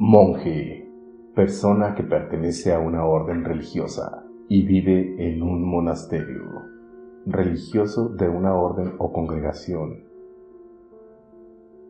Monje, 0.00 0.88
persona 1.34 1.96
que 1.96 2.04
pertenece 2.04 2.72
a 2.72 2.78
una 2.78 3.04
orden 3.04 3.44
religiosa 3.44 4.22
y 4.48 4.62
vive 4.62 5.16
en 5.18 5.42
un 5.42 5.68
monasterio, 5.68 6.44
religioso 7.26 8.08
de 8.10 8.28
una 8.28 8.54
orden 8.54 8.94
o 8.98 9.12
congregación. 9.12 10.04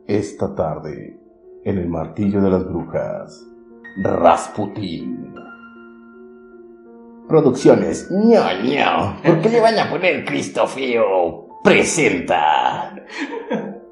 Esta 0.07 0.55
tarde, 0.55 1.19
en 1.63 1.77
el 1.77 1.87
martillo 1.87 2.41
de 2.41 2.49
las 2.49 2.67
brujas, 2.67 3.45
Rasputín. 4.01 5.31
Producciones, 7.27 8.09
ño, 8.09 8.41
ño. 8.63 9.17
¿Por 9.23 9.39
qué 9.39 9.49
le 9.49 9.61
van 9.61 9.77
a 9.77 9.87
poner 9.87 10.25
Cristo 10.25 10.65
feo? 10.65 11.59
Presenta. 11.63 12.91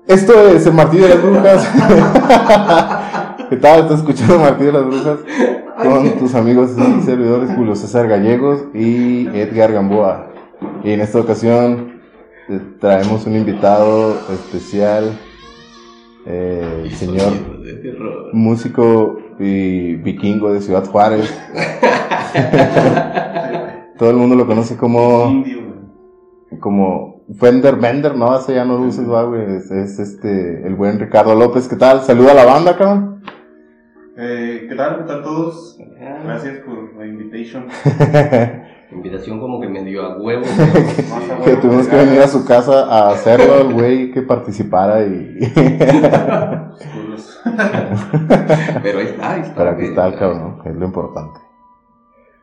Esto 0.08 0.48
es 0.48 0.66
el 0.66 0.74
martillo 0.74 1.04
de 1.04 1.10
las 1.10 1.22
brujas. 1.22 3.24
¿Qué 3.50 3.56
tal? 3.56 3.84
Estás 3.84 4.00
escuchando 4.00 4.40
Martillo 4.40 4.74
de 4.74 4.74
las 4.74 4.86
Brujas 4.86 5.20
con 5.82 6.20
tus 6.20 6.36
amigos 6.36 6.72
y 6.78 7.02
servidores 7.04 7.50
Julio 7.56 7.76
César 7.76 8.06
Gallegos 8.08 8.66
y 8.74 9.28
Edgar 9.28 9.72
Gamboa. 9.72 10.34
Y 10.84 10.92
en 10.92 11.00
esta 11.00 11.22
ocasión 11.22 12.02
traemos 12.82 13.26
un 13.26 13.38
invitado 13.38 14.20
especial, 14.34 15.18
eh, 16.26 16.82
el 16.84 16.92
señor 16.92 17.32
músico 18.34 19.18
y 19.40 19.96
vikingo 19.96 20.52
de 20.52 20.60
Ciudad 20.60 20.86
Juárez. 20.86 21.34
Todo 23.98 24.10
el 24.10 24.18
mundo 24.18 24.36
lo 24.36 24.46
conoce 24.46 24.76
como 24.76 25.46
como 26.60 27.22
Fender 27.40 27.78
Bender, 27.78 28.16
no, 28.16 28.38
ese 28.38 28.56
ya 28.56 28.66
no 28.66 28.90
va, 29.10 29.24
güey. 29.24 29.56
Es, 29.56 29.72
es, 29.72 30.00
este, 30.00 30.68
el 30.68 30.76
buen 30.76 31.00
Ricardo 31.00 31.34
López, 31.36 31.68
¿qué 31.68 31.78
tal? 31.78 32.02
Saluda 32.02 32.32
a 32.32 32.36
la 32.36 32.46
banda, 32.46 32.78
cabrón. 32.78 33.18
Eh, 34.20 34.66
¿Qué 34.68 34.74
tal? 34.74 34.98
¿Qué 34.98 35.04
tal 35.04 35.22
todos? 35.22 35.78
Gracias 36.24 36.58
por 36.66 36.96
la 36.96 37.06
invitation. 37.06 37.68
Invitación 38.92 39.40
como 39.40 39.62
que 39.62 39.70
me 39.70 39.84
dio 39.84 40.02
a 40.02 40.18
huevo. 40.18 40.44
que 41.46 41.56
tuvimos 41.58 41.88
que 41.88 41.98
venir 41.98 42.22
a 42.22 42.28
su 42.28 42.44
casa 42.44 42.86
a 42.86 43.12
hacerlo, 43.12 43.62
el 43.62 43.74
güey 43.74 44.12
que 44.12 44.24
participara 44.24 45.04
y. 45.04 45.38
Pero 48.82 49.00
ahí 49.00 49.06
está, 49.06 49.34
ahí 49.34 49.42
está. 49.42 49.56
Pero 49.56 49.70
aquí 49.70 49.86
está 49.86 50.08
el 50.08 50.16
cabrón, 50.16 50.62
es 50.66 50.76
lo 50.76 50.86
importante. 50.86 51.40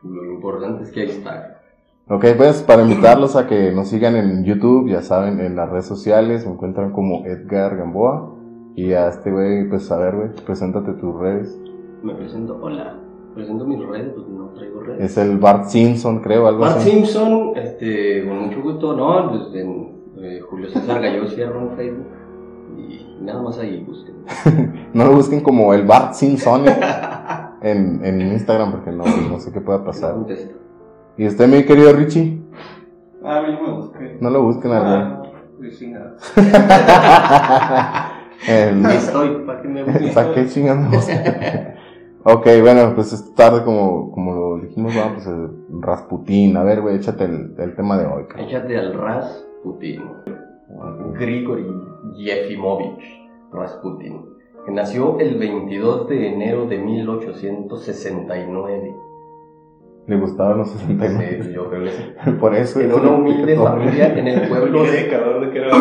Lo 0.01 0.23
importante 0.31 0.83
es 0.83 0.91
que 0.91 1.01
ahí 1.01 1.09
está. 1.09 1.61
Ok, 2.07 2.25
pues 2.37 2.61
para 2.61 2.83
invitarlos 2.83 3.35
a 3.35 3.47
que 3.47 3.73
nos 3.73 3.89
sigan 3.89 4.15
en 4.15 4.45
YouTube, 4.45 4.87
ya 4.89 5.01
saben, 5.01 5.41
en 5.41 5.57
las 5.57 5.69
redes 5.69 5.87
sociales, 5.87 6.45
me 6.45 6.53
encuentran 6.53 6.93
como 6.93 7.25
Edgar 7.25 7.75
Gamboa. 7.75 8.34
Y 8.75 8.91
a 8.91 9.07
este 9.07 9.31
güey, 9.31 9.69
pues 9.69 9.89
a 9.91 9.97
ver, 9.97 10.15
güey, 10.15 10.29
preséntate 10.45 10.93
tus 10.93 11.15
redes. 11.17 11.57
Me 12.03 12.13
presento, 12.13 12.59
hola, 12.61 12.97
presento 13.33 13.65
mis 13.65 13.85
redes, 13.85 14.11
pues 14.13 14.27
no 14.27 14.49
traigo 14.49 14.81
redes. 14.81 15.11
Es 15.11 15.17
el 15.17 15.37
Bart 15.37 15.65
Simpson, 15.65 16.19
creo, 16.19 16.47
algo 16.47 16.61
Bart 16.61 16.77
así. 16.77 16.91
Simpson, 16.91 17.53
este, 17.55 18.27
con 18.27 18.39
mucho 18.39 18.61
gusto, 18.61 18.93
no, 18.95 19.29
pues 19.29 19.55
en 19.55 19.95
eh, 20.17 20.41
Julio 20.41 20.69
César 20.69 21.01
Gallo 21.01 21.27
cierro 21.29 21.61
en 21.61 21.69
Facebook. 21.77 22.07
Y 22.77 23.17
nada 23.21 23.41
más 23.41 23.57
ahí 23.59 23.85
busquen. 23.87 24.15
no 24.93 25.05
lo 25.05 25.13
busquen 25.13 25.39
como 25.39 25.73
el 25.73 25.85
Bart 25.85 26.13
Simpson 26.13 26.65
en, 27.61 28.03
en 28.03 28.21
Instagram, 28.21 28.71
porque 28.71 28.91
no, 28.91 29.05
no 29.05 29.39
sé 29.39 29.53
qué 29.53 29.61
pueda 29.61 29.85
pasar. 29.85 30.15
¿Y 31.17 31.27
usted, 31.27 31.47
mi 31.47 31.63
querido 31.63 31.93
Richie? 31.93 32.41
Ah, 33.23 33.37
a 33.37 33.41
mí 33.41 33.53
no 33.53 33.67
me 33.67 33.73
busqué. 33.77 34.17
No 34.19 34.29
lo 34.29 34.43
busquen 34.43 34.71
al 34.73 34.83
güey. 34.83 35.01
Ah, 35.01 35.21
pues. 35.57 35.81
El- 38.47 38.85
Ahí 38.85 38.97
estoy, 38.97 39.43
para 39.45 39.61
que 39.61 39.67
me 39.67 39.83
busquen. 39.83 40.11
¿Para 40.13 40.33
qué 40.33 40.45
chingamos? 40.47 40.95
ok, 42.23 42.47
bueno, 42.61 42.93
pues 42.95 43.11
esta 43.13 43.33
tarde, 43.35 43.63
como, 43.63 44.11
como 44.11 44.33
lo 44.33 44.57
dijimos, 44.61 44.95
vamos, 44.95 45.23
pues 45.23 45.27
el 45.27 45.49
Rasputín. 45.81 46.57
A 46.57 46.63
ver, 46.63 46.81
güey, 46.81 46.95
échate 46.97 47.23
el, 47.25 47.53
el 47.57 47.75
tema 47.75 47.97
de 47.97 48.05
hoy. 48.05 48.25
cabrón. 48.27 48.47
Échate 48.47 48.77
al 48.77 48.93
Rasputin. 48.93 50.01
Grigory 51.17 51.65
Yefimovich 52.17 53.01
Rasputin, 53.53 54.25
que 54.65 54.71
nació 54.71 55.17
el 55.19 55.37
22 55.37 56.09
de 56.09 56.33
enero 56.33 56.65
de 56.65 56.77
1869. 56.79 58.95
Le 60.07 60.17
gustaban 60.17 60.57
los 60.59 60.69
69. 60.71 61.39
Sí, 61.43 61.51
yo 61.53 61.69
creo 61.69 61.83
que 61.85 61.91
sí. 61.91 62.03
Por 62.39 62.53
eso. 62.55 62.79
En 62.81 62.91
una 62.93 63.11
humilde 63.11 63.55
familia 63.55 64.13
en 64.17 64.27
el 64.27 64.47
pueblo 64.49 64.83
Qué 64.83 64.91
de, 64.91 65.07
cabrón 65.09 65.41
de 65.45 65.51
que 65.51 65.57
era 65.59 65.71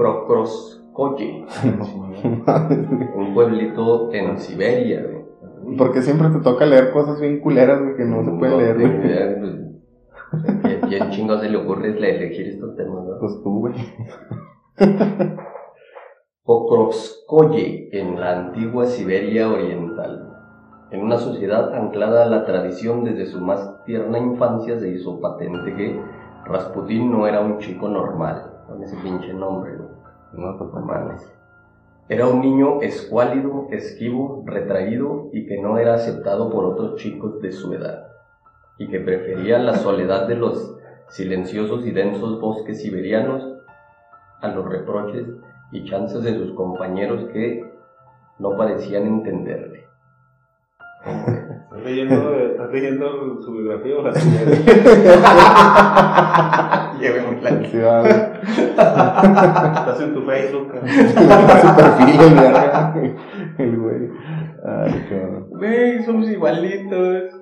Prokroskoye, 0.00 1.44
un 3.16 3.34
pueblito 3.34 4.10
en 4.12 4.38
Siberia. 4.38 5.02
güey. 5.02 5.76
Porque 5.76 6.00
siempre 6.00 6.30
te 6.30 6.38
toca 6.40 6.64
leer 6.64 6.90
cosas 6.90 7.20
bien 7.20 7.40
culeras, 7.40 7.82
güey, 7.82 7.96
que 7.96 8.04
no 8.06 8.24
se 8.24 8.30
pueden 8.30 8.56
leer, 8.56 8.78
güey. 8.78 8.96
idea, 8.96 9.36
pues, 9.40 10.62
¿qué- 10.62 10.80
¿Quién 10.88 11.10
chingados 11.10 11.42
se 11.42 11.50
le 11.50 11.58
ocurre 11.58 11.88
elegir 11.90 12.48
estos 12.48 12.74
temas? 12.76 13.04
no? 13.04 13.18
Pues 13.20 13.42
tú, 13.44 13.58
güey. 13.60 13.74
Pokrovskoye 16.44 17.90
en 17.92 18.18
la 18.18 18.38
antigua 18.38 18.86
Siberia 18.86 19.50
oriental. 19.50 20.28
En 20.92 21.02
una 21.02 21.18
sociedad 21.18 21.74
anclada 21.74 22.22
a 22.24 22.26
la 22.26 22.44
tradición 22.46 23.04
desde 23.04 23.26
su 23.26 23.40
más 23.40 23.84
tierna 23.84 24.18
infancia 24.18 24.78
se 24.80 24.88
hizo 24.90 25.20
patente 25.20 25.74
que 25.76 26.00
Rasputín 26.46 27.12
no 27.12 27.26
era 27.26 27.40
un 27.42 27.58
chico 27.58 27.86
normal, 27.88 28.50
con 28.66 28.82
ese 28.82 28.96
pinche 28.96 29.32
nombre, 29.34 29.72
¿no? 30.32 30.56
Era 32.08 32.26
un 32.26 32.40
niño 32.40 32.80
escuálido, 32.82 33.68
esquivo, 33.70 34.42
retraído 34.46 35.30
y 35.32 35.46
que 35.46 35.60
no 35.60 35.78
era 35.78 35.94
aceptado 35.94 36.50
por 36.50 36.64
otros 36.64 36.96
chicos 36.96 37.40
de 37.40 37.52
su 37.52 37.72
edad, 37.72 38.08
y 38.78 38.88
que 38.88 38.98
prefería 39.00 39.58
la 39.58 39.76
soledad 39.76 40.26
de 40.26 40.34
los 40.34 40.76
silenciosos 41.08 41.86
y 41.86 41.92
densos 41.92 42.40
bosques 42.40 42.82
siberianos 42.82 43.46
a 44.40 44.48
los 44.48 44.68
reproches 44.68 45.26
y 45.70 45.84
chances 45.84 46.22
de 46.22 46.34
sus 46.34 46.52
compañeros 46.54 47.28
que 47.32 47.62
no 48.38 48.56
parecían 48.56 49.06
entenderle. 49.06 49.84
¿Estás 51.80 51.92
leyendo, 51.92 52.34
estás 52.50 52.70
leyendo 52.72 53.40
su 53.40 53.52
biografía 53.52 53.96
o 53.96 54.02
la 54.02 54.12
tuya? 54.12 54.44
Sí, 57.70 57.78
va, 57.78 58.00
güey. 58.00 58.12
Estás 58.68 60.00
en 60.02 60.14
tu 60.14 60.22
Facebook. 60.22 60.72
su 60.74 61.76
perfil, 61.76 62.20
el 62.20 62.34
güey. 62.34 63.14
El 63.56 63.76
güey. 63.78 64.10
Ay, 64.62 65.06
cabrón. 65.08 65.46
Güey, 65.48 66.02
somos 66.04 66.28
igualitos. 66.28 67.40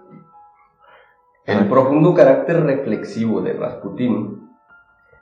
El 1.46 1.66
profundo 1.68 2.14
carácter 2.14 2.62
reflexivo 2.62 3.40
de 3.40 3.54
Rasputín 3.54 4.48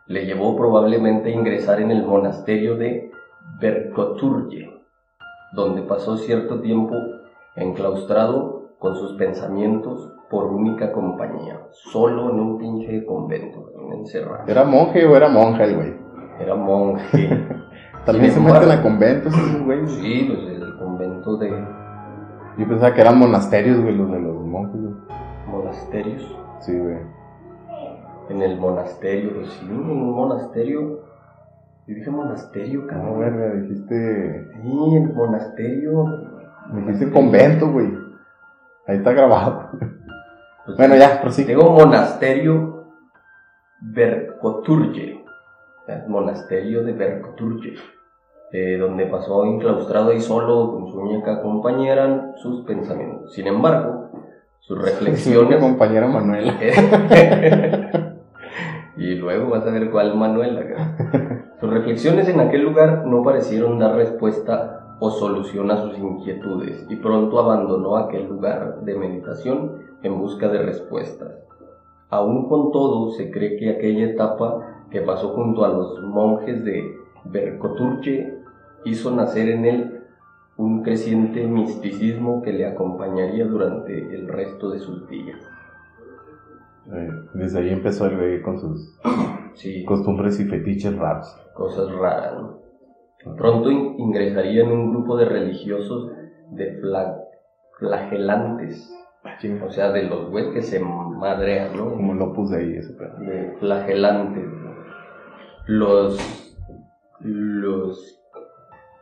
le 0.08 0.26
llevó 0.26 0.56
probablemente 0.56 1.30
a 1.30 1.32
ingresar 1.32 1.80
en 1.80 1.90
el 1.90 2.04
monasterio 2.04 2.76
de 2.76 3.10
Verkoturye, 3.60 4.70
donde 5.54 5.80
pasó 5.82 6.18
cierto 6.18 6.60
tiempo 6.60 6.94
enclaustrado 7.54 8.55
con 8.78 8.94
sus 8.94 9.16
pensamientos 9.16 10.12
por 10.30 10.46
única 10.46 10.92
compañía, 10.92 11.60
solo 11.72 12.30
en 12.30 12.40
un 12.40 12.58
pinche 12.58 13.04
convento, 13.06 13.70
encerrado. 13.92 14.44
¿Era 14.48 14.64
monje 14.64 15.06
o 15.06 15.16
era 15.16 15.28
monja 15.28 15.64
el 15.64 15.76
güey? 15.76 15.94
Era 16.40 16.54
monje. 16.54 17.28
También 18.04 18.30
se 18.30 18.36
Sin 18.36 18.44
meten 18.44 18.62
embargo- 18.62 18.80
a 18.80 18.82
conventos 18.82 19.34
esos 19.34 19.64
güeyes. 19.64 19.90
Sí, 19.92 20.24
pues 20.28 20.62
el 20.62 20.76
convento 20.78 21.36
de 21.38 21.50
Yo 22.58 22.68
pensaba 22.68 22.94
que 22.94 23.00
eran 23.00 23.18
monasterios, 23.18 23.80
güey, 23.80 23.96
los 23.96 24.10
de 24.12 24.20
los 24.20 24.44
monjes, 24.44 24.80
güey. 24.80 24.94
monasterios. 25.48 26.38
Sí, 26.60 26.78
güey. 26.78 26.98
En 28.28 28.42
el 28.42 28.58
monasterio, 28.58 29.30
pues 29.34 29.48
sí, 29.50 29.66
en 29.68 29.76
un 29.78 30.10
monasterio. 30.16 30.80
Yo 31.86 31.94
dije 31.94 32.10
monasterio, 32.10 32.80
No, 32.82 32.86
cabrón. 32.88 33.20
verga, 33.20 33.54
dijiste. 33.60 34.50
Sí, 34.62 34.96
el 34.96 35.14
monasterio. 35.14 36.04
Dijiste 36.74 37.10
convento, 37.12 37.70
güey. 37.70 37.92
Ahí 38.88 38.96
está 38.98 39.12
grabado. 39.12 39.70
Pues, 40.64 40.76
Bueno, 40.76 40.96
ya, 40.96 41.20
prosigue. 41.20 41.48
Digo 41.48 41.70
monasterio 41.70 42.84
Verkoturye. 43.80 45.24
El 45.86 46.08
monasterio 46.08 46.82
de 46.84 46.92
Verkoturye. 46.92 47.74
eh, 48.52 48.76
donde 48.78 49.06
pasó 49.06 49.44
enclaustrado 49.44 50.12
y 50.12 50.20
solo 50.20 50.70
con 50.72 50.88
su 50.88 50.98
única 51.00 51.42
compañera 51.42 52.04
en 52.06 52.32
sus 52.36 52.64
pensamientos. 52.64 53.32
Sin 53.34 53.46
embargo, 53.48 54.10
sus 54.60 54.78
Sí, 54.78 54.84
reflexiones. 54.84 55.58
compañera 55.58 56.06
Manuela. 56.06 56.54
y 58.96 59.14
luego 59.16 59.50
vas 59.50 59.66
a 59.66 59.70
ver 59.70 59.90
cuál 59.90 60.14
Manuela. 60.16 60.62
Sus 61.60 61.70
reflexiones 61.70 62.28
en 62.28 62.38
aquel 62.40 62.62
lugar 62.62 63.04
no 63.06 63.22
parecieron 63.24 63.78
dar 63.78 63.94
respuesta 63.96 64.85
o 64.98 65.10
solución 65.10 65.70
a 65.70 65.76
sus 65.82 65.98
inquietudes 65.98 66.86
y 66.88 66.96
pronto 66.96 67.38
abandonó 67.38 67.96
aquel 67.96 68.28
lugar 68.28 68.80
de 68.82 68.94
meditación 68.96 69.78
en 70.02 70.18
busca 70.18 70.48
de 70.48 70.62
respuestas. 70.62 71.32
Aún 72.08 72.48
con 72.48 72.72
todo, 72.72 73.10
se 73.10 73.30
cree 73.30 73.56
que 73.58 73.70
aquella 73.70 74.06
etapa 74.10 74.84
que 74.90 75.00
pasó 75.02 75.30
junto 75.30 75.64
a 75.64 75.68
los 75.68 76.00
monjes 76.02 76.64
de 76.64 76.94
Berkoturche 77.24 78.38
hizo 78.84 79.10
nacer 79.14 79.48
en 79.48 79.64
él 79.64 79.92
un 80.56 80.82
creciente 80.82 81.46
misticismo 81.46 82.40
que 82.42 82.52
le 82.52 82.66
acompañaría 82.66 83.44
durante 83.46 83.98
el 84.14 84.28
resto 84.28 84.70
de 84.70 84.78
sus 84.78 85.06
días. 85.08 85.38
Eh, 86.92 87.10
Desde 87.34 87.58
ahí 87.58 87.70
empezó 87.70 88.06
el 88.06 88.16
güey 88.16 88.42
con 88.42 88.58
sus 88.58 88.96
Sí, 89.54 89.84
costumbres 89.84 90.38
y 90.38 90.44
fetiches 90.44 90.96
raros. 90.96 91.36
cosas 91.54 91.90
raras. 91.92 92.34
¿no? 92.40 92.58
Pronto 93.36 93.70
in- 93.70 93.94
ingresaría 93.98 94.62
en 94.62 94.70
un 94.72 94.90
grupo 94.92 95.16
de 95.16 95.24
religiosos 95.24 96.10
de 96.50 96.80
fla- 96.80 97.18
flagelantes, 97.78 98.92
o 99.64 99.70
sea, 99.70 99.90
de 99.92 100.04
los 100.04 100.30
güeyes 100.30 100.52
que 100.54 100.62
se 100.62 100.78
madrean, 100.80 101.76
¿no? 101.76 101.90
Como 101.90 102.14
lo 102.14 102.32
puse 102.32 102.56
ahí 102.56 102.76
ese 102.76 102.92
pedo. 102.94 103.16
de 103.18 103.56
flagelantes. 103.58 104.44
¿no? 104.46 104.70
Los. 105.66 106.54
Los. 107.20 108.22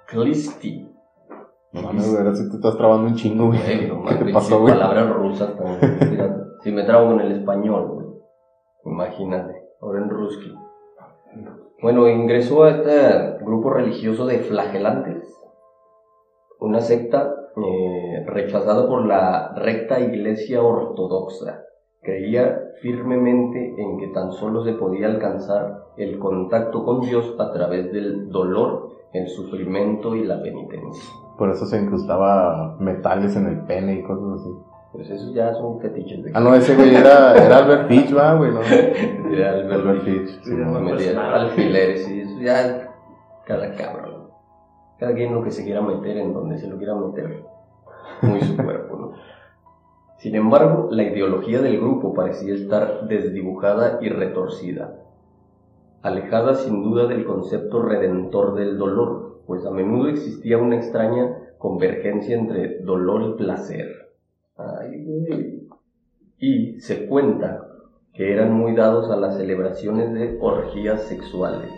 Clisti. 0.07 0.89
No 1.73 1.83
mames, 1.83 2.07
güey, 2.09 2.19
ahora 2.23 2.35
sí 2.37 2.49
te 2.49 2.57
estás 2.57 2.77
trabando 2.77 3.09
un 3.09 3.15
chingo, 3.17 3.47
güey. 3.49 3.89
No 3.89 4.05
¿Qué 4.05 4.15
te 4.25 4.33
pasó, 4.33 4.61
güey? 4.61 4.73
palabras 4.75 5.11
rusas 5.11 5.57
también. 5.57 6.45
Si 6.63 6.71
me 6.73 6.85
trago 6.85 7.09
con 7.09 7.21
el 7.21 7.33
español, 7.33 7.89
güey. 7.89 8.07
Imagínate, 8.87 9.55
ahora 9.81 10.01
en 10.03 10.09
ruski. 10.09 10.55
Bueno, 11.83 12.09
ingresó 12.09 12.65
a 12.65 12.71
este 12.71 13.45
grupo 13.45 13.71
religioso 13.71 14.27
de 14.27 14.39
flagelantes, 14.39 15.25
una 16.61 16.81
secta 16.81 17.35
eh, 17.57 18.25
rechazada 18.27 18.89
por 18.89 19.07
la 19.07 19.55
recta 19.57 20.01
iglesia 20.01 20.63
ortodoxa. 20.63 21.65
Creía 22.01 22.61
firmemente 22.81 23.75
en 23.79 23.99
que 23.99 24.09
tan 24.09 24.33
solo 24.33 24.65
se 24.65 24.73
podía 24.73 25.07
alcanzar 25.07 25.85
el 25.97 26.19
contacto 26.19 26.85
con 26.85 27.01
Dios 27.01 27.35
a 27.39 27.53
través 27.53 27.93
del 27.93 28.31
dolor, 28.31 28.91
el 29.13 29.29
sufrimiento 29.29 30.15
y 30.15 30.25
la 30.25 30.43
penitencia. 30.43 31.13
Por 31.39 31.51
eso 31.51 31.67
se 31.67 31.81
incrustaba 31.81 32.77
metales 32.79 33.37
en 33.37 33.47
el 33.47 33.61
pene 33.67 33.95
y 33.95 34.03
cosas 34.03 34.41
así. 34.41 34.74
Pues 34.95 35.11
esos 35.11 35.35
ya 35.35 35.53
son 35.55 35.81
fetiches 35.81 36.23
de 36.23 36.31
Ah, 36.35 36.41
no, 36.41 36.55
ese 36.55 36.77
güey 36.77 36.95
era, 36.95 37.35
era 37.35 37.57
Albert 37.57 37.89
Fish, 37.89 38.17
va, 38.17 38.35
güey, 38.35 38.53
¿no? 38.53 38.63
Era 38.63 39.51
Albert 39.51 39.73
Albert. 39.73 40.03
Fish, 40.03 40.41
sí, 40.45 40.55
no, 40.55 40.71
pues, 40.71 40.85
metía 40.85 41.35
alfileres 41.35 42.09
y 42.09 42.21
eso 42.21 42.41
ya 42.41 42.95
cada 43.45 43.75
cabrón. 43.75 44.29
Cada 45.01 45.13
quien 45.15 45.35
lo 45.35 45.43
que 45.43 45.51
se 45.51 45.65
quiera 45.65 45.81
meter 45.81 46.17
en 46.19 46.33
donde 46.33 46.59
se 46.59 46.69
lo 46.69 46.79
quiera 46.79 46.95
meter. 46.95 47.43
Muy 48.23 48.41
su 48.43 48.57
cuerpo, 48.57 48.97
¿no? 48.97 49.13
Sin 50.19 50.37
embargo, 50.37 50.87
la 50.93 51.03
ideología 51.03 51.61
del 51.61 51.81
grupo 51.81 52.15
parecía 52.15 52.55
estar 52.55 53.09
desdibujada 53.09 53.99
y 54.01 54.11
retorcida, 54.11 54.95
alejada 56.03 56.55
sin 56.55 56.85
duda 56.85 57.09
del 57.09 57.25
concepto 57.25 57.83
redentor 57.83 58.55
del 58.55 58.79
dolor, 58.79 59.41
pues 59.45 59.67
a 59.67 59.73
menudo 59.73 60.09
existía 60.09 60.57
una 60.57 60.77
extraña 60.77 61.37
convergencia 61.59 62.37
entre 62.37 62.79
dolor 62.79 63.23
y 63.23 63.33
placer. 63.39 64.04
Ay, 64.57 65.05
güey. 65.05 65.69
Y 66.39 66.81
se 66.81 67.07
cuenta 67.07 67.67
que 68.13 68.33
eran 68.33 68.53
muy 68.53 68.75
dados 68.75 69.11
a 69.11 69.17
las 69.17 69.37
celebraciones 69.37 70.13
de 70.15 70.39
orgías 70.41 71.03
sexuales, 71.03 71.69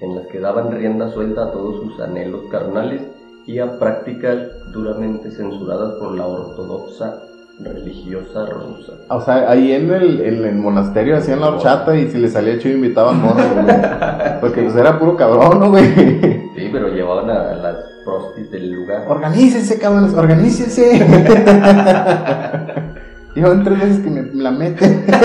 en 0.00 0.16
las 0.16 0.26
que 0.26 0.40
daban 0.40 0.72
rienda 0.72 1.10
suelta 1.10 1.44
a 1.44 1.52
todos 1.52 1.76
sus 1.76 2.00
anhelos 2.00 2.42
carnales 2.50 3.02
y 3.46 3.60
a 3.60 3.78
prácticas 3.78 4.48
duramente 4.72 5.30
censuradas 5.30 5.94
por 6.00 6.16
la 6.16 6.26
ortodoxa 6.26 7.22
religiosa 7.60 8.46
rusa. 8.46 8.92
O 9.08 9.20
sea, 9.20 9.48
ahí 9.48 9.72
en 9.72 9.90
el, 9.90 10.20
en 10.20 10.44
el 10.44 10.56
monasterio 10.56 11.16
hacían 11.16 11.40
la 11.40 11.50
horchata 11.50 11.96
y 11.96 12.08
si 12.08 12.18
le 12.18 12.28
salía 12.28 12.58
chido 12.58 12.74
invitaban 12.74 13.22
morros, 13.22 13.46
güey. 13.54 13.66
Porque 14.40 14.62
pues 14.62 14.76
era 14.76 14.98
puro 14.98 15.16
cabrón, 15.16 15.60
¿no, 15.60 15.70
güey? 15.70 15.86
Sí, 16.56 16.68
pero 16.72 16.88
llevaban 16.88 17.30
a 17.30 17.54
las 17.54 17.95
prostis 18.06 18.50
del 18.50 18.70
lugar. 18.72 19.04
Organícense, 19.08 19.78
cabrones, 19.78 20.14
organícense. 20.14 21.04
Llevan 23.34 23.64
tres 23.64 23.80
veces 23.80 23.98
que 23.98 24.08
me 24.10 24.22
la 24.42 24.50
meten. 24.52 25.04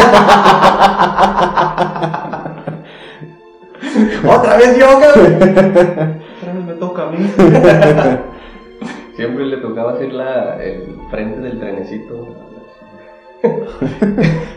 ¡Otra 4.27 4.57
vez 4.57 4.77
yo, 4.77 4.87
cabrón! 4.99 5.37
Otra 5.37 6.53
vez 6.53 6.65
me 6.65 6.73
toca 6.73 7.03
a 7.03 7.11
mí. 7.11 7.19
Siempre 9.15 9.45
le 9.45 9.57
tocaba 9.57 9.93
hacer 9.93 10.11
la, 10.13 10.61
el 10.61 10.97
frente 11.09 11.39
del 11.39 11.59
trenecito. 11.59 12.35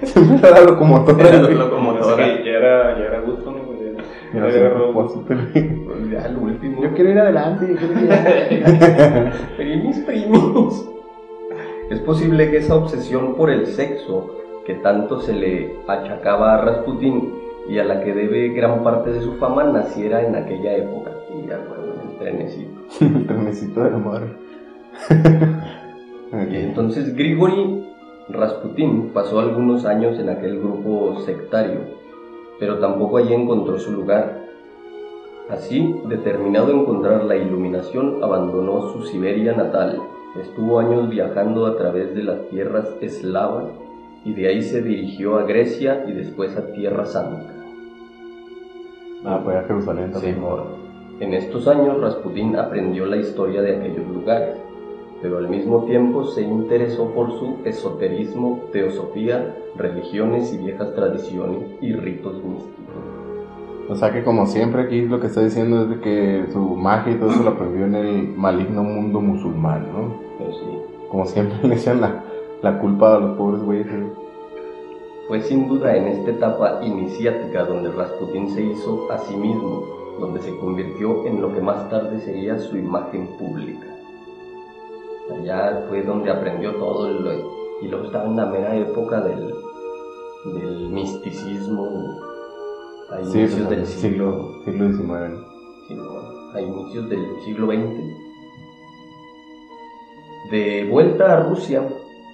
Siempre 0.05 0.49
era 0.49 0.61
locomotora, 0.63 1.29
Era 1.29 1.39
locomotora. 1.39 2.25
Que 2.25 2.45
ya 2.45 2.51
era, 2.51 2.99
ya 2.99 3.05
era 3.05 3.21
gusto, 3.21 3.51
¿no? 3.53 3.64
Pues, 4.41 4.95
gusto. 4.95 5.21
te- 5.29 6.11
Ya 6.11 6.27
el 6.27 6.37
último. 6.37 6.83
Yo 6.83 6.93
quiero 6.95 7.11
ir 7.11 7.19
adelante, 7.19 7.67
yo 7.69 7.77
quiero 7.77 8.01
ir 8.01 8.13
adelante. 8.13 9.37
Primis, 9.57 9.99
primis. 10.01 10.89
Es 11.91 12.01
posible 12.01 12.51
que 12.51 12.59
esa 12.59 12.75
obsesión 12.77 13.35
por 13.35 13.51
el 13.51 13.67
sexo 13.67 14.31
que 14.67 14.75
tanto 14.75 15.21
se 15.21 15.33
le 15.35 15.77
achacaba 15.87 16.55
a 16.55 16.65
Rasputín 16.65 17.35
y 17.69 17.79
a 17.79 17.85
la 17.85 18.01
que 18.03 18.13
debe 18.15 18.49
gran 18.49 18.83
parte 18.83 19.11
de 19.13 19.21
su 19.21 19.35
fama 19.35 19.65
naciera 19.65 20.23
en 20.23 20.35
aquella 20.37 20.77
época. 20.77 21.11
Y 21.31 21.47
ya, 21.49 21.59
bueno, 21.69 21.95
en 22.03 22.11
el 22.11 22.19
trenecito. 22.19 22.81
El 23.01 23.27
trenecito 23.27 23.85
de 23.85 23.91
la 23.91 23.99
madre. 23.99 24.27
Y 26.51 26.57
entonces 26.57 27.15
Grigori 27.15 27.85
Rasputín 28.29 29.11
pasó 29.13 29.41
algunos 29.41 29.85
años 29.85 30.19
en 30.19 30.31
aquel 30.31 30.59
grupo 30.59 31.21
sectario, 31.21 31.81
pero 32.59 32.79
tampoco 32.79 33.19
allí 33.19 33.33
encontró 33.35 33.79
su 33.79 33.93
lugar. 33.93 34.45
Así, 35.49 35.95
determinado 36.07 36.69
a 36.69 36.81
encontrar 36.81 37.25
la 37.25 37.37
iluminación, 37.37 38.23
abandonó 38.23 38.93
su 38.93 39.03
Siberia 39.03 39.55
natal. 39.55 40.01
Estuvo 40.41 40.81
años 40.81 41.09
viajando 41.11 41.67
a 41.67 41.77
través 41.77 42.15
de 42.15 42.23
las 42.23 42.49
tierras 42.49 42.89
eslavas 43.01 43.67
y 44.25 44.33
de 44.33 44.49
ahí 44.49 44.63
se 44.63 44.83
dirigió 44.83 45.37
a 45.39 45.43
Grecia 45.45 46.05
y 46.09 46.13
después 46.13 46.57
a 46.57 46.73
Tierra 46.73 47.05
Santa. 47.05 47.53
Ah, 49.25 49.41
fue 49.45 49.57
a 49.57 49.63
Jerusalén 49.63 50.11
también. 50.11 50.39
En 51.21 51.33
estos 51.33 51.69
años 51.69 52.01
Rasputín 52.01 52.57
aprendió 52.57 53.07
la 53.07 53.17
historia 53.17 53.63
de 53.63 53.77
aquellos 53.77 54.07
lugares, 54.09 54.57
pero 55.25 55.39
al 55.39 55.49
mismo 55.49 55.85
tiempo 55.85 56.25
se 56.25 56.43
interesó 56.43 57.09
por 57.15 57.33
su 57.39 57.57
esoterismo, 57.65 58.61
teosofía, 58.73 59.57
religiones 59.75 60.53
y 60.53 60.59
viejas 60.59 60.95
tradiciones 60.95 61.63
y 61.81 61.95
ritos 61.95 62.35
místicos. 62.45 62.95
O 63.89 63.97
sea 63.97 64.13
que 64.13 64.23
como 64.23 64.47
siempre 64.47 64.83
aquí 64.83 65.01
lo 65.01 65.21
que 65.21 65.29
está 65.29 65.41
diciendo 65.41 65.85
es 65.85 65.89
de 65.89 66.01
que 66.01 66.45
su 66.53 66.59
magia 66.59 67.15
y 67.15 67.17
todo 67.17 67.31
eso 67.31 67.43
lo 67.43 67.53
aprendió 67.53 67.87
en 67.87 67.95
el 67.95 68.29
maligno 68.37 68.83
mundo 68.83 69.23
musulmán, 69.23 69.87
¿no? 69.91 70.15
Pero 70.37 70.53
sí, 70.53 70.67
Como 71.11 71.25
siempre 71.25 71.57
le 71.69 71.75
echan 71.75 72.03
la, 72.03 72.23
la 72.61 72.79
culpa 72.79 73.17
a 73.17 73.21
los 73.21 73.39
pobres 73.39 73.63
güeyes. 73.63 73.87
¿eh? 73.87 74.07
fue 75.27 75.41
sin 75.41 75.69
duda 75.69 75.97
en 75.97 76.07
esta 76.07 76.33
etapa 76.33 76.81
iniciática 76.85 77.65
donde 77.65 77.91
Rasputín 77.93 78.51
se 78.51 78.63
hizo 78.63 79.11
a 79.11 79.17
sí 79.17 79.35
mismo, 79.35 79.87
donde 80.21 80.43
se 80.43 80.55
convirtió 80.59 81.27
en 81.27 81.41
lo 81.41 81.55
que 81.55 81.63
más 81.63 81.89
tarde 81.89 82.21
sería 82.21 82.59
su 82.59 82.77
imagen 82.77 83.29
pública. 83.39 83.94
Allá 85.33 85.85
fue 85.89 86.03
donde 86.03 86.31
aprendió 86.31 86.75
todo 86.77 87.09
lo- 87.09 87.55
y 87.83 87.89
luego 87.89 88.05
estaba 88.07 88.27
en 88.27 88.37
la 88.37 88.47
mera 88.47 88.77
época 88.77 89.21
del, 89.23 89.55
del 90.55 90.89
misticismo 90.91 91.89
a 93.11 93.23
Sí, 93.25 93.39
inicios 93.41 93.53
pues, 93.67 93.69
del 93.71 93.79
el 93.81 93.87
siglo, 93.87 94.55
siglo, 94.65 94.89
siglo 94.93 94.93
XIX. 94.93 96.55
a 96.55 96.61
inicios 96.61 97.09
del 97.09 97.41
siglo 97.45 97.67
XX. 97.67 98.15
De 100.51 100.89
vuelta 100.91 101.33
a 101.39 101.41
Rusia 101.49 101.83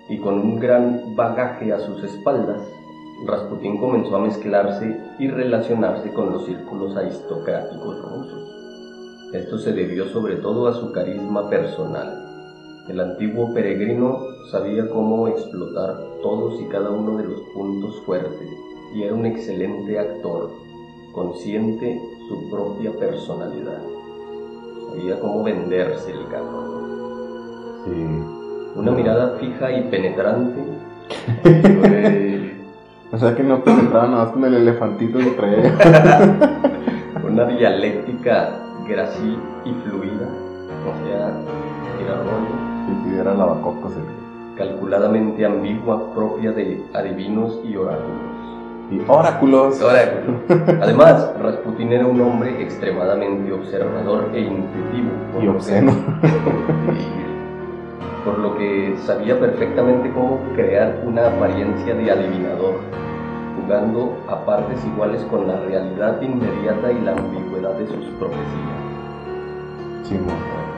y 0.08 0.18
con 0.18 0.34
un 0.34 0.58
gran 0.58 1.14
bagaje 1.14 1.72
a 1.72 1.78
sus 1.78 2.02
espaldas, 2.02 2.60
Rasputín 3.26 3.78
comenzó 3.78 4.16
a 4.16 4.20
mezclarse 4.20 4.98
y 5.18 5.28
relacionarse 5.28 6.12
con 6.12 6.32
los 6.32 6.44
círculos 6.46 6.96
aristocráticos 6.96 8.02
rusos. 8.02 8.50
Esto 9.32 9.58
se 9.58 9.72
debió 9.72 10.06
sobre 10.08 10.36
todo 10.36 10.66
a 10.66 10.72
su 10.72 10.90
carisma 10.92 11.48
personal. 11.48 12.26
El 12.90 12.98
antiguo 12.98 13.54
peregrino 13.54 14.18
sabía 14.50 14.88
cómo 14.90 15.28
explotar 15.28 15.96
todos 16.22 16.60
y 16.60 16.64
cada 16.64 16.90
uno 16.90 17.18
de 17.18 17.24
los 17.24 17.40
puntos 17.54 18.02
fuertes 18.04 18.48
y 18.92 19.04
era 19.04 19.14
un 19.14 19.26
excelente 19.26 19.96
actor, 19.96 20.50
consciente 21.12 22.00
su 22.26 22.50
propia 22.50 22.90
personalidad. 22.98 23.80
Sabía 24.88 25.20
cómo 25.20 25.44
venderse 25.44 26.10
el 26.10 26.26
cabrón. 26.32 27.84
Sí. 27.84 28.78
Una 28.80 28.90
mirada 28.90 29.36
fija 29.38 29.70
y 29.70 29.82
penetrante. 29.84 30.60
O 33.12 33.18
sea 33.18 33.34
que 33.34 33.42
no 33.42 33.64
penetraba 33.64 34.06
nada 34.06 34.24
más 34.24 34.32
con 34.32 34.44
el 34.44 34.54
elefantito 34.54 35.18
que 35.18 35.30
traía. 35.32 35.74
una 37.24 37.44
dialéctica 37.44 38.60
grácil 38.88 39.36
y 39.64 39.72
fluida. 39.82 40.28
O 40.86 40.92
sea, 41.04 41.32
era 42.00 42.22
rollo. 42.22 42.79
Y 43.10 43.14
si 43.14 43.18
era 43.18 43.34
lavacocos 43.34 43.92
el 43.96 44.20
calculadamente 44.56 45.44
ambigua 45.46 46.12
propia 46.14 46.52
de 46.52 46.84
adivinos 46.94 47.58
y 47.64 47.76
oráculos. 47.76 48.20
Y 48.90 49.00
oráculos. 49.08 49.80
Además, 50.82 51.32
Rasputin 51.40 51.92
era 51.92 52.06
un 52.06 52.20
hombre 52.20 52.62
extremadamente 52.62 53.52
observador 53.52 54.28
e 54.34 54.40
intuitivo. 54.40 55.10
Y 55.38 55.42
que- 55.42 55.48
obsceno. 55.48 55.92
por 58.24 58.38
lo 58.38 58.56
que 58.58 58.96
sabía 59.06 59.38
perfectamente 59.40 60.10
cómo 60.12 60.38
crear 60.54 61.02
una 61.06 61.28
apariencia 61.28 61.94
de 61.94 62.10
adivinador, 62.10 62.74
jugando 63.56 64.18
a 64.28 64.44
partes 64.44 64.84
iguales 64.84 65.22
con 65.30 65.48
la 65.48 65.58
realidad 65.60 66.20
inmediata 66.20 66.92
y 66.92 67.00
la 67.00 67.12
ambigüedad 67.12 67.72
de 67.78 67.86
sus 67.86 68.04
profecías. 68.18 68.80
Simón. 70.02 70.69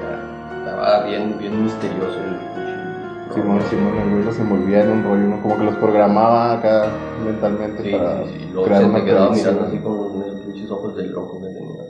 Estaba 0.72 1.04
bien, 1.06 1.36
bien 1.38 1.62
misterioso 1.64 2.18
el 2.18 3.32
Simón, 3.34 3.60
Simón, 3.62 3.98
el 3.98 4.10
güey 4.10 4.24
los 4.24 4.38
envolvía 4.38 4.84
en 4.84 4.90
un 4.90 5.04
rollo, 5.04 5.26
¿no? 5.28 5.42
Como 5.42 5.58
que 5.58 5.64
los 5.64 5.76
programaba 5.76 6.54
acá 6.58 6.86
mentalmente 7.24 7.82
Sí, 7.82 7.90
para 7.90 8.24
sí, 8.24 8.30
sí, 8.38 8.46
luego 8.52 8.64
crear 8.66 8.82
se 8.82 8.88
una 8.88 8.98
me 8.98 9.04
quedaba 9.04 9.28
predicción. 9.28 9.54
mirando 9.54 9.68
así 9.68 9.82
con 9.82 10.22
esos 10.22 10.40
pinches 10.40 10.70
ojos 10.70 10.96
del 10.96 11.12
loco 11.12 11.40
que 11.40 11.46
tenía. 11.46 11.82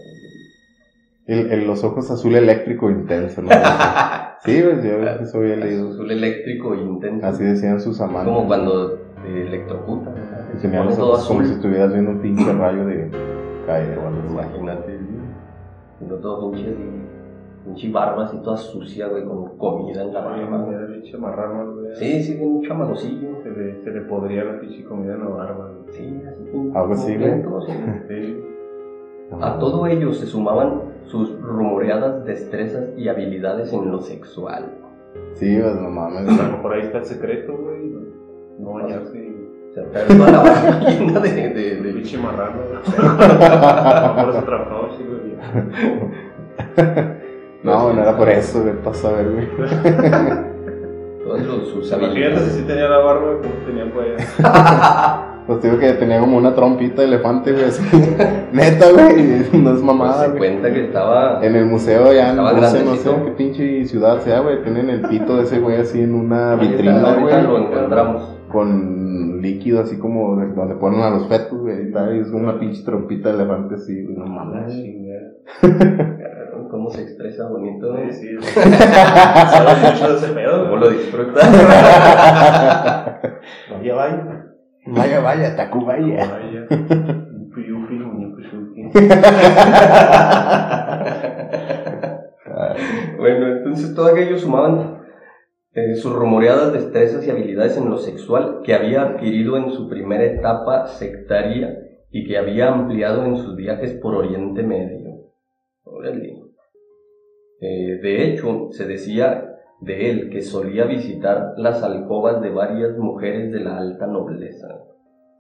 El, 1.27 1.53
el- 1.53 1.67
los 1.67 1.85
ojos 1.85 2.11
azul 2.11 2.35
eléctrico 2.37 2.91
intenso, 2.91 3.43
¿no? 3.43 3.51
sí, 4.45 4.61
pues 4.63 4.85
yo 4.85 4.91
eso 5.03 5.39
había 5.39 5.57
leído. 5.57 5.91
Azul 5.91 6.11
eléctrico 6.11 6.75
intenso. 6.75 7.27
Así 7.27 7.45
decían 7.45 7.81
sus 7.81 8.01
amantes. 8.01 8.33
Como 8.33 8.47
cuando 8.47 8.91
te 9.25 9.43
electrocutan. 9.47 10.15
¿verdad? 10.15 10.49
Que 10.53 10.59
Se 10.59 10.69
los 10.69 10.97
todo 10.97 11.13
ojos 11.13 11.27
como 11.27 11.41
si 11.41 11.47
azul. 11.47 11.57
estuvieras 11.57 11.93
viendo 11.93 12.11
un 12.13 12.19
pinche 12.21 12.53
rayo 12.53 12.85
de 12.87 13.11
caer 13.67 13.99
o 13.99 14.07
algo. 14.09 14.21
Imagínate. 14.31 14.99
Y 16.01 16.05
no 16.05 16.15
todo 16.17 16.51
pinche 16.53 16.71
así. 16.71 17.02
Pinche 17.65 17.91
barba 17.91 18.25
así 18.25 18.39
toda 18.39 18.57
sucia, 18.57 19.07
güey, 19.09 19.25
con 19.25 19.57
comida 19.57 20.03
en 20.03 20.13
la 20.13 20.21
barba. 20.21 20.69
Era 20.69 20.87
pinche 20.87 21.17
marrano, 21.17 21.75
güey. 21.75 21.95
Sí, 21.95 22.23
sí, 22.23 22.39
un 22.41 22.63
chamagosillo. 22.63 23.43
Se 23.43 23.51
le, 23.51 23.83
se 23.85 23.91
le 23.91 24.01
podría 24.03 24.45
la 24.45 24.61
pinche 24.61 24.85
comida 24.85 25.15
en 25.15 25.21
la 25.21 25.29
barba, 25.29 25.71
güey. 25.71 25.97
Sí, 25.97 26.23
así. 26.27 26.71
Algo 26.75 26.93
así, 26.93 27.17
güey. 27.17 27.43
sí. 27.67 27.73
Sí. 28.09 28.45
A 29.41 29.59
todo 29.59 29.87
ello 29.87 30.13
se 30.13 30.27
sumaban 30.27 30.93
sus 31.07 31.41
rumoreadas 31.41 32.25
destrezas 32.25 32.91
y 32.97 33.09
habilidades 33.09 33.73
en 33.73 33.91
lo 33.91 34.01
sexual. 34.01 34.67
Sí, 35.35 35.59
pues 35.61 35.75
no 35.77 35.89
mames. 35.91 36.29
A 36.39 36.43
lo 36.49 36.57
mejor 36.57 36.75
ahí 36.75 36.83
está 36.83 36.99
el 36.99 37.05
secreto, 37.05 37.57
güey. 37.57 37.93
No, 38.59 38.75
bañarse 38.75 39.35
O 39.71 39.75
sea, 39.75 39.85
toda 40.07 40.31
la 40.31 40.39
barba 40.43 40.91
llena 40.91 41.21
de, 41.21 41.49
de, 41.49 41.77
de 41.81 41.93
pinche 41.93 42.19
marrano, 42.19 42.59
güey. 42.69 42.83
Por 44.25 44.35
eso 44.35 44.45
trabajaba, 44.45 44.89
sí, 44.97 45.05
güey. 45.05 45.23
No, 47.65 47.93
no 47.93 48.03
era 48.03 48.17
por 48.17 48.29
eso, 48.29 48.63
güey, 48.63 48.75
pasa 48.83 49.09
a 49.09 49.13
ver, 49.13 49.31
güey. 49.31 49.47
todas 51.25 51.47
los- 51.47 51.69
sus 51.69 51.93
Imagínate 51.93 52.41
si 52.41 52.51
sí 52.61 52.63
tenía 52.67 52.89
la 52.89 52.99
barba, 52.99 53.39
como 53.41 53.55
tenía 53.67 53.93
pues. 53.93 54.39
Pues 55.45 55.61
digo 55.61 55.77
que 55.77 55.93
tenía 55.95 56.21
como 56.21 56.37
una 56.39 56.55
trompita 56.55 57.03
de 57.03 57.09
elefante, 57.09 57.51
güey, 57.51 57.65
así. 57.65 57.83
Neta, 58.53 58.87
güey, 58.93 59.17
no 59.27 59.41
es 59.41 59.49
Pues 59.81 59.83
mamada, 59.83 60.23
se 60.23 60.29
güey. 60.29 60.39
cuenta 60.39 60.73
que 60.73 60.85
estaba. 60.85 61.45
En 61.45 61.57
el 61.57 61.67
museo 61.67 62.13
ya, 62.13 62.33
no 62.33 62.49
sé, 62.69 62.85
no 62.85 62.95
sé 62.95 63.11
en 63.11 63.25
qué 63.25 63.31
pinche 63.33 63.85
ciudad 63.87 64.21
sea, 64.21 64.39
güey, 64.39 64.63
tienen 64.63 64.89
el 64.89 65.01
pito 65.03 65.37
de 65.39 65.43
ese 65.43 65.59
güey 65.59 65.79
así 65.79 66.01
en 66.01 66.15
una 66.15 66.53
Ahí 66.53 66.61
está, 66.61 66.71
vitrina, 66.77 67.11
ahorita 67.15 67.43
lo 67.43 67.51
güey. 67.51 67.65
encontramos. 67.65 68.39
Con 68.53 69.41
líquido 69.43 69.81
así 69.81 69.99
como 69.99 70.37
de 70.37 70.47
donde 70.53 70.77
ponen 70.77 71.01
a 71.01 71.11
los 71.11 71.27
fetos, 71.27 71.59
güey, 71.59 71.89
y 71.89 71.93
tal, 71.93 72.17
y 72.17 72.21
es 72.21 72.29
como 72.29 72.45
una 72.49 72.61
pinche 72.61 72.85
trompita 72.85 73.31
de 73.31 73.35
elefante 73.43 73.75
así, 73.75 74.05
güey, 74.05 74.17
no 74.17 74.25
Ah, 74.27 74.45
mames. 74.45 74.73
chingada. 74.73 76.19
¿Cómo 76.73 76.89
se 76.89 77.03
expresa 77.03 77.51
bonito? 77.51 77.95
Sí, 78.11 78.13
sí. 78.13 78.29
Sabes 78.55 79.93
mucho 79.93 80.09
de 80.09 80.17
ese 80.17 80.29
pedo, 80.33 80.65
¿Cómo 80.65 80.77
lo 80.77 80.89
disfruta? 80.89 81.41
Vaya, 83.71 83.95
vaya. 83.95 84.47
Vaya, 84.87 85.21
vaya, 85.21 85.55
Tacubaya. 85.55 86.31
Vaya. 86.31 86.67
Muñeco, 86.71 87.61
yupi. 87.61 87.91
bueno, 93.19 93.49
entonces 93.49 93.95
todo 93.95 94.07
aquello 94.07 94.39
sumaban 94.39 95.03
eh, 95.75 95.95
sus 95.97 96.15
rumoreadas 96.15 96.73
destrezas 96.73 97.27
y 97.27 97.31
habilidades 97.31 97.77
en 97.77 97.91
lo 97.91 97.99
sexual 97.99 98.63
que 98.65 98.73
había 98.73 99.03
adquirido 99.03 99.59
en 99.59 99.73
su 99.73 99.91
primera 99.91 100.25
etapa 100.25 100.87
sectaria 100.87 101.77
y 102.11 102.27
que 102.27 102.39
había 102.39 102.69
ampliado 102.69 103.27
en 103.27 103.37
sus 103.37 103.57
viajes 103.57 103.93
por 103.93 104.15
Oriente 104.15 104.63
Medio. 104.63 105.03
Órale. 105.85 106.42
Eh, 107.63 108.01
de 108.03 108.25
hecho, 108.29 108.69
se 108.73 108.87
decía 108.87 109.49
de 109.81 110.11
él 110.11 110.31
que 110.31 110.43
solía 110.43 110.85
visitar 110.85 111.55
las 111.57 111.83
alcobas 111.83 112.41
de 112.43 112.51
varias 112.51 112.99
mujeres 112.99 113.53
de 113.53 113.61
la 113.61 113.79
alta 113.79 114.07
nobleza. 114.07 114.67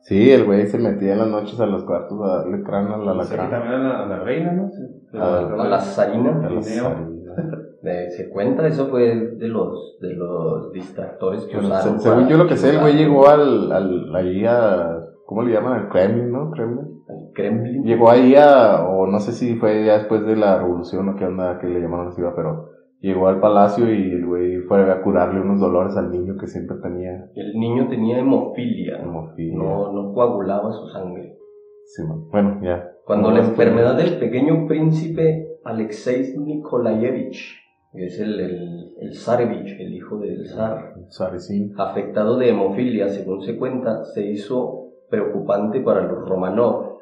Sí, 0.00 0.30
el 0.32 0.44
güey 0.44 0.66
se 0.66 0.78
metía 0.78 1.12
en 1.12 1.18
las 1.20 1.28
noches 1.28 1.60
a 1.60 1.66
los 1.66 1.84
cuartos 1.84 2.18
a 2.22 2.38
darle 2.38 2.62
cráneo 2.62 2.94
a 2.94 3.14
la 3.14 3.24
Sí, 3.24 3.30
lacrana. 3.36 3.50
también 3.50 3.74
a 3.74 3.78
la, 3.88 4.02
a 4.02 4.06
la 4.06 4.18
reina, 4.24 4.52
¿no? 4.52 4.68
Sí. 4.70 4.82
A- 5.18 5.38
A 5.62 5.68
la 5.68 5.78
zarina. 5.80 6.30
A 6.44 6.50
las 6.50 6.66
Linneo. 6.66 6.84
salidas. 6.84 7.38
Eh, 7.84 8.10
se 8.10 8.28
cuenta, 8.30 8.66
eso 8.66 8.86
fue 8.88 9.16
de 9.16 9.48
los, 9.48 9.98
de 10.00 10.12
los 10.14 10.72
distractores 10.72 11.44
que 11.46 11.54
Bueno, 11.56 11.68
usaron. 11.74 11.98
se- 12.00 12.08
según 12.08 12.28
yo 12.28 12.36
lo 12.36 12.46
que 12.46 12.56
sé, 12.56 12.70
el 12.70 12.80
güey 12.80 12.96
llegó 12.96 13.28
al, 13.28 13.72
al, 13.72 14.14
ahí 14.14 14.44
a, 14.44 15.01
¿cómo 15.26 15.42
le 15.42 15.52
llaman? 15.52 15.72
Al 15.80 15.88
Kremlin, 15.88 16.30
¿no? 16.32 16.50
Kremlin. 16.50 17.02
al 17.08 17.30
Kremlin. 17.34 17.82
Llegó 17.84 18.10
ahí 18.10 18.34
a, 18.36 18.84
o 18.88 19.06
no 19.06 19.18
sé 19.20 19.32
si 19.32 19.54
fue 19.56 19.84
ya 19.84 19.98
después 19.98 20.24
de 20.26 20.36
la 20.36 20.58
revolución 20.58 21.08
o 21.08 21.16
qué 21.16 21.24
onda 21.26 21.58
que 21.58 21.66
le 21.68 21.80
llamaron 21.80 22.08
así, 22.08 22.20
va, 22.22 22.34
pero 22.34 22.68
llegó 23.00 23.28
al 23.28 23.40
palacio 23.40 23.92
y 23.92 24.12
el 24.12 24.26
güey 24.26 24.58
fue 24.68 24.90
a 24.90 25.02
curarle 25.02 25.40
unos 25.40 25.58
dolores 25.60 25.96
al 25.96 26.10
niño 26.10 26.36
que 26.38 26.46
siempre 26.46 26.76
tenía 26.82 27.26
El 27.34 27.58
niño 27.58 27.88
tenía 27.88 28.18
hemofilia, 28.18 29.00
hemofilia. 29.02 29.58
no, 29.58 29.92
no 29.92 30.12
coagulaba 30.14 30.72
su 30.72 30.88
sangre. 30.88 31.36
Sí, 31.84 32.02
man. 32.06 32.28
bueno, 32.30 32.60
ya. 32.62 32.88
Cuando 33.04 33.30
No, 33.30 33.36
la 33.36 33.42
enfermedad 33.44 33.96
del 33.96 34.18
pequeño 34.18 34.66
príncipe 34.68 35.48
Alexei 35.64 36.36
Nikolayevich, 36.38 37.58
que 37.92 38.06
es 38.06 38.20
el, 38.20 38.38
el, 38.40 38.94
el 39.00 39.14
zarevich, 39.14 39.78
el 39.80 39.92
hijo 39.94 40.18
del 40.18 40.46
zar, 40.46 40.94
Sarecín. 41.08 41.74
afectado 41.76 42.38
de 42.38 42.50
hemofilia, 42.50 43.08
según 43.08 43.42
se 43.42 43.58
cuenta, 43.58 44.04
se 44.04 44.24
hizo 44.26 44.81
preocupante 45.12 45.80
para 45.80 46.02
los 46.10 46.26
Romanov. 46.26 46.96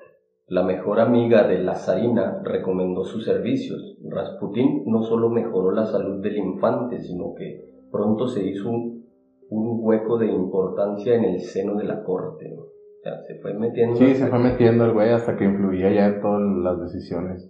La 0.49 0.65
mejor 0.65 0.99
amiga 0.99 1.47
de 1.47 1.61
la 1.61 1.77
zarina 1.77 2.43
recomendó 2.43 3.05
sus 3.05 3.25
servicios. 3.25 3.97
Rasputín 4.03 4.83
no 4.87 5.05
solo 5.05 5.31
mejoró 5.31 5.71
la 5.71 5.87
salud 5.87 6.21
del 6.21 6.37
infante, 6.37 7.01
sino 7.01 7.35
que 7.35 7.71
pronto 7.93 8.27
se 8.27 8.45
hizo 8.45 8.69
un, 8.69 9.07
un 9.49 9.79
hueco 9.81 10.19
de 10.19 10.27
importancia 10.27 11.15
en 11.15 11.25
el 11.25 11.41
seno 11.41 11.77
de 11.77 11.85
la 11.85 12.03
corte. 12.03 12.53
O 12.53 12.67
sea, 13.01 13.23
se 13.23 13.37
fue 13.37 13.55
metiendo. 13.55 13.95
Sí, 13.95 14.17
se 14.17 14.27
fue 14.27 14.41
metiendo 14.41 14.87
el 14.87 14.93
güey 14.93 15.11
hasta 15.11 15.37
que 15.37 15.45
influía 15.45 15.93
ya 15.93 16.07
en 16.07 16.21
todas 16.21 16.43
las 16.43 16.81
decisiones. 16.81 17.49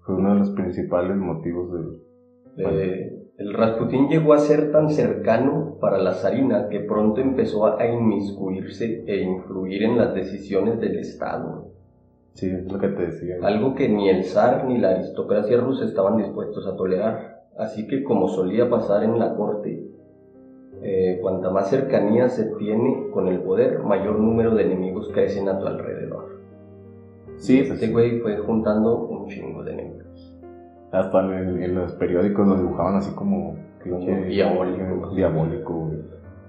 Fue 0.00 0.14
uno 0.14 0.32
de 0.32 0.38
los 0.38 0.50
principales 0.52 1.16
motivos 1.18 1.70
de... 1.74 2.64
Eh, 2.64 3.20
el 3.36 3.52
Rasputín 3.52 4.08
llegó 4.08 4.32
a 4.32 4.38
ser 4.38 4.72
tan 4.72 4.88
cercano 4.88 5.69
para 5.80 5.98
la 5.98 6.12
zarina 6.12 6.68
que 6.68 6.80
pronto 6.80 7.20
empezó 7.20 7.78
a 7.78 7.86
inmiscuirse 7.86 9.04
e 9.06 9.22
influir 9.22 9.82
en 9.82 9.96
las 9.96 10.14
decisiones 10.14 10.80
del 10.80 10.98
Estado. 10.98 11.68
Sí, 12.34 12.48
es 12.48 12.70
lo 12.70 12.78
que 12.78 12.88
te 12.88 13.06
decía. 13.06 13.36
algo 13.42 13.74
que 13.74 13.88
ni 13.88 14.08
el 14.08 14.24
zar 14.24 14.64
ni 14.66 14.78
la 14.78 14.90
aristocracia 14.90 15.60
rusa 15.60 15.84
estaban 15.84 16.16
dispuestos 16.18 16.66
a 16.66 16.76
tolerar. 16.76 17.40
Así 17.58 17.86
que 17.88 18.04
como 18.04 18.28
solía 18.28 18.70
pasar 18.70 19.02
en 19.04 19.18
la 19.18 19.34
corte, 19.34 19.84
eh, 20.82 21.18
cuanta 21.20 21.50
más 21.50 21.68
cercanía 21.68 22.28
se 22.28 22.44
tiene 22.56 23.08
con 23.12 23.26
el 23.28 23.40
poder, 23.40 23.80
mayor 23.80 24.18
número 24.18 24.54
de 24.54 24.62
enemigos 24.64 25.10
crecen 25.12 25.48
a 25.48 25.58
tu 25.58 25.66
alrededor. 25.66 26.40
Sí, 27.36 27.58
pues 27.58 27.72
Este 27.72 27.86
sí. 27.86 27.92
güey 27.92 28.20
fue 28.20 28.36
juntando 28.38 29.06
un 29.06 29.26
chingo. 29.28 29.49
Hasta 30.92 31.20
en, 31.20 31.62
en 31.62 31.74
los 31.74 31.92
periódicos 31.92 32.46
lo 32.46 32.56
dibujaban 32.56 32.96
así 32.96 33.14
como... 33.14 33.56
Como 33.82 33.98
diabólico. 34.26 35.10
Diabólico, 35.14 35.72
güey. 35.72 35.98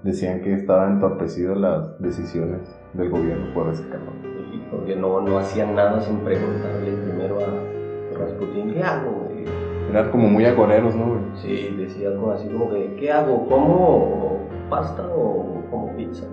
Decían 0.02 0.40
que 0.40 0.52
estaban 0.54 0.94
entorpecidas 0.94 1.56
las 1.56 1.98
decisiones 2.00 2.60
del 2.92 3.08
gobierno 3.08 3.54
por 3.54 3.68
ese 3.68 3.84
cabrón. 3.88 4.16
Y 4.52 4.58
porque 4.70 4.96
no, 4.96 5.20
no 5.20 5.38
hacían 5.38 5.74
nada 5.76 6.00
sin 6.00 6.18
preguntarle 6.18 6.92
primero 6.92 7.38
a 7.38 8.18
Rasputín, 8.18 8.74
¿qué 8.74 8.82
hago? 8.82 9.10
güey?". 9.12 9.44
Eran 9.90 10.10
como 10.10 10.28
muy 10.28 10.44
agoreros, 10.44 10.94
¿no, 10.96 11.06
güey? 11.06 11.20
Sí, 11.36 11.74
decía 11.78 12.08
algo 12.08 12.32
así 12.32 12.48
como 12.48 12.68
que, 12.70 12.96
¿qué 12.98 13.12
hago? 13.12 13.46
¿Como 13.46 14.38
pasta 14.68 15.06
o 15.14 15.62
como 15.70 15.94
pizza? 15.96 16.26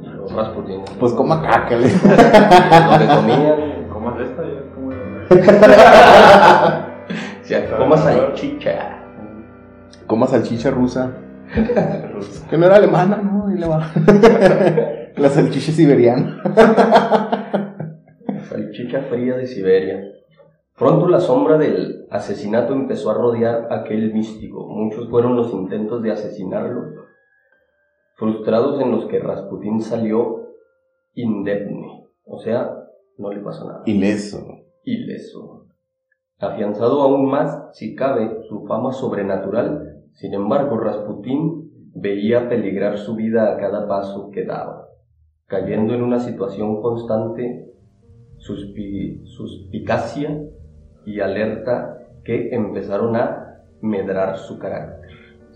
Y 0.00 0.06
los 0.06 0.32
Rasputín. 0.34 0.80
Pues 0.98 1.12
coma 1.12 1.42
caca, 1.42 1.76
le- 1.76 1.88
Lo 1.90 2.98
que 2.98 3.06
comían, 3.14 3.88
¿Cómo 3.92 4.10
es 4.16 4.20
esta? 4.30 4.42
Ya, 4.42 4.62
¿cómo 4.74 4.90
sea, 7.42 7.76
coma 7.76 7.96
salchicha. 7.96 9.02
Coma 10.06 10.26
salchicha 10.26 10.70
rusa. 10.70 11.12
Que 12.48 12.56
no 12.56 12.66
era 12.66 12.76
alemana, 12.76 13.16
¿no? 13.16 13.42
Va. 13.68 13.90
La 15.16 15.28
salchicha 15.28 15.72
siberiana. 15.72 16.42
Salchicha 18.48 19.02
fría 19.02 19.36
de 19.36 19.46
Siberia. 19.46 20.12
Pronto 20.76 21.06
la 21.06 21.20
sombra 21.20 21.58
del 21.58 22.06
asesinato 22.10 22.72
empezó 22.72 23.10
a 23.10 23.14
rodear 23.14 23.68
a 23.70 23.80
aquel 23.80 24.12
místico. 24.12 24.66
Muchos 24.68 25.08
fueron 25.10 25.36
los 25.36 25.52
intentos 25.52 26.02
de 26.02 26.12
asesinarlo, 26.12 26.82
frustrados 28.14 28.80
en 28.80 28.90
los 28.90 29.06
que 29.06 29.18
Rasputín 29.18 29.80
salió 29.80 30.42
indemne, 31.14 32.08
o 32.24 32.38
sea, 32.38 32.74
no 33.18 33.32
le 33.32 33.40
pasó 33.42 33.66
nada. 33.66 33.82
Ileso. 33.84 34.38
Ileso. 34.84 35.61
Afianzado 36.42 37.02
aún 37.02 37.30
más, 37.30 37.68
si 37.72 37.94
cabe, 37.94 38.42
su 38.48 38.66
fama 38.66 38.92
sobrenatural, 38.92 40.02
sin 40.14 40.34
embargo, 40.34 40.76
Rasputín 40.76 41.70
veía 41.94 42.48
peligrar 42.48 42.98
su 42.98 43.14
vida 43.14 43.52
a 43.52 43.56
cada 43.58 43.86
paso 43.86 44.28
que 44.32 44.44
daba, 44.44 44.88
cayendo 45.46 45.94
en 45.94 46.02
una 46.02 46.18
situación 46.18 46.82
constante 46.82 47.70
suspi- 48.38 49.24
suspicacia 49.24 50.36
y 51.06 51.20
alerta 51.20 52.08
que 52.24 52.52
empezaron 52.52 53.14
a 53.14 53.62
medrar 53.80 54.36
su 54.36 54.58
carácter. 54.58 55.10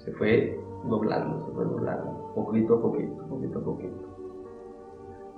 Se 0.04 0.12
fue 0.12 0.56
doblando, 0.88 1.46
se 1.46 1.52
fue 1.52 1.64
doblando, 1.64 2.32
poquito 2.32 2.74
a 2.74 2.82
poquito, 2.82 3.26
poquito 3.28 3.58
a 3.58 3.64
poquito. 3.64 3.95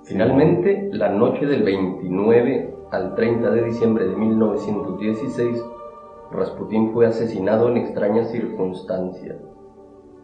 Finalmente, 0.09 0.89
la 0.91 1.09
noche 1.09 1.45
del 1.45 1.61
29 1.61 2.73
al 2.89 3.13
30 3.13 3.51
de 3.51 3.63
diciembre 3.63 4.07
de 4.07 4.15
1916, 4.15 5.63
Rasputín 6.31 6.91
fue 6.93 7.05
asesinado 7.05 7.69
en 7.69 7.77
extrañas 7.77 8.31
circunstancias. 8.31 9.37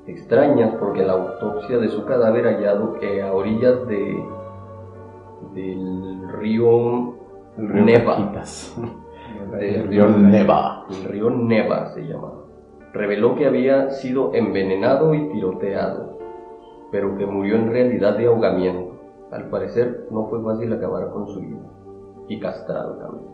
Extrañas 0.07 0.73
porque 0.79 1.05
la 1.05 1.13
autopsia 1.13 1.77
de 1.77 1.89
su 1.89 2.03
cadáver 2.03 2.45
hallado 2.45 2.97
eh, 2.99 3.21
a 3.21 3.31
orillas 3.31 3.87
de, 3.87 4.23
del 5.53 6.29
río 6.29 7.13
El 7.55 7.69
río 7.69 7.85
Neva. 7.85 8.17
El 9.59 9.87
río 9.87 10.09
Neva. 10.09 10.87
el 10.89 11.03
río 11.11 11.29
Neva 11.29 11.93
se 11.93 12.01
llama, 12.01 12.33
reveló 12.91 13.35
que 13.35 13.45
había 13.45 13.91
sido 13.91 14.33
envenenado 14.33 15.13
y 15.13 15.29
tiroteado, 15.29 16.17
pero 16.91 17.15
que 17.17 17.27
murió 17.27 17.55
en 17.55 17.69
realidad 17.69 18.17
de 18.17 18.25
ahogamiento. 18.25 18.84
Al 19.35 19.49
parecer 19.49 20.07
no 20.11 20.27
fue 20.27 20.41
fácil 20.43 20.71
acabar 20.73 21.09
con 21.11 21.27
su 21.27 21.39
vida. 21.41 21.59
Y 22.27 22.39
castrado 22.39 22.95
también. 22.97 23.25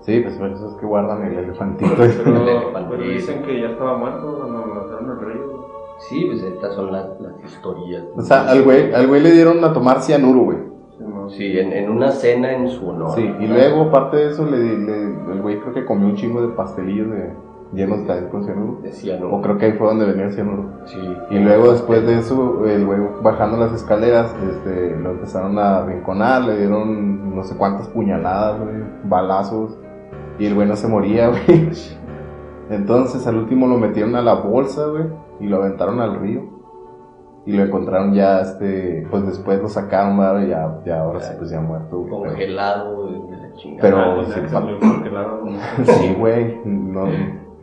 Sí, 0.00 0.20
pues 0.20 0.36
por 0.36 0.48
eso 0.50 0.68
es 0.68 0.74
que 0.76 0.86
guardan 0.86 1.24
el 1.24 1.38
elefantito. 1.38 1.90
Pero, 1.96 2.36
El 2.36 2.48
elefantito. 2.48 2.90
pero 2.90 3.02
dicen 3.02 3.42
que 3.42 3.60
ya 3.60 3.68
estaba 3.70 3.96
muerto 3.96 4.36
cuando 4.38 4.66
lo 4.66 4.74
lanzaron 4.74 5.10
al 5.10 5.20
río. 5.20 5.66
Sí, 5.98 6.24
pues 6.26 6.42
estas 6.42 6.74
son 6.74 6.92
las, 6.92 7.08
las 7.20 7.42
historias. 7.42 8.04
o 8.14 8.20
sea, 8.20 8.48
al 8.50 8.62
güey, 8.62 8.92
al 8.92 9.06
güey 9.06 9.22
le 9.22 9.30
dieron 9.30 9.64
a 9.64 9.72
tomar 9.72 10.00
cianuro, 10.02 10.40
güey. 10.40 10.58
Sí, 11.28 11.58
en, 11.58 11.72
en 11.72 11.90
una 11.90 12.10
cena 12.10 12.52
en 12.52 12.68
su 12.68 12.88
honor. 12.88 13.10
Sí, 13.16 13.22
y 13.40 13.46
luego, 13.48 13.82
aparte 13.84 14.16
de 14.18 14.26
eso, 14.28 14.44
le, 14.46 14.58
le- 14.58 15.32
el 15.32 15.42
güey 15.42 15.58
creo 15.60 15.74
que 15.74 15.84
comió 15.84 16.06
un 16.06 16.14
chingo 16.14 16.40
de 16.42 16.48
pastelillos 16.54 17.10
de, 17.10 17.32
llenos 17.72 18.06
de 18.06 18.28
con 18.28 18.44
cianuro. 18.44 18.78
Decía, 18.82 19.16
O 19.22 19.36
no. 19.36 19.42
creo 19.42 19.58
que 19.58 19.66
ahí 19.66 19.72
fue 19.72 19.86
donde 19.88 20.06
venía 20.06 20.26
el 20.26 20.32
cianuro. 20.32 20.64
Sí. 20.86 20.98
Y 21.30 21.38
luego 21.38 21.72
después 21.72 22.06
de 22.06 22.18
eso, 22.18 22.64
el 22.66 22.86
güey 22.86 23.00
bajando 23.22 23.56
las 23.58 23.72
escaleras, 23.72 24.34
este, 24.50 24.96
lo 24.96 25.10
empezaron 25.10 25.58
a 25.58 25.84
rinconar, 25.84 26.42
le 26.44 26.56
dieron 26.58 27.34
no 27.34 27.42
sé 27.44 27.56
cuántas 27.56 27.88
puñaladas, 27.88 28.60
güey, 28.60 28.76
balazos, 29.04 29.78
y 30.38 30.46
el 30.46 30.54
güey 30.54 30.66
no 30.68 30.76
se 30.76 30.88
moría, 30.88 31.28
güey. 31.48 31.68
Entonces 32.70 33.26
al 33.26 33.36
último 33.36 33.66
lo 33.68 33.78
metieron 33.78 34.16
a 34.16 34.22
la 34.22 34.34
bolsa, 34.34 34.86
güey, 34.86 35.04
y 35.40 35.46
lo 35.46 35.56
aventaron 35.58 36.00
al 36.00 36.18
río. 36.20 36.54
Y 37.44 37.52
lo 37.52 37.62
encontraron 37.62 38.12
ya, 38.12 38.40
este, 38.40 39.06
pues 39.08 39.24
después 39.24 39.62
lo 39.62 39.68
sacaron, 39.68 40.16
güey, 40.16 40.46
y 40.46 40.48
ya, 40.48 40.80
ya 40.84 41.00
ahora 41.02 41.20
sí, 41.20 41.32
pues 41.38 41.50
ya 41.50 41.60
muerto, 41.60 41.98
güey. 42.00 42.10
Pero- 42.22 42.30
Congelado 42.32 43.06
de 43.30 43.36
la 43.36 43.52
chingada. 43.54 43.82
Pero- 43.82 43.98
Ah, 44.58 44.78
congelado. 44.80 45.42
Sí, 45.84 46.14
güey, 46.18 46.60
no, 46.64 47.06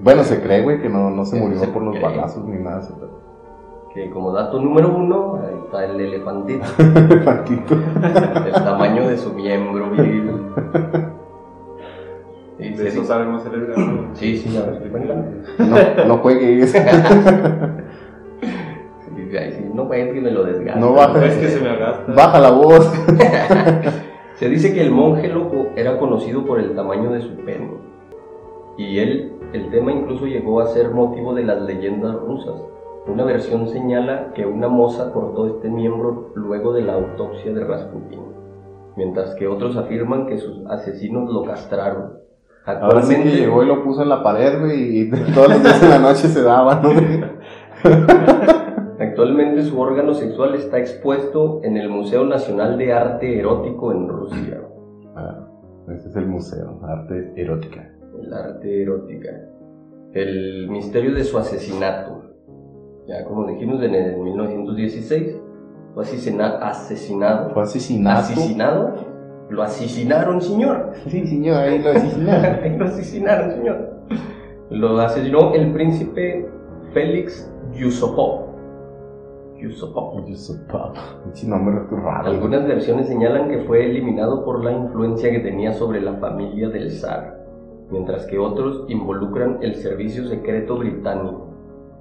bueno, 0.04 0.24
se 0.24 0.42
cree, 0.42 0.62
güey, 0.62 0.82
que 0.82 0.90
no, 0.90 1.10
no 1.10 1.26
se 1.26 1.38
Sí, 1.38 1.42
murió 1.42 1.60
se 1.60 1.68
por 1.68 1.82
los 1.84 1.96
cree. 1.96 2.04
balazos 2.04 2.44
ni 2.46 2.62
nada. 2.62 2.82
se- 2.82 2.94
Que 3.94 4.10
como 4.10 4.32
dato 4.32 4.60
número 4.60 4.90
uno, 4.96 5.40
ahí 5.44 5.56
está 5.66 5.86
el 5.86 6.00
elefantito. 6.02 6.66
Elefantito. 6.80 7.76
el 8.46 8.52
tamaño 8.54 9.08
de 9.08 9.18
su 9.18 9.34
miembro 9.34 9.90
viril. 9.92 10.32
Sí, 12.58 12.70
De 12.70 12.76
se 12.76 12.88
eso 12.88 13.02
dice- 13.02 13.06
sabemos 13.06 13.46
el 13.46 13.68
gato. 13.68 13.82
sí, 14.14 14.38
sí, 14.38 14.58
a 14.58 14.62
ver. 14.62 14.92
No, 15.60 16.06
no 16.08 16.18
juegues. 16.18 16.76
Sí, 19.34 19.52
sí, 19.58 19.66
no 19.74 19.88
puede 19.88 20.12
que 20.14 20.22
me 20.22 20.30
lo 20.30 20.44
desgaste. 20.44 20.80
No 20.80 20.94
baja. 20.94 21.26
Es 21.26 21.38
que 21.38 21.48
se 21.48 21.60
me 21.60 21.70
agasta. 21.72 22.12
Baja 22.14 22.40
la 22.40 22.52
voz. 22.52 22.86
Se 24.36 24.48
dice 24.48 24.74
que 24.76 24.82
el 24.82 24.92
monje 24.92 25.28
loco 25.28 25.68
era 25.76 25.98
conocido 25.98 26.46
por 26.46 26.60
el 26.60 26.76
tamaño 26.76 27.10
de 27.12 27.22
su 27.22 27.36
pene. 27.38 27.68
Y 28.78 29.00
él, 29.00 29.34
el 29.54 29.70
tema 29.70 29.92
incluso 29.92 30.26
llegó 30.26 30.60
a 30.60 30.68
ser 30.68 30.92
motivo 30.92 31.34
de 31.34 31.44
las 31.44 31.62
leyendas 31.62 32.16
rusas. 32.16 32.56
Una 33.06 33.24
versión 33.24 33.68
señala 33.68 34.32
que 34.34 34.46
una 34.46 34.68
moza 34.68 35.12
cortó 35.12 35.48
este 35.48 35.70
miembro 35.70 36.32
luego 36.36 36.74
de 36.74 36.84
la 36.84 36.94
autopsia 36.94 37.54
de 37.54 37.64
Rasputin, 37.64 38.22
mientras 38.96 39.36
que 39.36 39.48
otros 39.48 39.76
afirman 39.76 40.26
que 40.26 40.38
sus 40.38 40.66
asesinos 40.68 41.32
lo 41.32 41.44
castraron. 41.44 42.14
Ahora 42.66 43.02
sí 43.02 43.16
que 43.22 43.30
llegó 43.30 43.62
y 43.62 43.68
lo 43.68 43.84
puso 43.84 44.04
en 44.04 44.10
la 44.10 44.24
pared, 44.24 44.60
güey, 44.60 45.02
y 45.02 45.12
todos 45.34 45.50
los 45.50 45.64
días 45.64 45.84
en 45.84 45.90
la 45.90 46.00
noche 46.00 46.30
se 46.30 46.42
daba, 46.42 46.82
¿no? 46.82 46.92
Actualmente 49.00 49.64
su 49.64 49.80
órgano 49.80 50.14
sexual 50.14 50.56
está 50.56 50.80
expuesto 50.80 51.60
en 51.64 51.76
el 51.76 51.90
Museo 51.90 52.24
Nacional 52.26 52.78
de 52.78 52.94
Arte 52.94 53.38
Erótico 53.38 53.92
en 53.92 54.08
Rusia. 54.08 54.62
Ah, 55.14 55.46
ese 55.90 56.08
es 56.08 56.16
el 56.16 56.28
museo, 56.28 56.80
arte 56.84 57.34
erótica. 57.36 57.93
El 58.26 58.34
arte 58.34 58.82
erótica. 58.84 59.30
El 60.14 60.68
misterio 60.70 61.14
de 61.16 61.24
su 61.24 61.38
asesinato. 61.38 62.22
Ya 63.08 63.26
como 63.26 63.48
dijimos 63.48 63.82
en 63.84 63.96
el 63.96 64.18
1916, 64.18 65.36
fue 65.94 66.04
asesina- 66.04 66.58
asesinado. 66.60 67.50
Fue 67.54 67.64
asesinato. 67.64 68.20
¿Asesinado? 68.20 68.94
Lo 69.50 69.62
asesinaron, 69.64 70.42
señor. 70.42 70.92
Sí, 71.08 71.26
señor, 71.28 71.58
ahí 71.58 71.80
lo 71.82 71.90
asesinaron. 71.90 72.60
Ahí 72.64 72.78
lo 72.78 72.86
asesinaron, 72.86 73.52
señor. 73.52 73.94
Lo 74.70 75.00
asesinó 75.00 75.54
el 75.54 75.72
príncipe 75.74 76.50
Félix 76.94 77.52
Yusupov. 77.74 78.54
Yusupov. 79.58 80.26
Yusupov. 80.28 80.94
Pinche 81.24 81.48
nombre 81.48 81.76
raro. 81.92 82.24
güey. 82.24 82.36
Algunas 82.36 82.66
versiones 82.68 83.08
señalan 83.08 83.50
que 83.50 83.60
fue 83.60 83.86
eliminado 83.86 84.44
por 84.44 84.64
la 84.64 84.72
influencia 84.72 85.30
que 85.32 85.40
tenía 85.40 85.74
sobre 85.74 86.02
la 86.02 86.14
familia 86.14 86.70
del 86.70 86.92
zar, 86.92 87.43
mientras 87.94 88.26
que 88.26 88.40
otros 88.40 88.86
involucran 88.90 89.60
el 89.62 89.76
servicio 89.76 90.26
secreto 90.26 90.78
británico. 90.78 91.48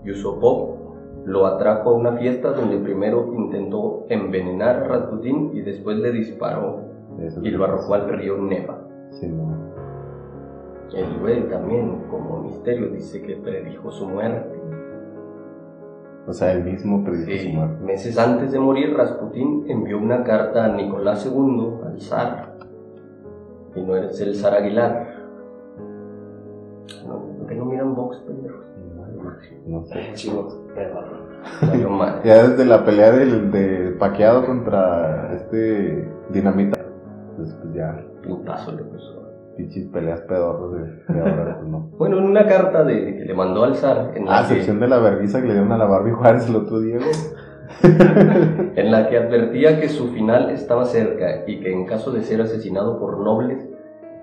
Yusupov 0.04 0.78
lo 1.26 1.46
atrajo 1.46 1.90
a 1.90 1.94
una 1.94 2.12
fiesta 2.16 2.50
donde 2.50 2.78
primero 2.78 3.32
intentó 3.36 4.06
envenenar 4.08 4.76
a 4.76 4.88
Rasputin 4.88 5.50
y 5.52 5.60
después 5.60 5.98
le 5.98 6.10
disparó 6.10 6.80
Eso 7.20 7.40
y 7.44 7.50
lo 7.50 7.64
arrojó 7.64 7.94
al 7.94 8.08
río 8.08 8.38
Neva. 8.38 8.88
Sí, 9.10 9.28
no. 9.28 9.52
El 10.94 11.20
güey 11.20 11.48
también, 11.48 12.04
como 12.10 12.42
misterio, 12.42 12.88
dice 12.88 13.22
que 13.22 13.36
predijo 13.36 13.90
su 13.90 14.08
muerte. 14.08 14.58
O 16.26 16.32
sea, 16.32 16.52
el 16.52 16.64
mismo 16.64 17.04
predijo 17.04 17.30
Sí, 17.30 17.50
su 17.50 17.56
muerte. 17.56 17.84
meses 17.84 18.18
antes 18.18 18.50
de 18.50 18.58
morir, 18.58 18.94
Rasputín 18.96 19.64
envió 19.68 19.98
una 19.98 20.24
carta 20.24 20.64
a 20.64 20.68
Nicolás 20.68 21.26
II, 21.26 21.74
al 21.84 22.00
zar. 22.00 22.56
Y 23.74 23.82
no 23.82 23.96
eres 23.96 24.20
el 24.20 24.34
zar 24.34 24.54
Aguilar. 24.54 25.21
No, 27.06 27.20
¿por 27.38 27.46
qué 27.46 27.54
no 27.54 27.64
miran 27.66 27.94
Vox, 27.94 28.18
pendejos? 28.26 28.64
No 29.66 29.84
sé. 29.84 30.10
Chivos, 30.14 30.58
Valió 31.60 31.90
madre. 31.90 32.20
Ya 32.24 32.48
desde 32.48 32.64
la 32.64 32.84
pelea 32.84 33.12
del 33.12 33.50
de 33.50 33.94
paqueado 33.98 34.44
contra 34.46 35.32
este 35.34 36.08
dinamita, 36.30 36.78
pues, 37.36 37.52
pues 37.62 37.74
ya, 37.74 38.00
Putazo 38.22 38.72
le 38.72 38.82
puso. 38.84 39.22
pinches 39.56 39.86
peleas 39.88 40.20
pedorros 40.22 40.74
de, 40.74 41.14
de 41.14 41.20
ahora, 41.20 41.56
pues 41.58 41.68
no. 41.70 41.90
Bueno, 41.98 42.18
en 42.18 42.24
una 42.24 42.46
carta 42.46 42.84
de, 42.84 43.16
que 43.16 43.24
le 43.24 43.34
mandó 43.34 43.64
al 43.64 43.76
zar, 43.76 44.12
en 44.16 44.26
la, 44.26 44.38
Ah, 44.38 44.42
que, 44.48 44.54
sección 44.56 44.80
de 44.80 44.88
la 44.88 44.98
vergüenza 44.98 45.40
que 45.40 45.46
le 45.48 45.54
dieron 45.54 45.72
a 45.72 45.78
la 45.78 45.86
Barbie 45.86 46.12
Juárez 46.12 46.48
el 46.48 46.56
otro 46.56 46.80
día, 46.80 46.98
en 47.82 48.90
la 48.90 49.08
que 49.08 49.18
advertía 49.18 49.80
que 49.80 49.88
su 49.88 50.08
final 50.08 50.50
estaba 50.50 50.84
cerca 50.84 51.44
y 51.46 51.60
que 51.60 51.72
en 51.72 51.86
caso 51.86 52.12
de 52.12 52.22
ser 52.22 52.40
asesinado 52.40 52.98
por 52.98 53.18
nobles, 53.18 53.68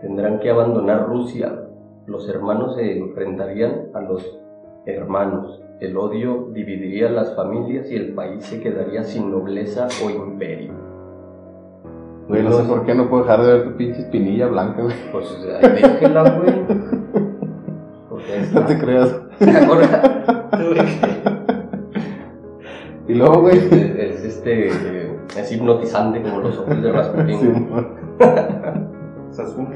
tendrán 0.01 0.39
que 0.39 0.49
abandonar 0.49 1.07
Rusia. 1.07 1.65
Los 2.09 2.27
hermanos 2.27 2.75
se 2.75 2.97
enfrentarían 2.97 3.89
a 3.93 4.01
los 4.01 4.39
hermanos. 4.87 5.61
El 5.79 5.95
odio 5.95 6.49
dividiría 6.51 7.07
las 7.07 7.35
familias 7.35 7.91
y 7.91 7.95
el 7.95 8.13
país 8.15 8.43
se 8.45 8.59
quedaría 8.59 9.03
sin 9.03 9.29
nobleza 9.29 9.87
o 10.03 10.09
imperio. 10.09 10.73
Güey, 12.27 12.41
no 12.41 12.51
sé 12.51 12.63
por 12.63 12.83
qué 12.83 12.95
no 12.95 13.07
puedo 13.09 13.23
dejar 13.23 13.43
de 13.43 13.53
ver 13.53 13.63
tu 13.63 13.77
pinche 13.77 14.01
espinilla 14.01 14.47
blanca, 14.47 14.81
güey. 14.81 14.95
Pues, 15.11 15.31
o 15.31 15.43
sea, 15.43 15.59
déjela, 15.59 16.29
güey. 16.31 16.53
Porque 18.09 18.37
es 18.37 18.51
No 18.55 18.65
te 18.65 18.79
creas. 18.79 19.21
Ahora, 19.67 20.49
Y 23.07 23.13
luego, 23.13 23.41
güey. 23.41 23.57
es, 23.57 23.71
es 23.71 24.25
este, 24.25 24.69
eh, 24.69 25.15
es 25.37 25.51
hipnotizante 25.51 26.23
como 26.23 26.39
los 26.39 26.57
ojos 26.57 26.81
de 26.81 26.91
Rasputin. 26.91 27.69
Sí, 28.19 28.98
Es 29.43 29.49
azul. 29.51 29.67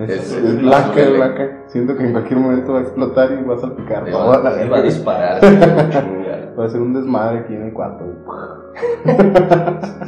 es, 0.00 0.10
Es- 0.10 0.32
es 0.36 0.60
blanca, 0.62 0.78
azul, 0.90 0.98
es 1.02 1.12
blanca. 1.16 1.62
Siento 1.66 1.96
que 1.96 2.04
en 2.04 2.12
cualquier 2.12 2.40
momento 2.40 2.72
va 2.72 2.78
a 2.78 2.82
explotar 2.82 3.32
y 3.32 3.44
va 3.44 3.54
a 3.54 3.58
salpicar. 3.58 4.02
Le 4.04 4.10
todo 4.12 4.28
va, 4.28 4.34
a 4.36 4.42
la 4.42 4.50
verga. 4.50 4.70
va 4.70 4.78
a 4.78 4.82
disparar. 4.82 5.40
Va 6.56 6.66
a 6.66 6.68
ser 6.68 6.80
un 6.82 6.94
desmadre 6.94 7.40
aquí 7.40 7.52
en 7.52 7.62
el 7.64 7.72
cuarto. 7.72 8.04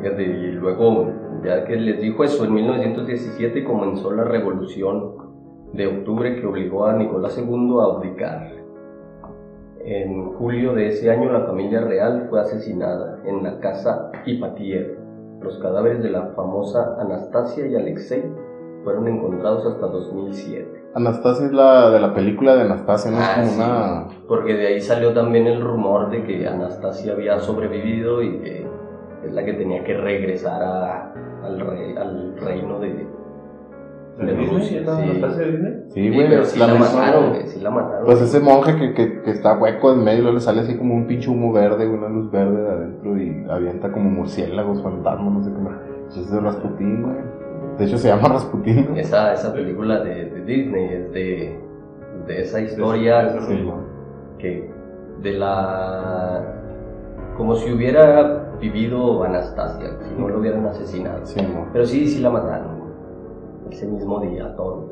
Fíjate, 0.00 0.22
y 0.22 0.52
luego, 0.52 1.12
ya 1.44 1.64
que 1.64 1.76
les 1.76 2.00
dijo 2.00 2.24
eso, 2.24 2.44
en 2.44 2.54
1917 2.54 3.64
comenzó 3.64 4.12
la 4.12 4.24
revolución 4.24 5.12
de 5.72 5.86
octubre 5.88 6.36
que 6.40 6.46
obligó 6.46 6.86
a 6.86 6.94
Nicolás 6.94 7.36
II 7.38 7.76
a 7.80 7.84
abdicar. 7.96 8.50
En 9.84 10.32
julio 10.32 10.72
de 10.74 10.88
ese 10.88 11.10
año 11.10 11.30
la 11.30 11.40
familia 11.46 11.82
real 11.82 12.26
fue 12.30 12.40
asesinada 12.40 13.20
en 13.26 13.42
la 13.42 13.58
casa 13.60 14.10
Ipatiev. 14.24 14.96
Los 15.44 15.58
cadáveres 15.58 16.02
de 16.02 16.10
la 16.10 16.22
famosa 16.34 16.96
Anastasia 16.98 17.66
y 17.66 17.76
Alexei 17.76 18.24
fueron 18.82 19.06
encontrados 19.08 19.64
hasta 19.66 19.86
2007. 19.86 20.82
Anastasia 20.94 21.46
es 21.46 21.52
la 21.52 21.90
de 21.90 22.00
la 22.00 22.14
película 22.14 22.54
de 22.56 22.62
Anastasia, 22.62 23.10
¿no? 23.10 23.18
Ah, 23.20 23.42
es 23.42 23.50
sí. 23.50 23.60
como 23.60 23.72
una. 23.74 24.06
Porque 24.26 24.54
de 24.54 24.66
ahí 24.68 24.80
salió 24.80 25.12
también 25.12 25.46
el 25.46 25.60
rumor 25.60 26.10
de 26.10 26.22
que 26.24 26.46
Anastasia 26.48 27.12
había 27.12 27.38
sobrevivido 27.40 28.22
y 28.22 28.38
que 28.38 28.66
es 29.26 29.32
la 29.32 29.44
que 29.44 29.52
tenía 29.54 29.84
que 29.84 29.94
regresar 29.96 30.62
a- 30.62 31.12
al, 31.44 31.60
rey- 31.60 31.96
al 31.96 32.36
reino 32.38 32.78
de, 32.80 33.06
¿De? 34.18 34.46
Rusia. 34.46 34.80
¿Es 34.80 34.86
la 34.86 34.96
Sí. 34.96 35.02
Anastasia 35.02 35.46
Sí, 35.88 36.02
Sí, 36.02 36.10
güey. 36.14 36.28
pero 36.28 36.44
sí 36.44 36.58
la 36.58 36.74
mataron, 36.74 37.30
güey. 37.30 37.46
sí 37.46 37.60
la 37.60 37.70
mataron. 37.70 38.04
Pues 38.06 38.20
ese 38.20 38.40
monje 38.40 38.76
que, 38.76 38.94
que, 38.94 39.22
que 39.22 39.30
está 39.30 39.56
hueco 39.58 39.92
en 39.92 40.02
medio, 40.02 40.22
luego 40.22 40.34
le 40.34 40.40
sale 40.40 40.60
así 40.62 40.76
como 40.76 40.94
un 40.94 41.06
pinche 41.06 41.30
humo 41.30 41.52
verde, 41.52 41.86
una 41.88 42.08
luz 42.08 42.30
verde 42.32 42.62
de 42.62 42.68
adentro 42.70 43.16
y 43.16 43.46
avienta 43.48 43.92
como 43.92 44.10
murciélagos, 44.10 44.82
fantasmas, 44.82 45.32
no 45.32 45.42
sé 45.44 45.50
qué 45.52 45.58
más. 45.58 45.74
Es 46.16 46.30
de 46.30 46.40
Rasputín, 46.40 47.02
güey. 47.02 47.16
De 47.78 47.84
hecho 47.84 47.98
se 47.98 48.08
llama 48.08 48.28
Rasputín. 48.28 48.96
Esa, 48.96 49.32
esa 49.34 49.52
película 49.52 50.00
de, 50.00 50.30
de 50.30 50.44
Disney 50.44 50.84
es 50.94 51.12
de, 51.12 51.58
de 52.26 52.42
esa 52.42 52.60
historia 52.60 53.22
de 53.22 53.38
esa- 53.38 53.46
Sí, 53.46 53.70
que 54.38 54.70
de 55.22 55.32
la 55.32 56.42
como 57.36 57.54
si 57.56 57.72
hubiera 57.72 58.52
vivido 58.60 59.24
Anastasia, 59.24 59.90
si 60.02 60.14
no 60.20 60.28
lo 60.28 60.38
hubieran 60.38 60.64
asesinado. 60.66 61.24
Sí. 61.26 61.40
Pero 61.72 61.84
sí, 61.84 62.06
sí 62.08 62.20
la 62.22 62.30
mataron. 62.30 62.84
Ese 63.70 63.86
mismo 63.88 64.20
día, 64.20 64.54
todos. 64.56 64.90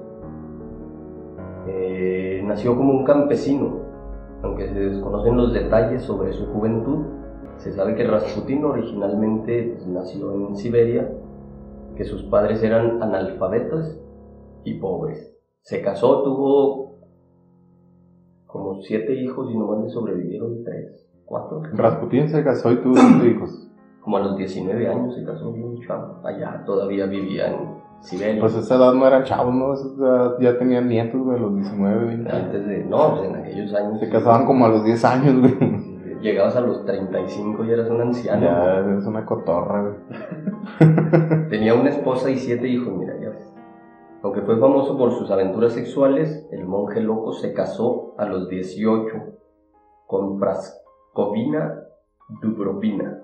Eh, 1.66 2.42
nació 2.44 2.76
como 2.76 2.92
un 2.92 3.04
campesino, 3.04 3.80
aunque 4.42 4.68
se 4.68 4.78
desconocen 4.78 5.36
los 5.36 5.52
detalles 5.52 6.02
sobre 6.02 6.32
su 6.32 6.46
juventud. 6.46 7.06
Se 7.56 7.72
sabe 7.72 7.94
que 7.94 8.04
Rasputin 8.04 8.64
originalmente 8.64 9.74
pues, 9.74 9.86
nació 9.86 10.32
en 10.34 10.56
Siberia, 10.56 11.12
que 11.96 12.04
sus 12.04 12.24
padres 12.24 12.62
eran 12.62 13.02
analfabetas 13.02 14.00
y 14.64 14.74
pobres. 14.74 15.36
Se 15.60 15.80
casó, 15.82 16.22
tuvo 16.22 16.82
como 18.46 18.80
siete 18.82 19.14
hijos 19.14 19.50
y 19.50 19.56
nomás 19.56 19.84
le 19.84 19.90
sobrevivieron 19.90 20.64
tres, 20.64 21.08
cuatro. 21.24 21.62
Rasputín 21.72 22.28
se 22.28 22.42
casó 22.42 22.72
y 22.72 22.76
tuvo 22.82 22.96
cinco 22.96 23.24
hijos. 23.24 23.68
Como 24.00 24.16
a 24.16 24.20
los 24.20 24.36
19 24.36 24.88
años 24.88 25.14
se 25.14 25.24
casó 25.24 25.52
bien 25.52 25.78
chavo. 25.86 26.26
Allá 26.26 26.64
todavía 26.66 27.06
vivía 27.06 27.52
en 27.52 27.81
Pues 28.40 28.56
a 28.56 28.60
esa 28.60 28.76
edad 28.76 28.94
no 28.94 29.06
eran 29.06 29.24
chavos, 29.24 29.54
¿no? 29.54 29.74
Edad 29.74 30.36
ya 30.40 30.58
tenían 30.58 30.88
nietos, 30.88 31.20
güey, 31.20 31.38
a 31.38 31.40
los 31.40 31.54
19, 31.54 32.04
20. 32.06 32.30
Antes 32.30 32.66
de. 32.66 32.84
No, 32.84 33.16
pues 33.16 33.28
en 33.28 33.36
aquellos 33.36 33.74
años. 33.74 34.00
Se 34.00 34.08
casaban 34.08 34.44
como 34.44 34.66
a 34.66 34.68
los 34.68 34.84
10 34.84 35.04
años, 35.04 35.40
güey. 35.40 36.20
Llegabas 36.20 36.54
a 36.56 36.60
los 36.60 36.84
35 36.84 37.64
y 37.64 37.70
eras 37.70 37.90
un 37.90 38.00
anciano. 38.00 38.42
Ya, 38.42 38.96
es 38.98 39.06
una 39.06 39.24
cotorra, 39.24 39.82
güey. 39.82 39.94
Tenía 41.50 41.74
una 41.74 41.90
esposa 41.90 42.30
y 42.30 42.38
siete 42.38 42.68
hijos, 42.68 42.92
mira, 42.94 43.14
ya 43.20 43.30
ves. 43.30 43.52
Aunque 44.22 44.42
fue 44.42 44.58
famoso 44.58 44.96
por 44.96 45.12
sus 45.12 45.30
aventuras 45.30 45.72
sexuales, 45.72 46.46
el 46.52 46.64
monje 46.64 47.00
loco 47.00 47.32
se 47.32 47.52
casó 47.52 48.14
a 48.18 48.26
los 48.26 48.48
18 48.48 49.08
con 50.06 50.38
Praskovina 50.38 51.82
Dubrovina. 52.40 53.20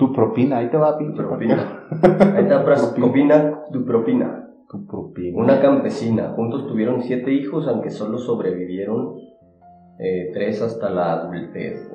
Tu 0.00 0.12
propina, 0.14 0.56
ahí 0.56 0.70
te 0.70 0.78
va, 0.78 0.96
pinche. 0.96 1.20
Dubrovina. 1.22 1.84
Ahí 2.34 2.44
está 2.44 2.64
Praskovina 2.64 3.64
Dubrovina. 3.70 4.46
Tu 4.66 4.86
propina. 4.86 5.38
Una 5.38 5.60
campesina. 5.60 6.32
Juntos 6.34 6.66
tuvieron 6.66 7.02
siete 7.02 7.30
hijos, 7.32 7.68
aunque 7.68 7.90
solo 7.90 8.16
sobrevivieron 8.16 9.16
eh, 9.98 10.30
tres 10.32 10.62
hasta 10.62 10.88
la 10.88 11.12
adultez. 11.12 11.86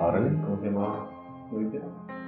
Órale. 0.00 0.30
¿Cómo 0.42 0.58
se 0.60 0.66
llamaba? 0.66 1.10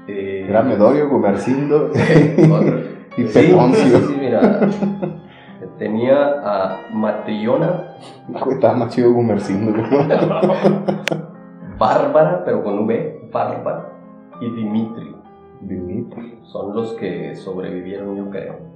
Eh, 0.08 0.46
Era 0.46 0.62
Medorio, 0.62 1.08
Gumercindo 1.08 1.88
y 3.16 3.22
Sí, 3.28 3.48
Petoncio. 3.48 3.98
sí, 3.98 4.04
sí, 4.08 4.16
mira. 4.20 4.68
Tenía 5.78 6.34
a 6.44 6.80
Matriona 6.92 7.94
Estaba 8.50 8.74
más 8.76 8.94
chido 8.94 9.12
Gumercindo. 9.14 9.72
Bárbara, 11.78 12.42
pero 12.44 12.62
con 12.62 12.80
V, 12.84 13.30
Bárbara, 13.32 13.91
y 14.44 14.50
Dimitri. 14.50 15.14
Dimitri. 15.60 16.38
Son 16.44 16.74
los 16.74 16.92
que 16.94 17.34
sobrevivieron, 17.36 18.16
yo 18.16 18.28
creo. 18.30 18.72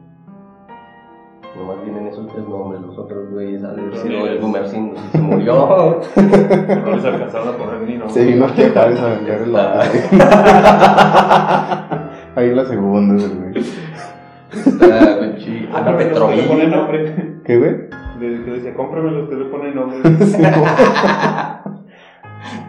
Nomás 1.57 1.83
tienen 1.85 2.07
esos 2.07 2.27
tres 2.29 2.47
nombres, 2.47 2.83
los 2.83 2.99
otros 2.99 3.31
güeyes 3.31 3.65
han 3.65 3.79
haber 3.81 3.97
sido 3.97 4.27
el 4.27 4.39
Gumercindo, 4.41 5.01
si 5.01 5.09
se 5.09 5.19
murió. 5.19 6.01
No 6.17 6.97
les 6.97 7.05
alcanzaron 7.05 7.49
a 7.49 7.53
poner 7.57 7.81
ni 7.81 7.95
nombre. 7.97 8.11
Se 8.11 8.25
vino 8.27 8.45
a 8.45 8.49
Tejares 8.55 9.01
a 9.01 9.09
vender 9.09 9.43
el 9.43 9.57
Ah. 9.57 9.83
Ahí 12.37 12.55
la 12.55 12.65
segunda, 12.67 13.15
güey. 13.27 13.59
Está, 14.53 15.19
pinche 15.21 15.69
Ana 15.73 15.93
nombre. 16.69 17.41
¿Qué, 17.45 17.59
güey? 17.59 17.73
Le- 18.21 18.45
Que 18.45 18.51
decía, 18.51 18.75
cómprame 18.75 19.11
los 19.11 19.29
que 19.29 19.37
le 19.37 19.45
ponen 19.47 19.75
nombre. 19.75 19.99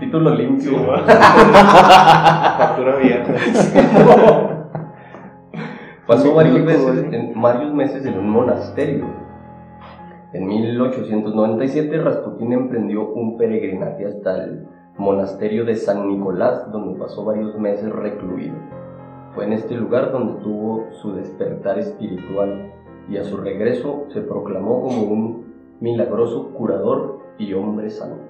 Título 0.08 0.36
limpio. 0.36 0.72
Sí, 0.72 0.86
va. 0.89 1.04
Factura 2.58 2.93
abierta. 2.93 3.34
Pasó 6.08 6.34
varios 6.34 6.60
meses, 6.62 7.13
en, 7.13 7.41
varios 7.41 7.74
meses 7.74 8.06
en 8.06 8.17
un 8.17 8.30
monasterio. 8.30 9.06
En 10.32 10.48
1897 10.48 11.98
Rasputín 11.98 12.54
emprendió 12.54 13.10
un 13.10 13.38
peregrinaje 13.38 14.06
hasta 14.06 14.46
el 14.46 14.65
monasterio 14.98 15.65
de 15.65 15.76
San 15.76 16.08
Nicolás, 16.08 16.72
donde 16.72 16.98
pasó 16.98 17.26
varios 17.26 17.60
meses 17.60 17.91
recluido. 17.91 18.56
Fue 19.36 19.43
en 19.43 19.52
este 19.52 19.76
lugar 19.76 20.13
donde 20.13 20.41
tuvo 20.41 20.88
su 21.02 21.15
despertar 21.15 21.80
espiritual 21.80 22.72
y 23.10 23.17
a 23.17 23.26
su 23.26 23.36
regreso 23.36 24.06
se 24.08 24.22
proclamó 24.22 24.84
como 24.84 25.02
un 25.02 25.54
milagroso 25.82 26.54
curador 26.54 27.20
y 27.38 27.52
hombre 27.52 27.89
santo. 27.89 28.27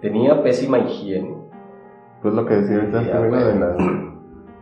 Tenía 0.00 0.42
pésima 0.42 0.78
higiene. 0.78 1.36
Pues 2.22 2.34
lo 2.34 2.46
que 2.46 2.54
decía 2.54 2.76
ahorita 2.76 3.02
este 3.02 3.18
de, 3.18 3.58
la, 3.58 3.76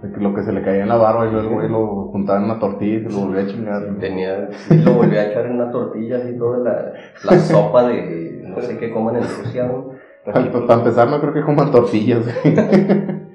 de 0.03 0.13
que 0.13 0.21
lo 0.21 0.35
que 0.35 0.43
se 0.43 0.53
le 0.53 0.63
caía 0.63 0.83
en 0.83 0.89
la 0.89 0.97
barba 0.97 1.27
y 1.27 1.31
luego 1.31 1.51
güey 1.55 1.69
lo 1.69 2.09
juntaba 2.09 2.39
en 2.39 2.45
una 2.45 2.59
tortilla 2.59 2.99
y 2.99 3.05
se 3.05 3.13
lo 3.13 3.27
volvía 3.27 3.43
a 3.43 3.47
chingar. 3.47 3.99
Tenía, 3.99 4.49
sí, 4.51 4.79
lo 4.83 4.93
volví 4.93 5.17
a 5.17 5.31
echar 5.31 5.47
en 5.47 5.53
una 5.53 5.71
tortilla 5.71 6.17
así 6.19 6.37
toda 6.39 6.59
la, 6.59 6.93
la 7.25 7.39
sopa 7.39 7.89
de 7.89 8.43
no 8.45 8.61
sé 8.61 8.79
qué 8.79 8.91
coman 8.91 9.17
en 9.17 9.23
Rusia. 9.23 9.67
¿no? 9.67 9.91
Para, 10.25 10.51
para 10.51 10.81
empezar, 10.81 11.09
no 11.09 11.21
creo 11.21 11.35
que 11.35 11.43
coman 11.43 11.71
tortillas. 11.71 12.27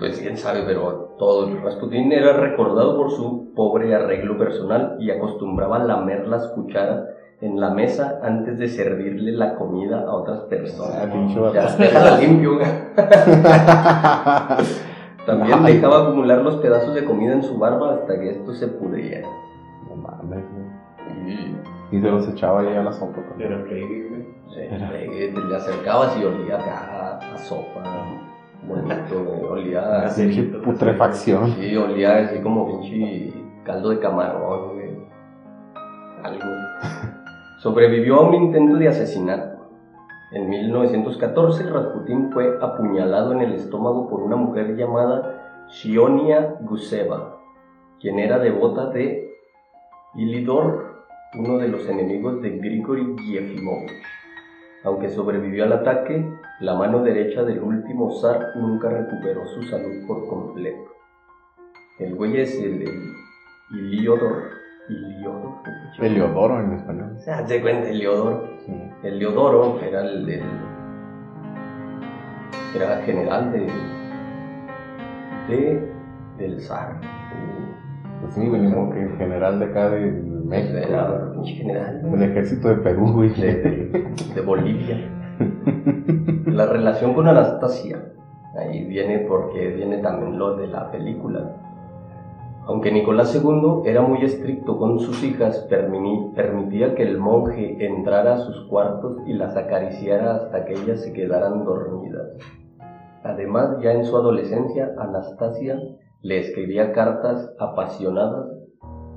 Pues 0.00 0.18
quién 0.18 0.38
sabe, 0.38 0.62
pero 0.64 1.14
todo. 1.18 1.54
Rasputín 1.62 2.10
era 2.10 2.32
recordado 2.32 2.96
por 2.96 3.10
su 3.10 3.52
pobre 3.54 3.94
arreglo 3.94 4.38
personal 4.38 4.96
y 4.98 5.10
acostumbraba 5.10 5.76
a 5.76 5.84
lamer 5.84 6.26
las 6.26 6.48
cucharas 6.52 7.04
en 7.40 7.58
la 7.60 7.70
mesa 7.70 8.20
antes 8.22 8.58
de 8.58 8.68
servirle 8.68 9.32
la 9.32 9.54
comida 9.54 10.00
a 10.02 10.12
otras 10.14 10.40
Ah, 10.44 10.48
personas. 10.48 11.06
pinche 11.06 11.38
vato. 11.40 11.54
Ya, 11.54 11.76
déjala 11.76 12.18
limpio. 12.18 12.56
güey. 12.56 12.66
También 15.26 15.58
Ay. 15.64 15.74
dejaba 15.74 16.04
acumular 16.04 16.38
los 16.38 16.56
pedazos 16.56 16.94
de 16.94 17.04
comida 17.04 17.32
en 17.34 17.42
su 17.42 17.58
barba 17.58 17.94
hasta 17.94 18.18
que 18.18 18.30
esto 18.30 18.52
se 18.52 18.66
pudriera. 18.68 19.28
No 19.88 19.96
mames, 19.96 20.44
güey. 20.52 21.32
Y 21.32 21.56
Y 21.96 22.00
se 22.00 22.10
los 22.10 22.26
echaba 22.28 22.60
ahí 22.60 22.74
a 22.74 22.82
la 22.82 22.92
sopa. 22.92 23.20
también. 23.28 23.52
Era 23.52 23.62
Play, 23.64 23.82
güey. 24.08 24.26
Sí, 24.48 24.60
le, 24.60 25.32
le 25.32 25.56
acercabas 25.56 26.16
y 26.18 26.24
olía 26.24 26.56
acá 26.56 27.18
a 27.34 27.38
sopa, 27.38 27.82
bonito, 28.66 29.24
güey, 29.24 29.44
olía, 29.44 30.02
Así. 30.06 30.42
Putrefacción. 30.64 31.52
sí, 31.52 31.76
olía 31.76 32.16
así 32.24 32.40
como 32.40 32.66
pinche 32.66 33.32
caldo 33.64 33.90
de 33.90 34.00
camarón, 34.00 34.74
güey, 34.74 34.90
algo. 36.24 36.44
Sobrevivió 37.60 38.14
a 38.16 38.26
un 38.26 38.34
intento 38.34 38.76
de 38.78 38.88
asesinato. 38.88 39.66
En 40.32 40.48
1914, 40.48 41.64
Rasputín 41.64 42.32
fue 42.32 42.56
apuñalado 42.58 43.32
en 43.32 43.42
el 43.42 43.52
estómago 43.52 44.08
por 44.08 44.22
una 44.22 44.36
mujer 44.36 44.76
llamada 44.76 45.66
Shionia 45.68 46.56
Guseva, 46.62 47.38
quien 48.00 48.18
era 48.18 48.38
devota 48.38 48.86
de 48.86 49.34
Ilidor, 50.14 51.04
uno 51.38 51.58
de 51.58 51.68
los 51.68 51.86
enemigos 51.86 52.40
de 52.40 52.56
Grigory 52.56 53.14
Yefimovich. 53.26 54.06
Aunque 54.82 55.10
sobrevivió 55.10 55.64
al 55.64 55.74
ataque, 55.74 56.26
la 56.60 56.74
mano 56.76 57.02
derecha 57.02 57.42
del 57.42 57.60
último 57.60 58.10
zar 58.22 58.56
nunca 58.56 58.88
recuperó 58.88 59.46
su 59.46 59.62
salud 59.64 60.06
por 60.08 60.26
completo. 60.28 60.94
El 61.98 62.14
güey 62.14 62.40
es 62.40 62.58
el, 62.58 62.84
el 62.84 63.94
Iliodor. 63.94 64.59
Heliodoro 65.98 66.60
en 66.60 66.72
español. 66.72 67.14
Se 67.18 67.30
hace 67.30 67.60
cuenta, 67.60 67.88
Heliodoro. 67.88 68.44
Sí. 68.66 68.72
Heliodoro 69.02 69.80
era 69.80 70.00
el, 70.02 70.28
el- 70.28 70.42
era 72.74 72.98
general 73.02 73.52
de, 73.52 73.66
de, 75.48 75.92
del 76.38 76.60
zar. 76.60 77.00
Pues 78.20 78.34
sí, 78.34 78.48
venimos 78.48 78.94
que 78.94 79.08
general 79.18 79.58
de 79.58 79.64
acá 79.66 79.90
de 79.90 80.06
México. 80.12 80.78
Era 80.78 81.22
general 81.44 82.02
Del 82.12 82.22
ejército 82.30 82.68
de 82.68 82.74
Perú, 82.76 83.12
güey. 83.12 83.30
de, 83.30 84.06
de 84.34 84.40
Bolivia. 84.42 84.96
La 86.46 86.66
relación 86.66 87.14
con 87.14 87.26
Anastasia, 87.28 87.98
ahí 88.58 88.84
viene 88.84 89.20
porque 89.20 89.68
viene 89.68 89.98
también 89.98 90.38
lo 90.38 90.56
de 90.56 90.66
la 90.66 90.90
película. 90.90 91.56
Aunque 92.66 92.92
Nicolás 92.92 93.34
II 93.34 93.82
era 93.84 94.02
muy 94.02 94.22
estricto 94.24 94.78
con 94.78 95.00
sus 95.00 95.24
hijas, 95.24 95.66
permitía 95.68 96.94
que 96.94 97.02
el 97.02 97.18
monje 97.18 97.84
entrara 97.84 98.34
a 98.34 98.38
sus 98.38 98.66
cuartos 98.68 99.16
y 99.26 99.32
las 99.32 99.56
acariciara 99.56 100.36
hasta 100.36 100.64
que 100.64 100.74
ellas 100.74 101.00
se 101.02 101.12
quedaran 101.12 101.64
dormidas. 101.64 102.28
Además, 103.24 103.78
ya 103.82 103.92
en 103.92 104.04
su 104.04 104.16
adolescencia, 104.16 104.90
Anastasia 104.98 105.78
le 106.22 106.38
escribía 106.38 106.92
cartas 106.92 107.52
apasionadas 107.58 108.46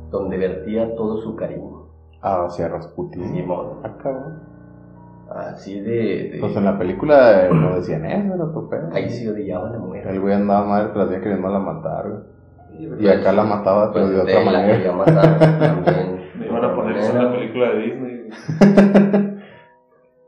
donde 0.09 0.37
vertía 0.37 0.95
todo 0.95 1.17
su 1.17 1.35
cariño. 1.35 1.83
Ah, 2.21 2.45
hacia 2.45 2.69
Rasputin. 2.69 3.23
Simón, 3.33 3.81
cabrón. 4.01 4.39
así 5.29 5.79
de... 5.81 6.31
de- 6.33 6.37
Pues 6.39 6.55
en 6.55 6.65
la 6.65 6.77
película 6.77 7.45
eh, 7.45 7.49
no 7.53 7.75
decían 7.75 8.05
eso, 8.05 8.33
era 8.35 8.51
tu 8.51 8.69
pedo. 8.69 8.89
Ahí 8.93 9.09
sí 9.09 9.27
odiaba 9.27 9.67
a 9.69 9.71
la 9.73 9.79
mujer. 9.79 10.07
El 10.07 10.21
güey 10.21 10.33
andaba 10.33 10.65
madre 10.65 10.89
tras 10.93 11.09
día 11.09 11.19
queriéndola 11.21 11.59
matar, 11.59 12.09
güey. 12.09 12.21
Y 12.99 13.07
acá 13.07 13.31
la 13.31 13.43
mataba, 13.43 13.91
pero 13.93 14.05
Pues 14.05 14.17
de 14.17 14.23
de 14.25 14.37
otra 14.37 14.39
la 14.51 14.59
manera. 14.59 14.77
quería 14.77 14.91
matar 14.93 15.39
también. 15.59 16.29
Me 16.39 16.45
iban 16.47 16.65
a 16.65 16.75
poner 16.75 16.97
eso 16.97 17.11
en 17.17 17.23
la 17.23 17.31
película 17.31 17.69
de 17.69 17.77
Disney. 17.81 18.29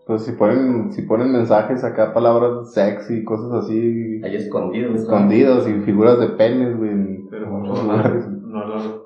Pues 0.06 0.24
si 0.24 0.34
ponen, 0.34 0.92
si 0.94 1.02
ponen 1.02 1.32
mensajes 1.32 1.84
acá, 1.84 2.14
palabras 2.14 2.72
sexy, 2.74 3.24
cosas 3.24 3.64
así, 3.64 4.22
Ahí 4.24 4.36
escondido. 4.36 4.92
¿no? 4.92 4.96
escondidos 4.98 5.68
y 5.68 5.74
figuras 5.82 6.20
de 6.20 6.28
penes, 6.30 6.78
güey. 6.78 7.26
Pero 7.32 7.48
muchos 7.48 7.84
no, 7.84 7.92
lugares. 7.94 8.28
no 8.28 8.66
lo. 8.68 9.06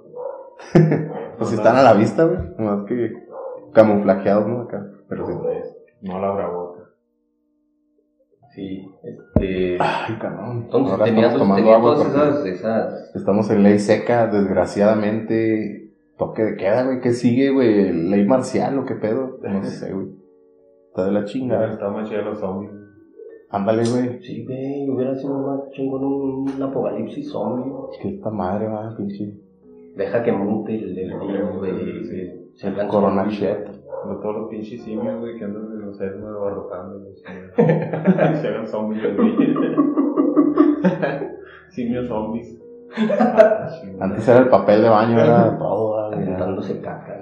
Pues 1.38 1.54
están 1.54 1.78
a 1.78 1.84
la 1.84 1.94
vista, 1.94 2.26
güey. 2.26 2.40
Más 2.58 2.84
que 2.86 3.14
camuflajeados, 3.72 4.46
¿no? 4.48 4.62
Acá. 4.64 4.86
Pero 5.08 5.26
sí. 5.26 5.34
No 6.02 6.20
la 6.20 6.34
grabó. 6.36 6.69
Sí, 8.56 8.90
este... 9.04 9.78
Ay, 9.80 10.16
cabrón. 10.20 10.64
Entonces 10.64 10.92
Ahora 10.94 11.08
estamos 11.08 11.38
tomando 11.38 11.72
agua 11.72 11.96
todas 11.96 12.46
esas, 12.46 12.46
esas... 12.46 13.16
estamos 13.16 13.50
en 13.52 13.64
ley 13.64 13.80
seca, 13.80 14.28
desgraciadamente. 14.28 15.94
Toque 16.18 16.44
de 16.44 16.58
queda, 16.58 16.84
güey. 16.84 17.00
¿Qué 17.00 17.14
sigue, 17.14 17.52
güey? 17.52 17.92
¿Ley 17.92 18.26
marcial 18.26 18.80
o 18.80 18.86
qué 18.86 18.96
pedo? 18.96 19.40
No 19.42 19.64
sé, 19.64 19.94
güey. 19.94 20.08
Está 20.88 21.06
de 21.06 21.12
la 21.12 21.26
chingada. 21.26 21.74
Está 21.74 21.90
más 21.90 22.10
chida 22.10 22.22
los 22.24 22.40
zombies. 22.40 22.72
Ándale, 23.52 23.84
güey. 23.90 24.22
Sí, 24.22 24.46
güey, 24.46 24.90
hubiera 24.90 25.16
sido 25.16 25.38
más 25.40 25.72
chingón 25.72 26.04
un, 26.04 26.52
un 26.52 26.62
apocalipsis 26.62 27.32
zombie. 27.32 27.72
Que 28.02 28.16
esta 28.16 28.30
madre 28.30 28.68
va, 28.68 28.96
pinche. 28.96 29.34
Deja 29.96 30.24
que 30.24 30.32
mute 30.32 30.76
el, 30.76 30.98
el 30.98 31.20
virus, 31.20 31.58
güey. 31.58 32.04
Se, 32.06 32.44
se 32.56 32.88
Corona 32.88 33.28
shit. 33.30 33.68
No 34.06 34.18
todos 34.18 34.36
los 34.36 34.50
pinches 34.50 34.84
simios, 34.84 35.20
güey, 35.20 35.38
que 35.38 35.46
andan 35.46 35.79
en 35.90 35.92
los 35.92 35.98
cerros 35.98 36.36
abarrotando. 36.36 37.00
güey, 37.00 37.16
Se 37.16 38.42
se 38.42 38.48
hagan 38.48 38.68
zombies, 38.68 39.16
güey. 39.16 39.36
Simios 41.70 42.08
zombies. 42.08 42.58
Antes 44.00 44.28
era 44.28 44.40
el 44.40 44.50
papel 44.50 44.82
de 44.82 44.90
baño, 44.90 45.20
era 45.20 45.58
todo, 45.58 46.10
güey. 46.10 46.24
Aventándose 46.24 46.82
caca. 46.82 47.18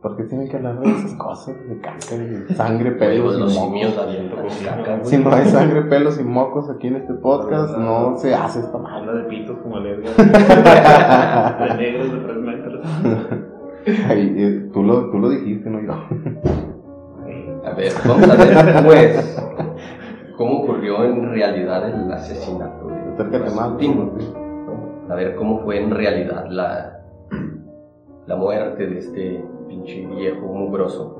¿Por 0.00 0.16
qué 0.16 0.22
tienen 0.24 0.48
que 0.48 0.56
hablar 0.56 0.78
de 0.78 0.90
esas 0.90 1.14
cosas? 1.14 1.56
De 1.68 1.80
caca, 1.80 2.16
de 2.16 2.54
sangre, 2.54 2.92
pelos 2.92 3.36
y 3.36 3.40
los 3.40 3.54
mocos. 3.58 3.98
Si 5.02 5.18
no 5.18 5.32
hay 5.32 5.44
sangre, 5.46 5.82
pelos 5.82 6.20
y 6.20 6.24
mocos 6.24 6.70
aquí 6.70 6.86
en 6.86 6.96
este 6.96 7.14
podcast, 7.14 7.76
no 7.76 8.16
se 8.16 8.32
hace 8.32 8.60
esta 8.60 8.78
madre. 8.78 8.98
Habla 8.98 9.14
de 9.14 9.24
pitos 9.24 9.58
como 9.58 9.78
el 9.78 9.86
Edgar. 9.86 10.14
de 11.58 11.76
negros 11.76 12.12
de 12.12 12.18
3 12.20 12.36
metros. 12.36 12.86
Ay, 14.08 14.34
eh, 14.36 14.70
tú, 14.72 14.84
lo, 14.84 15.10
tú 15.10 15.18
lo 15.18 15.30
dijiste, 15.30 15.68
no 15.68 15.80
yo. 15.80 15.94
Ver, 17.78 17.92
vamos 18.04 18.28
a 18.28 18.34
ver, 18.34 18.84
pues, 18.84 19.40
cómo 20.36 20.62
ocurrió 20.62 21.04
en 21.04 21.30
realidad 21.30 21.88
el 21.88 22.12
asesinato 22.12 22.88
de. 22.88 23.38
Rasputín. 23.38 24.10
A 25.08 25.14
ver 25.14 25.36
cómo 25.36 25.60
fue 25.60 25.80
en 25.80 25.92
realidad 25.92 26.46
la, 26.50 27.04
la 28.26 28.34
muerte 28.34 28.84
de 28.84 28.98
este 28.98 29.44
pinche 29.68 30.04
viejo 30.06 30.44
mugroso. 30.46 31.14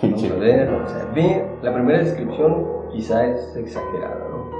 Vamos 0.00 0.24
a 0.24 0.34
ver, 0.36 0.70
vamos 0.70 0.94
a 0.94 1.12
ver. 1.12 1.46
La 1.60 1.74
primera 1.74 1.98
descripción 1.98 2.66
quizá 2.92 3.26
es 3.26 3.54
exagerada, 3.56 4.26
¿no? 4.30 4.50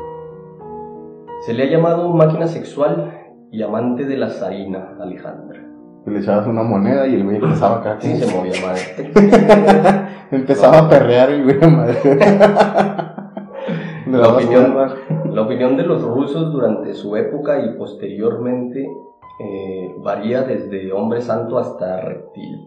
Se 1.40 1.54
le 1.54 1.62
ha 1.62 1.70
llamado 1.70 2.12
máquina 2.12 2.46
sexual 2.46 3.18
y 3.50 3.62
amante 3.62 4.04
de 4.04 4.18
la 4.18 4.28
zarina, 4.28 4.94
Alejandra. 5.00 5.69
Le 6.06 6.18
echabas 6.18 6.46
una 6.46 6.62
moneda 6.62 7.06
y 7.06 7.14
el 7.14 7.24
güey 7.24 7.36
empezaba 7.36 7.76
acá. 7.78 7.96
Sí, 8.00 8.16
se 8.16 8.34
movía 8.34 8.52
madre. 8.64 9.12
empezaba 10.30 10.78
a 10.78 10.88
perrear 10.88 11.30
el 11.30 11.44
güey, 11.44 11.70
madre. 11.70 11.98
La 14.06 14.28
opinión- 14.28 14.72
cuerda. 14.72 14.94
La 15.26 15.42
opinión 15.42 15.76
de 15.76 15.84
los 15.84 16.02
rusos 16.02 16.52
durante 16.52 16.94
su 16.94 17.14
época 17.16 17.60
y 17.64 17.76
posteriormente 17.76 18.90
eh, 19.40 19.94
varía 19.98 20.42
desde 20.42 20.92
hombre 20.92 21.20
santo 21.20 21.58
hasta 21.58 22.00
reptil. 22.00 22.66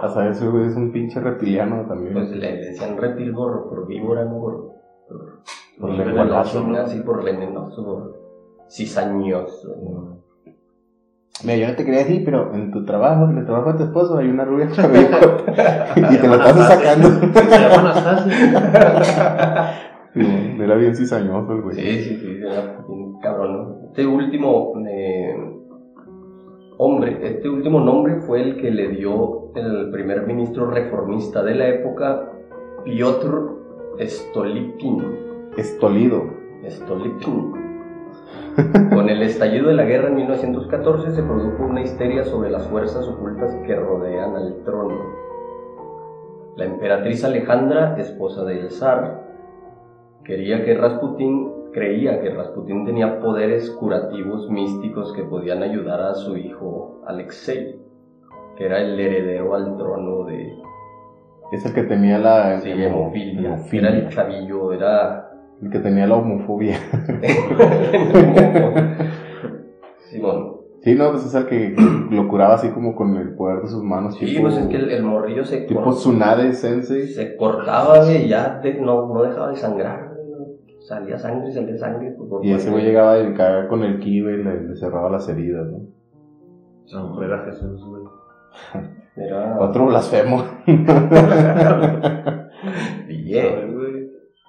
Hasta 0.00 0.28
eso, 0.28 0.50
güey, 0.50 0.66
es 0.66 0.76
un 0.76 0.90
pinche 0.92 1.20
reptiliano 1.20 1.86
también. 1.86 2.14
Pues 2.14 2.30
le, 2.30 2.56
decían 2.56 2.96
reptil 2.96 3.32
por, 3.32 3.68
por 3.68 3.86
víbora, 3.86 4.24
¿no? 4.24 4.40
Por, 4.40 4.54
por, 5.08 5.42
Por 5.78 5.96
por 5.96 5.96
venenoso, 6.06 6.64
¿no? 6.66 6.76
Así 6.78 7.00
por 7.00 7.22
venenoso, 7.24 7.84
por 7.84 8.20
cizañoso. 8.68 9.68
¿no? 9.68 10.16
Mira, 11.44 11.56
yo 11.56 11.68
no 11.68 11.76
te 11.76 11.84
quería 11.84 12.00
decir, 12.00 12.22
pero 12.24 12.54
en 12.54 12.70
tu 12.70 12.84
trabajo, 12.84 13.28
en 13.28 13.38
el 13.38 13.44
trabajo 13.44 13.72
de 13.72 13.78
tu 13.78 13.84
esposo, 13.84 14.16
hay 14.18 14.28
una 14.28 14.44
rubia 14.44 14.70
chavita 14.70 15.18
y 15.96 16.16
te 16.16 16.28
lo 16.28 16.34
estás 16.34 16.68
sacando. 16.68 17.08
Se 17.08 17.58
llama 17.60 17.80
Anastasia. 17.80 18.32
Era 20.14 20.74
bien 20.76 20.96
cizañoso 20.96 21.52
el 21.52 21.60
güey. 21.60 21.76
Sí, 21.76 22.02
sí, 22.02 22.16
sí, 22.16 22.38
era 22.40 22.84
un 22.88 23.20
cabrón. 23.20 23.80
Este 23.88 24.06
último 24.06 24.72
eh, 24.88 25.34
hombre, 26.78 27.18
este 27.22 27.48
último 27.48 27.80
nombre 27.80 28.20
fue 28.20 28.40
el 28.42 28.56
que 28.56 28.70
le 28.70 28.88
dio 28.88 29.52
el 29.54 29.90
primer 29.90 30.26
ministro 30.26 30.70
reformista 30.70 31.42
de 31.42 31.54
la 31.54 31.68
época, 31.68 32.32
Piotr 32.84 33.56
Stolypin. 34.00 35.02
Estolido. 35.56 36.24
Stolypin. 36.66 37.65
Con 38.92 39.08
el 39.10 39.22
estallido 39.22 39.68
de 39.68 39.74
la 39.74 39.84
guerra 39.84 40.08
en 40.08 40.16
1914 40.16 41.10
se 41.12 41.22
produjo 41.22 41.64
una 41.64 41.82
histeria 41.82 42.24
sobre 42.24 42.50
las 42.50 42.66
fuerzas 42.68 43.06
ocultas 43.06 43.54
que 43.66 43.74
rodean 43.76 44.34
al 44.34 44.62
trono. 44.64 44.98
La 46.56 46.64
emperatriz 46.64 47.22
Alejandra, 47.24 47.96
esposa 47.98 48.44
del 48.44 48.70
zar, 48.70 49.22
quería 50.24 50.64
que 50.64 50.74
Rasputín 50.74 51.52
creía 51.72 52.22
que 52.22 52.30
Rasputín 52.30 52.86
tenía 52.86 53.20
poderes 53.20 53.70
curativos 53.72 54.48
místicos 54.48 55.12
que 55.12 55.22
podían 55.24 55.62
ayudar 55.62 56.00
a 56.00 56.14
su 56.14 56.38
hijo 56.38 57.02
Alexei, 57.06 57.78
que 58.56 58.64
era 58.64 58.80
el 58.80 58.98
heredero 58.98 59.54
al 59.54 59.76
trono 59.76 60.24
de 60.24 60.54
Es 61.52 61.66
el 61.66 61.74
que 61.74 61.82
tenía 61.82 62.18
la 62.18 62.58
sí, 62.60 62.70
hemo- 62.70 62.86
hemofilia. 62.86 63.48
hemofilia. 63.56 63.88
Era 63.90 63.98
el 63.98 64.08
chavillo, 64.08 64.72
era 64.72 65.25
El 65.62 65.70
que 65.70 65.78
tenía 65.78 66.06
la 66.06 66.16
homofobia. 66.16 66.76
Simón. 70.10 70.56
Sí, 70.82 70.94
no, 70.94 71.10
pues 71.10 71.26
es 71.26 71.34
el 71.34 71.46
que 71.46 71.74
lo 72.10 72.28
curaba 72.28 72.54
así 72.54 72.68
como 72.70 72.94
con 72.94 73.16
el 73.16 73.34
poder 73.34 73.62
de 73.62 73.68
sus 73.68 73.82
manos. 73.82 74.14
Sí, 74.16 74.26
tipo, 74.26 74.42
pues 74.42 74.56
es 74.58 74.66
que 74.68 74.76
el, 74.76 74.90
el 74.90 75.02
morrillo 75.02 75.44
se, 75.44 75.62
Tipo 75.62 75.82
cor- 75.82 75.94
Tsunade 75.94 76.52
Sensei. 76.52 77.08
se 77.08 77.36
cortaba, 77.36 78.04
güey, 78.04 78.26
y 78.26 78.28
ya 78.28 78.60
de- 78.62 78.80
no, 78.80 79.12
no 79.12 79.22
dejaba 79.22 79.50
de 79.50 79.56
sangrar. 79.56 80.12
Salía 80.86 81.18
sangre, 81.18 81.50
salía 81.52 81.76
sangre. 81.76 82.14
pues, 82.16 82.28
por 82.30 82.44
Y 82.46 82.52
ese 82.52 82.70
güey 82.70 82.84
llegaba 82.84 83.18
y 83.18 83.34
caía 83.34 83.66
con 83.66 83.82
el 83.82 83.98
kibe 83.98 84.34
y 84.34 84.44
le, 84.44 84.62
le 84.68 84.76
cerraba 84.76 85.10
las 85.10 85.28
heridas, 85.28 85.66
¿no? 85.66 85.80
No, 86.92 87.20
era 87.22 87.44
Jesús, 87.46 87.84
güey. 87.84 88.04
Era... 89.16 89.58
Otro 89.58 89.86
blasfemo. 89.86 90.44
Bien. 93.08 93.74
Güey, 93.74 93.75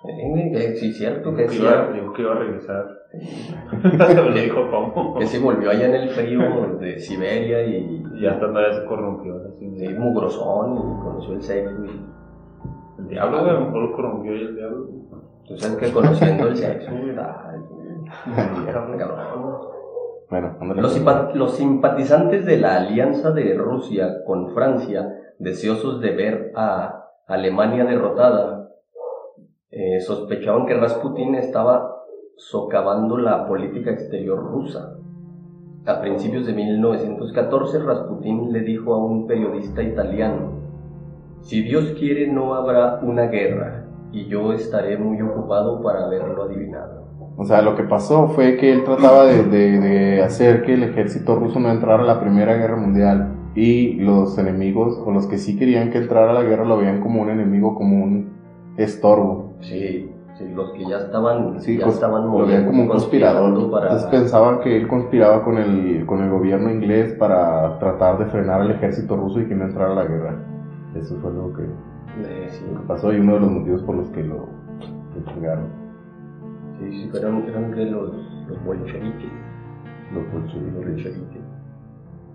que 0.03 0.75
Sí, 0.75 0.93
cierto 0.93 1.35
que 1.35 1.49
sí. 1.49 1.57
Dijo 1.57 2.13
que 2.13 2.21
iba 2.21 2.31
a 2.31 2.39
regresar. 2.39 2.85
Le 4.33 4.41
dijo 4.41 4.69
cómo. 4.69 5.15
Que 5.17 5.25
se 5.25 5.39
volvió 5.39 5.71
allá 5.71 5.87
en 5.87 5.95
el 5.95 6.09
frío 6.09 6.77
de 6.79 6.99
Siberia 6.99 7.63
y, 7.63 8.03
Y 8.15 8.21
ya 8.21 8.31
hasta 8.31 8.47
nada 8.47 8.73
se 8.73 8.85
corrompió. 8.85 9.35
Así, 9.47 9.65
y 9.65 9.93
mugrosón 9.93 10.75
y 10.75 11.03
conoció 11.03 11.33
el 11.33 11.41
sexo. 11.41 11.85
Y, 11.85 12.05
El 12.99 13.07
diablo, 13.07 13.39
güey, 13.39 13.49
a 13.49 13.53
lo 13.53 13.65
mejor 13.65 13.81
lo 13.81 13.95
corrompió 13.95 14.35
y 14.35 14.41
el 14.41 14.55
diablo. 14.55 14.87
tú 15.47 15.57
sabes 15.57 15.77
que 15.77 15.91
conociendo 15.91 16.47
el 16.47 16.55
sexo. 16.55 16.91
Bueno. 20.29 20.57
Los, 20.75 21.01
los 21.35 21.55
simpatizantes 21.55 22.45
de 22.45 22.57
la 22.57 22.75
alianza 22.75 23.31
de 23.31 23.53
Rusia 23.53 24.25
con 24.25 24.53
Francia, 24.53 25.07
deseosos 25.39 26.01
de 26.01 26.11
ver 26.11 26.51
a 26.53 27.05
Alemania 27.27 27.85
derrotada, 27.85 28.56
eh, 29.71 29.99
sospechaban 29.99 30.65
que 30.65 30.75
Rasputín 30.75 31.35
estaba 31.35 31.93
socavando 32.37 33.17
la 33.17 33.47
política 33.47 33.91
exterior 33.91 34.39
rusa. 34.39 34.97
A 35.85 36.01
principios 36.01 36.45
de 36.45 36.53
1914, 36.53 37.79
Rasputín 37.79 38.51
le 38.51 38.61
dijo 38.61 38.93
a 38.93 39.05
un 39.05 39.27
periodista 39.27 39.81
italiano, 39.81 40.57
si 41.41 41.61
Dios 41.61 41.95
quiere 41.97 42.27
no 42.27 42.53
habrá 42.53 42.99
una 43.01 43.27
guerra 43.27 43.85
y 44.11 44.27
yo 44.27 44.53
estaré 44.53 44.97
muy 44.97 45.21
ocupado 45.21 45.81
para 45.81 46.05
haberlo 46.05 46.43
adivinado. 46.43 47.07
O 47.37 47.45
sea, 47.45 47.61
lo 47.61 47.75
que 47.75 47.83
pasó 47.83 48.29
fue 48.29 48.57
que 48.57 48.73
él 48.73 48.83
trataba 48.83 49.25
de, 49.25 49.43
de, 49.43 49.79
de 49.79 50.23
hacer 50.23 50.63
que 50.63 50.73
el 50.73 50.83
ejército 50.83 51.35
ruso 51.35 51.59
no 51.59 51.69
entrara 51.69 52.03
a 52.03 52.05
la 52.05 52.19
Primera 52.19 52.55
Guerra 52.55 52.77
Mundial 52.77 53.33
y 53.55 53.93
los 53.93 54.37
enemigos 54.37 55.01
o 55.05 55.11
los 55.11 55.27
que 55.27 55.37
sí 55.37 55.57
querían 55.57 55.89
que 55.89 55.99
entrara 55.99 56.31
a 56.31 56.33
la 56.33 56.43
guerra 56.43 56.65
lo 56.65 56.77
veían 56.77 57.01
como 57.01 57.21
un 57.21 57.29
enemigo, 57.29 57.75
como 57.75 58.03
un 58.03 58.33
estorbo. 58.77 59.46
Sí, 59.61 60.09
sí, 60.37 60.47
los 60.53 60.71
que 60.71 60.85
ya 60.87 60.97
estaban, 60.97 61.59
Sí, 61.61 61.77
ya 61.77 61.85
cons- 61.85 61.93
estaban 61.93 62.27
lo 62.27 62.45
veían 62.45 62.65
como 62.65 62.83
un 62.83 62.87
conspirador. 62.89 63.71
para... 63.71 63.85
Entonces 63.87 64.09
pensaban 64.09 64.59
que 64.61 64.77
él 64.77 64.87
conspiraba 64.87 65.43
con 65.43 65.57
el, 65.57 66.05
con 66.05 66.21
el 66.21 66.29
gobierno 66.29 66.69
inglés 66.71 67.13
para 67.13 67.77
tratar 67.79 68.17
de 68.19 68.25
frenar 68.27 68.61
al 68.61 68.71
ejército 68.71 69.15
ruso 69.15 69.39
y 69.41 69.47
que 69.47 69.55
no 69.55 69.65
entrara 69.65 69.91
a 69.91 69.95
la 69.95 70.05
guerra. 70.05 70.35
Eso 70.95 71.15
fue 71.21 71.31
lo 71.31 71.51
que, 71.53 71.63
Eh, 71.63 72.45
sí, 72.49 72.63
lo 72.71 72.79
que 72.81 72.87
pasó 72.87 73.11
y 73.13 73.19
uno 73.19 73.33
de 73.33 73.39
los 73.41 73.51
motivos 73.51 73.83
por 73.83 73.95
los 73.95 74.07
que 74.09 74.23
lo, 74.23 74.45
chingaron 75.33 75.65
sí, 76.79 76.91
sí, 76.91 77.07
fueron, 77.09 77.43
eran 77.47 77.71
de 77.71 77.85
los, 77.85 78.11
los 78.47 78.63
bolcheviques. 78.65 79.31
los 80.13 80.31
bolcheviques. 80.31 81.41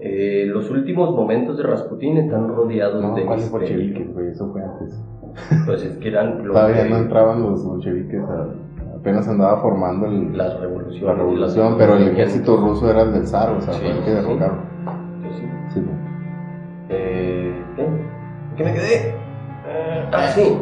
Eh, 0.00 0.46
los 0.48 0.68
últimos 0.70 1.14
momentos 1.14 1.56
de 1.56 1.62
Rasputín 1.62 2.16
están 2.16 2.48
rodeados 2.48 3.00
No, 3.02 3.14
de 3.14 3.24
¿cuáles 3.24 3.44
misterio. 3.52 3.76
bolcheviques, 3.76 4.14
güey? 4.14 4.28
Eso 4.28 4.50
fue 4.50 4.62
antes. 4.62 5.00
Pues 5.66 5.82
es 5.82 5.96
que 5.98 6.08
eran 6.08 6.44
los 6.44 6.54
Todavía 6.54 6.84
de 6.84 6.90
no 6.90 6.96
entraban 6.98 7.42
los 7.42 7.64
bolcheviques, 7.64 8.20
a- 8.22 8.96
apenas 8.96 9.26
andaba 9.28 9.60
formando 9.60 10.06
el- 10.06 10.36
las 10.36 10.58
revoluciones. 10.60 11.02
la 11.02 11.14
revolución, 11.14 11.66
las- 11.70 11.74
pero 11.78 11.96
el 11.96 12.08
ejército 12.08 12.56
ruso 12.56 12.90
era 12.90 13.02
el 13.02 13.12
del 13.12 13.26
zar, 13.26 13.50
o 13.52 13.60
sea, 13.60 13.72
Sí, 13.74 13.80
fue 13.82 13.90
el 13.90 13.98
que 13.98 14.10
sí. 14.10 14.10
derrocaron. 14.16 14.58
Pues 15.22 15.36
sí. 15.36 15.80
Eh, 16.90 17.62
¿Qué? 17.76 17.82
¿En 17.82 18.56
qué 18.56 18.64
me 18.64 18.72
quedé? 18.74 19.14
Ah, 20.12 20.26
sí. 20.28 20.58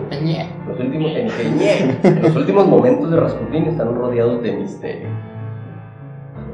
Los 0.69 0.79
últimos, 0.79 1.11
en. 1.17 2.23
Los 2.23 2.37
últimos 2.37 2.69
momentos 2.69 3.11
de 3.11 3.17
Rasputín 3.19 3.65
están 3.65 3.95
rodeados 3.97 4.43
de 4.43 4.53
misterio. 4.57 5.09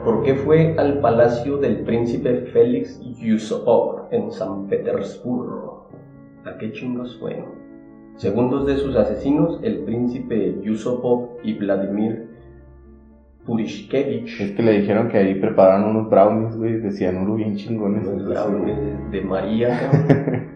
¿Por 0.04 0.22
qué 0.22 0.34
fue 0.36 0.74
al 0.78 1.00
palacio 1.00 1.58
del 1.58 1.80
príncipe 1.80 2.46
Félix 2.52 3.00
Yusupov 3.18 4.06
en 4.12 4.30
San 4.30 4.66
Petersburgo? 4.68 5.90
¿A 6.46 6.56
qué 6.58 6.72
chingos 6.72 7.18
fue? 7.20 7.44
Según 8.16 8.50
dos 8.50 8.66
de 8.66 8.76
sus 8.78 8.96
asesinos, 8.96 9.60
el 9.62 9.80
príncipe 9.80 10.58
Yusupov 10.62 11.38
y 11.42 11.54
Vladimir 11.54 12.28
Purishkevich, 13.44 14.40
Es 14.40 14.52
que 14.52 14.62
le 14.62 14.80
dijeron 14.80 15.08
que 15.08 15.18
ahí 15.18 15.34
prepararon 15.36 15.90
unos 15.90 16.10
brownies, 16.10 16.56
güey, 16.56 16.80
de 16.80 16.90
cianuro 16.92 17.34
bien 17.34 17.56
chingones. 17.56 18.04
los 18.06 18.26
brownies 18.26 19.10
de 19.10 19.20
María, 19.20 19.78
cabrón. 19.92 20.46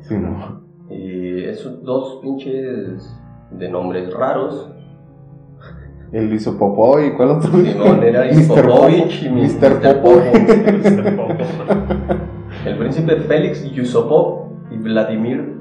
Sí, 0.00 0.14
no. 0.18 0.62
Y 0.90 1.44
esos 1.44 1.82
dos 1.82 2.18
pinches 2.22 3.16
de 3.52 3.68
nombres 3.70 4.12
raros. 4.12 4.70
El 6.12 6.32
Isopopó 6.32 7.00
y 7.00 7.12
cuál 7.16 7.30
otro. 7.30 7.50
Simón 7.50 8.02
era 8.02 8.24
Mr. 8.32 8.32
Ispopovich 8.38 9.22
y 9.24 9.28
Mr. 9.28 9.80
Popo. 10.02 10.20
El 12.66 12.78
príncipe 12.78 13.16
Félix 13.16 13.64
Yusupov 13.72 14.50
y 14.70 14.76
Vladimir 14.76 15.55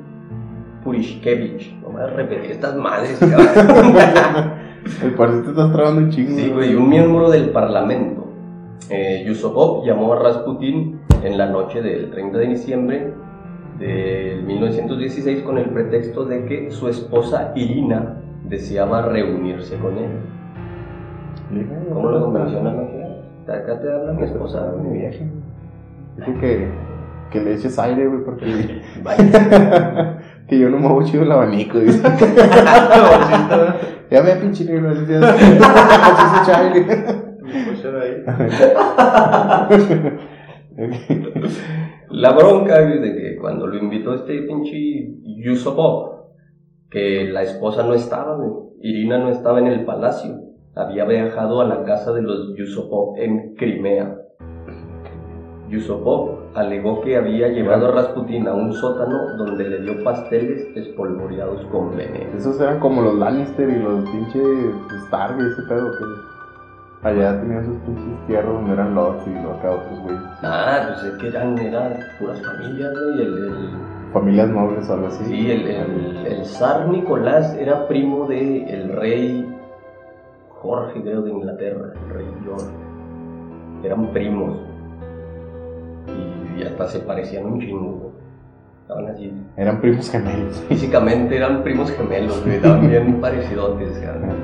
Purishkevich. 0.86 1.76
No 1.82 1.90
me 1.90 1.96
voy 1.96 2.04
a 2.04 2.08
repetir 2.14 2.52
estas 2.52 2.76
madres, 2.76 3.18
cabrón. 3.20 3.96
El 5.04 5.14
parece 5.16 5.42
te 5.42 5.50
estás 5.50 5.74
trabando 5.74 6.02
un 6.02 6.12
chingo. 6.12 6.38
Sí, 6.38 6.50
güey, 6.52 6.76
un 6.76 6.88
miembro 6.88 7.30
del 7.30 7.50
parlamento. 7.50 8.28
Eh, 8.90 9.24
Yusupov 9.28 9.84
llamó 9.84 10.14
a 10.14 10.20
Rasputin 10.20 11.02
en 11.24 11.38
la 11.38 11.48
noche 11.48 11.82
del 11.82 12.12
30 12.12 12.38
de 12.38 12.48
diciembre 12.48 13.14
de 13.80 14.42
1916 14.46 15.42
con 15.42 15.58
el 15.58 15.72
pretexto 15.72 16.24
de 16.26 16.46
que 16.46 16.72
su 16.72 16.88
esposa 16.88 17.52
Irina 17.56 18.22
deseaba 18.48 19.02
reunirse 19.02 19.78
con 19.78 19.98
él. 19.98 20.12
¿Cómo 21.92 22.10
lo 22.12 22.26
convencionan 22.26 22.80
acá? 23.46 23.80
Te 23.82 23.92
habla 23.92 24.14
mi 24.14 24.24
esposa, 24.24 24.72
mi 24.82 25.00
viaje. 25.00 25.28
Dice 26.18 26.34
que, 26.40 26.68
que 27.32 27.42
le 27.42 27.56
eches 27.56 27.78
aire, 27.80 28.08
güey, 28.08 28.24
porque. 28.24 28.82
Vaya. 29.04 30.20
que 30.48 30.60
yo 30.60 30.70
no 30.70 30.78
me 30.78 30.84
muevo 30.88 31.04
chido 31.04 31.24
el 31.24 31.32
abanico. 31.32 31.80
dice. 31.80 32.02
ya 34.12 34.22
ve, 34.22 34.36
pinche 34.42 34.66
negro, 34.66 34.94
le 34.94 35.02
decías. 35.02 35.36
"Eches 35.36 36.42
echa 36.42 36.60
aire. 36.60 36.86
Pues 37.66 37.86
era 37.86 38.02
ahí. 38.02 38.24
La 42.10 42.34
bronca 42.34 42.82
güey, 42.82 43.00
de 43.00 43.16
que 43.16 43.38
cuando 43.38 43.68
lo 43.68 43.78
invitó 43.78 44.14
este 44.14 44.42
pinche 44.44 44.78
Yusupov, 45.44 46.26
que 46.90 47.26
la 47.26 47.42
esposa 47.44 47.84
no 47.84 47.94
estaba, 47.94 48.38
Irina 48.82 49.18
no 49.18 49.30
estaba 49.30 49.60
en 49.60 49.68
el 49.68 49.86
palacio, 49.86 50.40
había 50.76 51.06
viajado 51.06 51.62
a 51.62 51.66
la 51.66 51.84
casa 51.84 52.14
de 52.14 52.22
los 52.22 52.56
Yusupov 52.58 53.18
en 53.18 53.56
Crimea. 53.56 54.18
Yusupov 55.70 56.45
alegó 56.56 57.02
que 57.02 57.18
había 57.18 57.50
llevado 57.50 57.88
a 57.90 57.92
Rasputin 57.92 58.48
a 58.48 58.54
un 58.54 58.74
sótano 58.74 59.36
donde 59.38 59.68
le 59.70 59.80
dio 59.82 60.04
pasteles 60.04 60.68
espolvoreados 60.76 61.62
con 61.66 61.96
veneno. 61.96 62.38
Esos 62.38 62.60
eran 62.62 62.80
como 62.80 63.02
los 63.02 63.16
Lannister 63.16 63.70
y 63.70 63.80
los 63.80 64.10
pinches 64.10 64.44
Stark 65.06 65.36
y 65.40 65.52
ese 65.52 65.62
pedo 65.64 65.92
que. 65.92 66.36
Allá 67.08 67.40
tenían 67.40 67.64
sus 67.66 67.76
pinches 67.84 68.26
tierras 68.26 68.52
donde 68.52 68.74
eran 68.74 68.96
lords 68.96 69.28
y 69.28 69.34
lo 69.44 69.52
acá 69.52 69.72
otros 69.72 70.00
güeyes. 70.02 70.22
Ah, 70.42 70.88
pues 70.88 71.04
es 71.14 71.20
que 71.22 71.28
eran, 71.28 71.56
eran 71.60 71.94
puras 72.20 72.42
familias, 72.44 72.94
güey, 72.94 73.22
el- 73.28 73.38
el, 73.48 73.70
Familias 74.12 74.48
nobles 74.50 74.90
o 74.90 74.94
algo 74.94 75.08
así. 75.08 75.26
Sí, 75.26 75.52
el, 75.52 75.68
el, 75.68 76.26
el 76.26 76.46
zar 76.46 76.88
Nicolás 76.88 77.54
era 77.60 77.86
primo 77.88 78.26
del 78.28 78.68
el 78.70 78.90
rey 78.96 79.46
Jorge, 80.62 81.02
creo, 81.02 81.22
de 81.22 81.32
Inglaterra, 81.32 81.94
el 82.08 82.14
rey 82.14 82.26
George. 82.44 82.66
Eran 83.84 84.08
primos. 84.14 84.58
Y, 86.08 86.62
y 86.62 86.64
hasta 86.64 86.88
se 86.88 87.00
parecían 87.00 87.46
un 87.46 87.60
chingo. 87.60 88.12
Estaban 88.84 89.08
así. 89.08 89.34
Eran 89.58 89.82
primos 89.82 90.10
gemelos. 90.12 90.64
Físicamente 90.70 91.36
eran 91.38 91.64
primos 91.64 91.92
gemelos, 91.92 92.44
güey, 92.44 92.58
estaban 92.58 92.88
bien 92.88 93.20
parecidotes. 93.20 93.98
cabrón. 94.06 94.36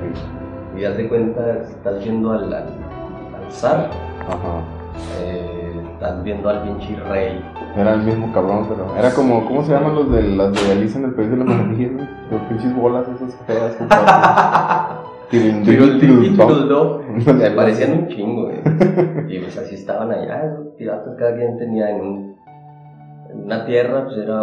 Y 0.76 0.84
haz 0.84 0.96
de 0.96 1.08
cuenta, 1.08 1.58
estás 1.60 2.02
viendo 2.02 2.32
al, 2.32 2.44
al, 2.52 2.64
al 2.64 3.52
zar, 3.52 3.90
Ajá. 4.26 4.62
eh, 5.20 5.72
estás 5.92 6.24
viendo 6.24 6.48
al 6.48 6.62
pinche 6.62 6.96
rey. 7.08 7.40
Era 7.76 7.94
el 7.94 8.02
mismo 8.02 8.32
cabrón, 8.32 8.66
pero 8.68 8.86
era 8.98 9.14
como, 9.14 9.46
¿cómo 9.46 9.62
se 9.64 9.72
llaman 9.72 9.94
los 9.94 10.10
de 10.10 10.22
las 10.22 10.52
de 10.52 10.72
Alicia 10.72 10.98
en 10.98 11.04
el 11.06 11.14
País 11.14 11.30
de 11.30 11.36
las 11.36 11.46
Maravillas, 11.48 11.92
güey? 11.92 12.08
Los 12.30 12.40
pinches 12.48 12.74
bolas 12.76 13.06
esas 13.08 13.34
feas 13.46 13.76
patas. 15.40 15.62
Tiroldi 15.64 16.26
y 16.26 16.36
Tom. 16.36 16.46
Tiroldó, 16.48 17.02
se 17.20 17.50
parecían 17.50 17.92
un 17.92 18.08
chingo, 18.08 18.42
güey. 18.44 18.58
Y 19.28 19.38
pues 19.40 19.56
así 19.58 19.74
estaban 19.74 20.10
allá, 20.10 20.44
esos 20.46 20.66
piratas, 20.76 21.14
cada 21.18 21.34
quien 21.36 21.56
tenía 21.58 21.90
en, 21.90 22.00
un- 22.00 22.36
en 23.30 23.44
una 23.44 23.64
tierra, 23.64 24.04
pues 24.04 24.18
era, 24.18 24.42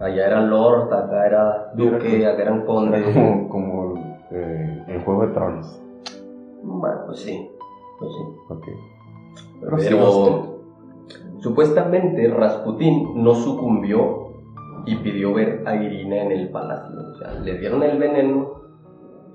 allá 0.00 0.26
era 0.26 0.40
lord, 0.42 0.92
acá 0.92 1.26
era 1.26 1.72
duque, 1.74 2.26
acá 2.26 2.42
eran 2.42 2.56
Era 2.56 2.66
conde. 2.66 3.02
como, 3.02 3.48
como 3.48 3.94
eh, 4.30 4.84
en 4.88 5.00
Juego 5.04 5.26
de 5.26 5.32
Tronos. 5.34 5.80
Bueno, 6.62 6.96
pues 7.06 7.20
sí, 7.20 7.50
pues 7.98 8.10
sí. 8.12 8.22
Ok. 8.48 8.66
Pero, 9.60 9.76
Pero 9.76 10.58
supuestamente 11.40 12.28
Rasputín 12.28 13.22
no 13.22 13.34
sucumbió 13.34 14.28
y 14.86 14.96
pidió 14.96 15.34
ver 15.34 15.62
a 15.66 15.74
Irina 15.76 16.22
en 16.22 16.32
el 16.32 16.48
palacio. 16.50 16.94
O 17.12 17.14
sea, 17.18 17.32
le 17.40 17.58
dieron 17.58 17.82
el 17.82 17.98
veneno, 17.98 18.63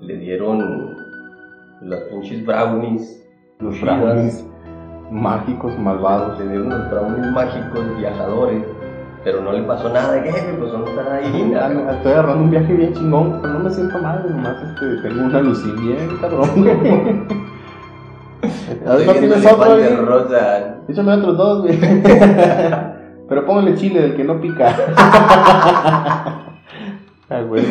le 0.00 0.16
dieron 0.16 0.96
los 1.82 2.00
pinches 2.10 2.44
brownies, 2.46 3.22
Los 3.58 3.74
chidas, 3.74 4.00
brownies 4.00 4.46
mágicos, 5.10 5.78
malvados. 5.78 6.38
le 6.38 6.48
dieron 6.48 6.68
los 6.70 6.90
brownies 6.90 7.32
mágicos, 7.32 7.96
viajadores, 7.98 8.62
pero 9.24 9.40
no 9.42 9.52
le 9.52 9.62
pasó 9.62 9.88
nada. 9.90 10.22
¿Qué? 10.22 10.30
Pues 10.58 10.72
¿dónde 10.72 10.90
está 10.90 11.20
Irina? 11.22 11.60
Ah, 11.88 11.92
Estoy 11.96 12.12
agarrando 12.12 12.44
un 12.44 12.50
viaje 12.50 12.72
bien 12.74 12.92
chingón, 12.94 13.38
pero 13.42 13.54
no 13.54 13.58
me 13.60 13.70
siento 13.70 13.98
mal, 13.98 14.24
nomás 14.30 14.56
este, 14.62 15.08
tengo 15.08 15.24
una 15.26 15.40
lucín 15.40 15.76
bien 15.86 16.08
cabrón. 16.20 16.48
A 18.86 18.94
ver, 18.94 19.00
Estoy 19.00 19.06
¿no 19.06 19.12
viendo 19.12 19.36
tienes 19.36 19.52
otro 19.52 19.74
elefante 19.74 19.94
ahí? 20.00 20.06
rosa. 20.06 20.74
Échame 20.88 21.12
otros 21.12 21.36
dos, 21.36 21.62
güey. 21.62 21.78
Pero 23.28 23.44
póngale 23.46 23.74
chile 23.76 24.00
del 24.00 24.16
que 24.16 24.24
no 24.24 24.40
pica. 24.40 24.74
Ah, 27.32 27.42
güey. 27.42 27.62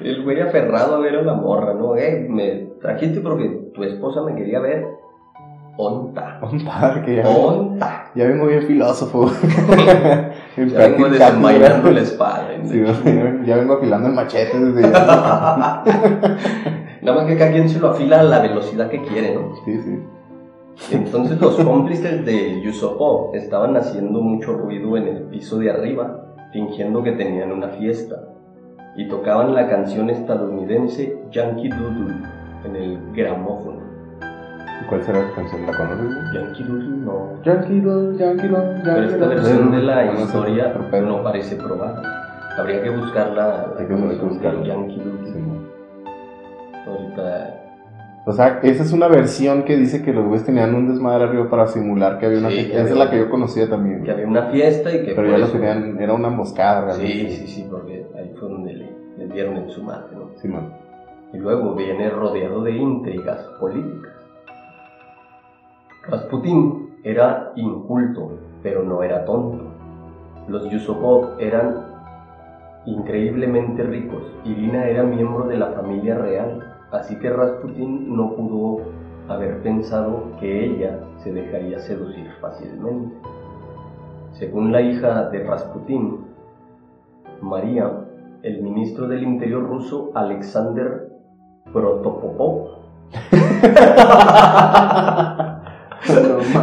El 0.00 0.22
güey 0.22 0.40
aferrado 0.40 0.96
a 0.96 0.98
ver 1.00 1.16
a 1.16 1.22
la 1.22 1.34
morra, 1.34 1.74
¿no? 1.74 1.96
Eh, 1.96 2.26
me 2.28 2.70
trajiste 2.80 3.20
porque 3.20 3.70
tu 3.74 3.84
esposa 3.84 4.22
me 4.22 4.34
quería 4.34 4.60
ver. 4.60 4.86
Onta. 5.76 6.38
Onta, 6.42 7.02
que 7.04 7.16
ya, 7.16 7.28
Onta. 7.28 8.10
ya 8.14 8.26
vengo 8.26 8.46
bien 8.46 8.62
filósofo. 8.62 9.30
Ya 10.56 10.88
vengo 10.88 11.08
desenvainando 11.08 11.90
la 11.90 12.00
espada. 12.00 12.48
Sí, 12.64 12.82
ya 13.44 13.56
vengo 13.56 13.74
afilando 13.74 14.08
el 14.08 14.14
machete 14.14 14.58
desde. 14.58 14.90
Nada 14.90 15.84
más 17.02 17.26
que 17.26 17.36
cada 17.36 17.52
quien 17.52 17.68
se 17.68 17.78
lo 17.78 17.90
afila 17.90 18.20
a 18.20 18.24
la 18.24 18.40
velocidad 18.40 18.88
que 18.90 19.02
quiere, 19.02 19.34
¿no? 19.34 19.54
Sí, 19.64 19.80
sí. 19.80 19.98
Entonces 20.92 21.40
los 21.40 21.56
cómplices 21.56 22.24
de 22.24 22.60
Yusupov 22.62 23.34
estaban 23.34 23.76
haciendo 23.76 24.20
mucho 24.20 24.54
ruido 24.54 24.96
en 24.96 25.08
el 25.08 25.22
piso 25.24 25.58
de 25.58 25.70
arriba, 25.70 26.34
fingiendo 26.52 27.02
que 27.02 27.12
tenían 27.12 27.52
una 27.52 27.68
fiesta, 27.68 28.16
y 28.96 29.08
tocaban 29.08 29.54
la 29.54 29.68
canción 29.68 30.10
estadounidense 30.10 31.16
Yankee 31.30 31.68
Doodle 31.68 32.14
en 32.64 32.76
el 32.76 32.98
gramófono. 33.14 33.80
¿Y 34.82 34.86
¿Cuál 34.88 35.02
será 35.04 35.22
la 35.22 35.32
canción? 35.34 35.66
¿La 35.66 35.76
conoces? 35.76 36.16
Yankee 36.34 36.62
Doodle 36.64 36.96
no. 37.04 37.42
Yankee 37.42 37.80
Doodle, 37.80 38.18
Yankee 38.18 38.48
Doodle, 38.48 38.80
Pero 38.82 38.96
Yankee 38.96 39.12
esta 39.12 39.24
Doodle. 39.26 39.34
versión 39.36 39.70
de 39.72 39.82
la 39.82 40.12
historia 40.14 40.74
pero- 40.90 41.06
no 41.06 41.22
parece 41.22 41.56
probada. 41.56 42.02
Habría 42.58 42.82
que 42.82 42.90
buscar 42.90 43.28
la, 43.30 43.46
la 43.46 43.74
Hay 43.78 43.86
que- 43.86 43.94
buscarla. 43.94 44.64
Yankee 44.66 45.00
Doodle. 45.00 45.32
Sí. 45.32 45.38
Ahorita 46.86 47.56
O 48.26 48.32
sea, 48.32 48.60
esa 48.62 48.82
es 48.82 48.92
una 48.92 49.08
versión 49.08 49.64
que 49.64 49.76
dice 49.76 50.02
que 50.02 50.12
los 50.12 50.24
güeyes 50.26 50.44
tenían 50.44 50.74
un 50.74 50.88
desmadre 50.88 51.24
arriba 51.24 51.48
para 51.48 51.66
simular 51.66 52.18
que 52.18 52.26
había 52.26 52.38
una 52.38 52.50
Sí, 52.50 52.56
fiesta. 52.56 52.80
Esa 52.82 52.90
es 52.92 52.96
la 52.98 53.10
que 53.10 53.18
yo 53.18 53.30
conocía 53.30 53.68
también. 53.68 54.02
que 54.04 54.10
había 54.10 54.26
una 54.26 54.42
fiesta 54.50 54.94
y 54.94 55.04
que 55.04 55.12
Pero 55.14 55.30
ya 55.30 55.38
lo 55.38 55.46
tenían, 55.48 55.98
era 56.00 56.12
una 56.12 56.28
emboscada 56.28 56.84
realmente. 56.84 57.30
Sí, 57.30 57.36
sí, 57.36 57.46
sí, 57.46 57.68
porque 57.70 57.99
en 59.38 59.70
su 59.70 59.82
madre, 59.82 60.16
¿no? 60.16 60.30
Sí. 60.36 60.48
Y 61.32 61.38
luego 61.38 61.74
viene 61.74 62.10
rodeado 62.10 62.62
de 62.62 62.72
intrigas 62.72 63.42
políticas. 63.60 64.12
Rasputín 66.08 66.96
era 67.04 67.52
inculto, 67.56 68.32
pero 68.62 68.82
no 68.82 69.02
era 69.02 69.24
tonto. 69.24 69.64
Los 70.48 70.68
Yusupov 70.70 71.38
eran 71.38 71.86
increíblemente 72.86 73.82
ricos. 73.84 74.22
Irina 74.44 74.86
era 74.86 75.04
miembro 75.04 75.46
de 75.46 75.56
la 75.56 75.68
familia 75.72 76.16
real, 76.16 76.74
así 76.90 77.16
que 77.18 77.30
Rasputín 77.30 78.16
no 78.16 78.34
pudo 78.34 78.82
haber 79.28 79.62
pensado 79.62 80.24
que 80.40 80.64
ella 80.64 80.98
se 81.18 81.32
dejaría 81.32 81.78
seducir 81.78 82.28
fácilmente. 82.40 83.14
Según 84.32 84.72
la 84.72 84.80
hija 84.80 85.28
de 85.28 85.44
Rasputín, 85.44 86.24
María, 87.40 88.09
el 88.42 88.62
ministro 88.62 89.06
del 89.06 89.22
Interior 89.22 89.62
ruso 89.68 90.12
Alexander 90.14 91.08
Protopopov. 91.72 92.68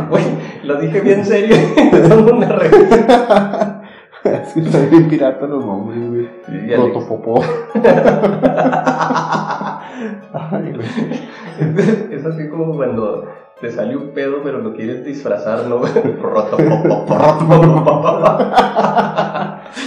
Güey, 0.10 0.24
lo 0.64 0.82
dije 0.82 1.02
bien 1.02 1.24
serio. 1.24 1.56
Dando 1.92 2.36
una 2.36 2.48
revista. 2.48 3.84
es 4.24 4.54
que 4.54 4.60
está 4.62 4.80
bien 4.86 5.08
pirata 5.08 5.46
los 5.46 5.66
nombres, 5.66 6.10
güey. 6.10 6.28
Protopopó. 6.76 7.42
Ay, 10.34 10.74
güey. 10.74 10.88
Es 12.12 12.24
así 12.26 12.50
como 12.50 12.76
cuando 12.76 13.26
te 13.60 13.72
sale 13.72 13.98
un 13.98 14.12
pedo, 14.14 14.42
pero 14.44 14.60
lo 14.60 14.76
quieres 14.76 15.04
disfrazar, 15.04 15.66
¿no? 15.66 15.82
Protopopov. 16.22 17.08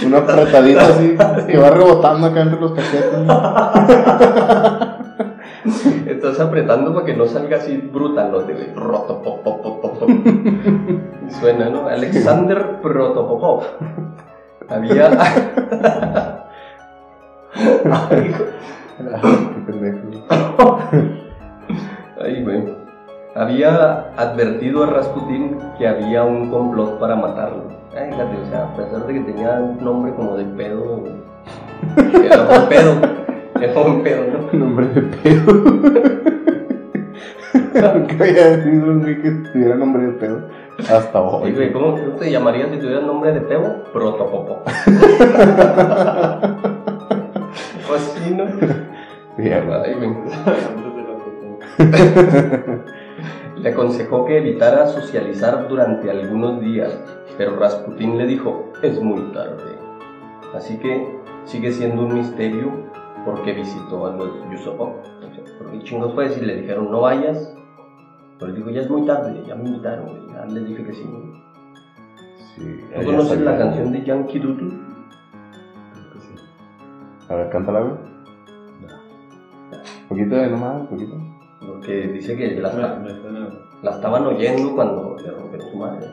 Una 0.05 0.19
apretadita 0.19 0.87
así 0.87 1.17
que 1.47 1.57
va 1.57 1.69
rebotando 1.69 2.27
acá 2.27 2.41
entre 2.41 2.59
los 2.59 2.71
cachetes. 2.71 3.13
Estás 6.07 6.39
apretando 6.39 6.93
para 6.93 7.05
que 7.05 7.15
no 7.15 7.27
salga 7.27 7.57
así 7.57 7.77
brutal, 7.77 8.31
¿no? 8.31 8.39
De 8.39 8.73
rotopopopopop. 8.75 10.09
Y 11.27 11.31
suena, 11.33 11.69
¿no? 11.69 11.87
Alexander 11.87 12.81
Protopopov. 12.81 13.63
Había. 14.67 15.11
Ay. 18.09 18.35
Ay, 22.21 22.43
güey. 22.43 22.75
Había 23.35 24.11
advertido 24.17 24.83
a 24.83 24.87
Rasputin 24.87 25.57
que 25.77 25.87
había 25.87 26.23
un 26.23 26.49
complot 26.49 26.99
para 26.99 27.15
matarlo. 27.15 27.80
Ay, 27.95 28.09
fíjate, 28.09 28.37
o 28.37 28.45
sea, 28.49 28.63
a 28.63 28.75
pesar 28.75 29.05
de 29.05 29.13
que 29.13 29.19
tenía 29.19 29.59
un 29.59 29.83
nombre 29.83 30.13
como 30.13 30.37
de 30.37 30.45
pedo. 30.45 31.03
Era 32.23 32.43
buen 32.43 32.69
pedo. 32.69 32.95
Era 33.59 33.73
buen 33.73 34.03
pedo, 34.03 34.23
¿no? 34.31 34.59
Nombre 34.59 34.87
de 34.87 35.01
pedo. 35.01 35.53
Nunca 37.73 38.23
había 38.23 38.63
un 38.65 39.01
güey 39.01 39.21
que 39.21 39.31
tuviera 39.31 39.75
nombre 39.75 40.03
de 40.03 40.13
pedo. 40.13 40.41
Hasta 40.89 41.21
hoy. 41.21 41.43
Oye, 41.43 41.53
güey, 41.53 41.73
¿cómo 41.73 41.93
te 42.17 42.31
llamarías 42.31 42.69
si 42.71 42.77
tuvieras 42.77 43.03
nombre 43.03 43.33
de 43.33 43.41
pebo? 43.41 43.83
Protopopo. 43.91 44.63
pues 47.87 48.01
sí, 48.01 48.33
¿no? 48.33 48.45
Sí. 49.37 49.49
Ay, 49.51 49.95
foto. 51.17 51.59
Le 53.57 53.69
aconsejó 53.69 54.25
que 54.25 54.37
evitara 54.37 54.87
socializar 54.87 55.67
durante 55.67 56.09
algunos 56.09 56.61
días, 56.61 56.97
pero 57.41 57.55
Rasputín 57.57 58.19
le 58.19 58.27
dijo, 58.27 58.71
es 58.83 59.01
muy 59.01 59.19
tarde. 59.33 59.75
Así 60.53 60.77
que 60.77 61.07
sigue 61.45 61.71
siendo 61.71 62.03
un 62.03 62.13
misterio 62.13 62.71
por 63.25 63.41
qué 63.41 63.53
visitó 63.53 64.05
a 64.05 64.11
los 64.15 64.27
sea, 64.61 64.75
¿Por 65.57 65.71
qué 65.71 65.79
chingos 65.79 66.13
fue 66.13 66.29
si 66.29 66.39
le 66.41 66.57
dijeron 66.57 66.91
no 66.91 67.01
vayas? 67.01 67.51
Pero 68.37 68.51
él 68.51 68.57
dijo, 68.57 68.69
ya 68.69 68.81
es 68.81 68.89
muy 68.91 69.07
tarde, 69.07 69.41
ya 69.47 69.55
me 69.55 69.69
invitaron, 69.69 70.27
ya 70.31 70.45
les 70.45 70.67
dije 70.67 70.83
que 70.83 70.93
sí. 70.93 71.09
Sí, 72.53 72.79
¿Tú 72.95 73.05
conoces 73.05 73.41
la 73.41 73.57
canción 73.57 73.91
de 73.91 74.03
Yankee 74.03 74.37
Doodle? 74.37 74.77
A 77.27 77.35
ver, 77.37 77.49
cántala, 77.49 77.79
güey. 77.79 77.93
Un 80.03 80.07
poquito 80.09 80.35
de 80.35 80.47
nomás, 80.47 80.81
un 80.81 80.87
poquito. 80.89 81.15
Porque 81.65 82.07
dice 82.09 82.35
que 82.37 82.61
la, 82.61 82.69
Me- 82.73 82.99
me 82.99 83.19
suena- 83.19 83.49
la 83.81 83.91
estaban 83.91 84.27
oyendo 84.27 84.75
cuando 84.75 85.15
le 85.17 85.31
rompieron 85.31 85.71
su 85.71 85.77
madre. 85.77 86.05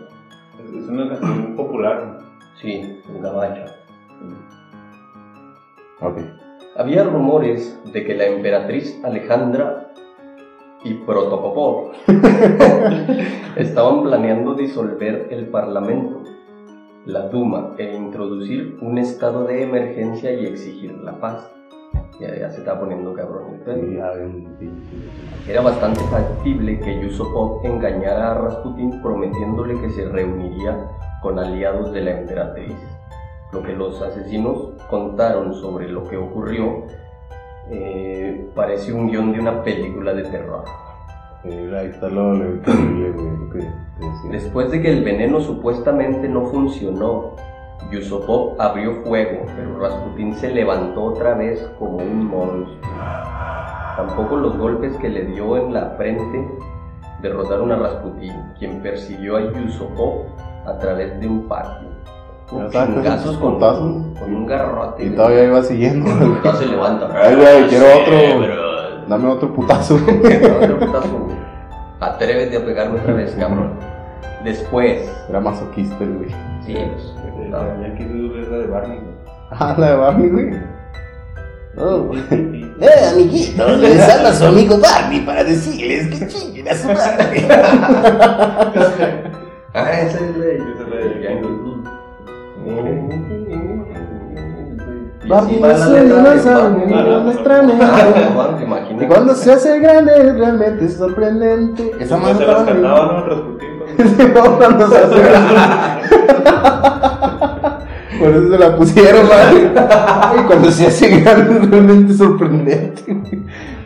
Es 0.77 0.89
una 0.89 1.09
canción 1.09 1.57
popular. 1.57 2.19
Sí, 2.61 3.03
en 3.09 3.23
gabacha. 3.23 3.67
Ok. 6.01 6.19
Había 6.77 7.05
rumores 7.05 7.81
de 7.93 8.05
que 8.05 8.15
la 8.15 8.27
emperatriz 8.27 9.01
Alejandra 9.05 9.93
y 10.85 10.95
Protopopov 10.95 11.93
estaban 13.57 14.03
planeando 14.03 14.55
disolver 14.55 15.29
el 15.31 15.49
parlamento, 15.49 16.23
la 17.05 17.29
Duma, 17.29 17.75
e 17.79 17.97
introducir 17.97 18.79
un 18.81 18.99
estado 18.99 19.45
de 19.45 19.63
emergencia 19.63 20.33
y 20.33 20.47
exigir 20.47 20.93
la 20.99 21.19
paz. 21.19 21.58
Ya, 22.21 22.35
ya 22.37 22.51
se 22.51 22.59
está 22.59 22.79
poniendo 22.79 23.15
cabrón. 23.15 23.61
Era 25.49 25.63
bastante 25.63 26.01
factible 26.05 26.81
que 26.81 27.01
Yusupov 27.01 27.65
engañara 27.65 28.33
a 28.33 28.35
Rasputin 28.35 29.01
prometiéndole 29.03 29.81
que 29.81 29.91
se 29.91 30.05
reuniría 30.09 30.77
con 31.23 31.39
aliados 31.39 31.93
de 31.93 32.01
la 32.01 32.21
emperatriz. 32.21 32.75
Lo 33.53 33.63
que 33.63 33.73
los 33.73 34.03
asesinos 34.03 34.73
contaron 34.91 35.55
sobre 35.55 35.89
lo 35.89 36.09
que 36.09 36.17
ocurrió 36.17 36.85
eh, 37.71 38.51
parece 38.55 38.93
un 38.93 39.11
guion 39.11 39.33
de 39.33 39.41
una 39.41 39.63
película 39.63 40.13
de 40.13 40.25
terror. 40.25 40.65
Después 44.31 44.71
de 44.71 44.83
que 44.83 44.91
el 44.91 45.05
veneno 45.05 45.41
supuestamente 45.41 46.29
no 46.29 46.47
funcionó, 46.47 47.37
Yusupov 47.91 48.61
abrió 48.61 49.03
fuego, 49.05 49.47
pero 49.57 49.79
Rasputin 49.81 50.35
se 50.35 50.51
levantó 50.51 51.05
otra 51.05 51.35
vez 51.35 51.61
como 51.79 51.99
un 51.99 52.27
monstruo. 52.27 52.77
Tampoco 53.97 54.37
los 54.37 54.57
golpes 54.59 54.97
que 54.99 55.09
le 55.09 55.25
dio 55.25 55.57
en 55.57 55.73
la 55.73 55.95
frente 55.97 56.49
derrotaron 57.23 57.73
a 57.73 57.77
Rasputin, 57.77 58.33
quien 58.59 58.81
persiguió 58.83 59.37
a 59.37 59.53
Yusupov 59.53 60.27
a 60.67 60.79
través 60.79 61.19
de 61.21 61.27
un 61.27 61.49
patio. 61.49 61.89
Chingazos 62.71 63.37
con, 63.37 63.55
putazos. 63.55 64.19
con 64.19 64.35
un 64.35 64.47
garrote. 64.47 65.05
Y 65.05 65.11
todavía 65.11 65.45
iba 65.45 65.63
siguiendo. 65.63 66.11
Todavía 66.11 66.53
se 66.55 66.67
levanta. 66.67 67.09
Ay, 67.23 67.37
güey, 67.37 67.69
quiero 67.69 67.87
otro. 67.87 69.07
Dame 69.07 69.29
otro 69.29 69.53
putazo. 69.55 69.95
Otro 70.63 70.79
putazo. 70.79 71.29
Atrévete 72.01 72.59
a 72.59 72.65
pegarme 72.65 73.01
otra 73.01 73.15
vez, 73.15 73.35
cabrón. 73.39 73.73
Después, 74.45 75.11
Era 75.29 75.41
masoquista 75.41 76.05
el 76.05 76.17
güey. 76.19 76.31
sí, 76.65 76.75
pues, 76.75 77.15
La 77.51 77.59
Yankee 77.83 78.05
Doodle 78.05 78.43
es 78.43 78.49
la 78.49 78.59
de 78.59 78.67
Barney. 78.67 78.99
¿no? 78.99 79.05
Ah, 79.51 79.75
la 79.79 79.91
de 79.91 79.97
Barney, 79.97 80.29
güey. 80.31 80.51
Oh, 81.81 82.11
Eh, 82.81 83.09
amiguitos, 83.13 83.79
les 83.79 84.09
habla 84.09 84.33
su 84.33 84.47
amigo 84.47 84.79
Barney 84.79 85.21
para 85.21 85.45
decirles 85.45 86.09
que 86.09 86.27
chinguen 86.29 86.69
a 86.69 86.75
su 86.75 86.89
madre. 86.89 87.47
Ah, 89.75 89.93
esa 90.01 90.17
es 90.17 90.23
la 90.37 90.45
de 90.45 90.57
Esa 90.57 90.65
es 90.83 90.89
la 90.89 90.97
de 90.97 91.23
Yankee 91.23 91.47
Barney 95.29 95.55
es 95.55 95.61
de. 98.89 99.01
Y 99.01 99.03
cuando 99.07 99.35
se 99.35 99.53
hace 99.53 99.79
grande, 99.79 100.33
realmente 100.33 100.87
es 100.87 100.95
sorprendente. 100.97 101.93
Esa 102.01 102.17
No 102.17 102.23
madre 102.23 102.39
se 102.39 102.47
las 102.47 102.61
estaba 102.61 102.77
en- 102.77 102.83
cantaba, 102.83 103.13
¿no? 103.13 103.27
Rasputin. 103.27 103.78
No, 103.99 104.57
cuando 104.59 104.89
se 104.89 104.97
hace. 104.99 105.17
Por 108.19 108.31
eso 108.31 108.51
se 108.51 108.59
la 108.59 108.77
pusieron, 108.77 109.29
madre. 109.29 109.71
Y 110.39 110.43
cuando 110.47 110.71
se 110.71 110.87
hace 110.87 111.21
grande, 111.21 111.59
realmente 111.61 112.15
sorprendente. 112.15 113.03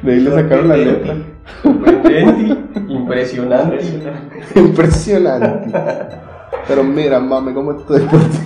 De 0.02 0.12
ahí 0.12 0.20
le 0.20 0.30
sacaron 0.30 0.68
la 0.68 0.76
letra. 0.76 1.16
Sorprendente, 1.62 2.56
impresionante. 2.88 3.78
Impresionante. 4.54 5.72
Pero 6.68 6.84
mira, 6.84 7.20
mame, 7.20 7.52
cómo 7.52 7.72
estoy 7.72 8.00
por 8.02 8.20
ti. 8.20 8.38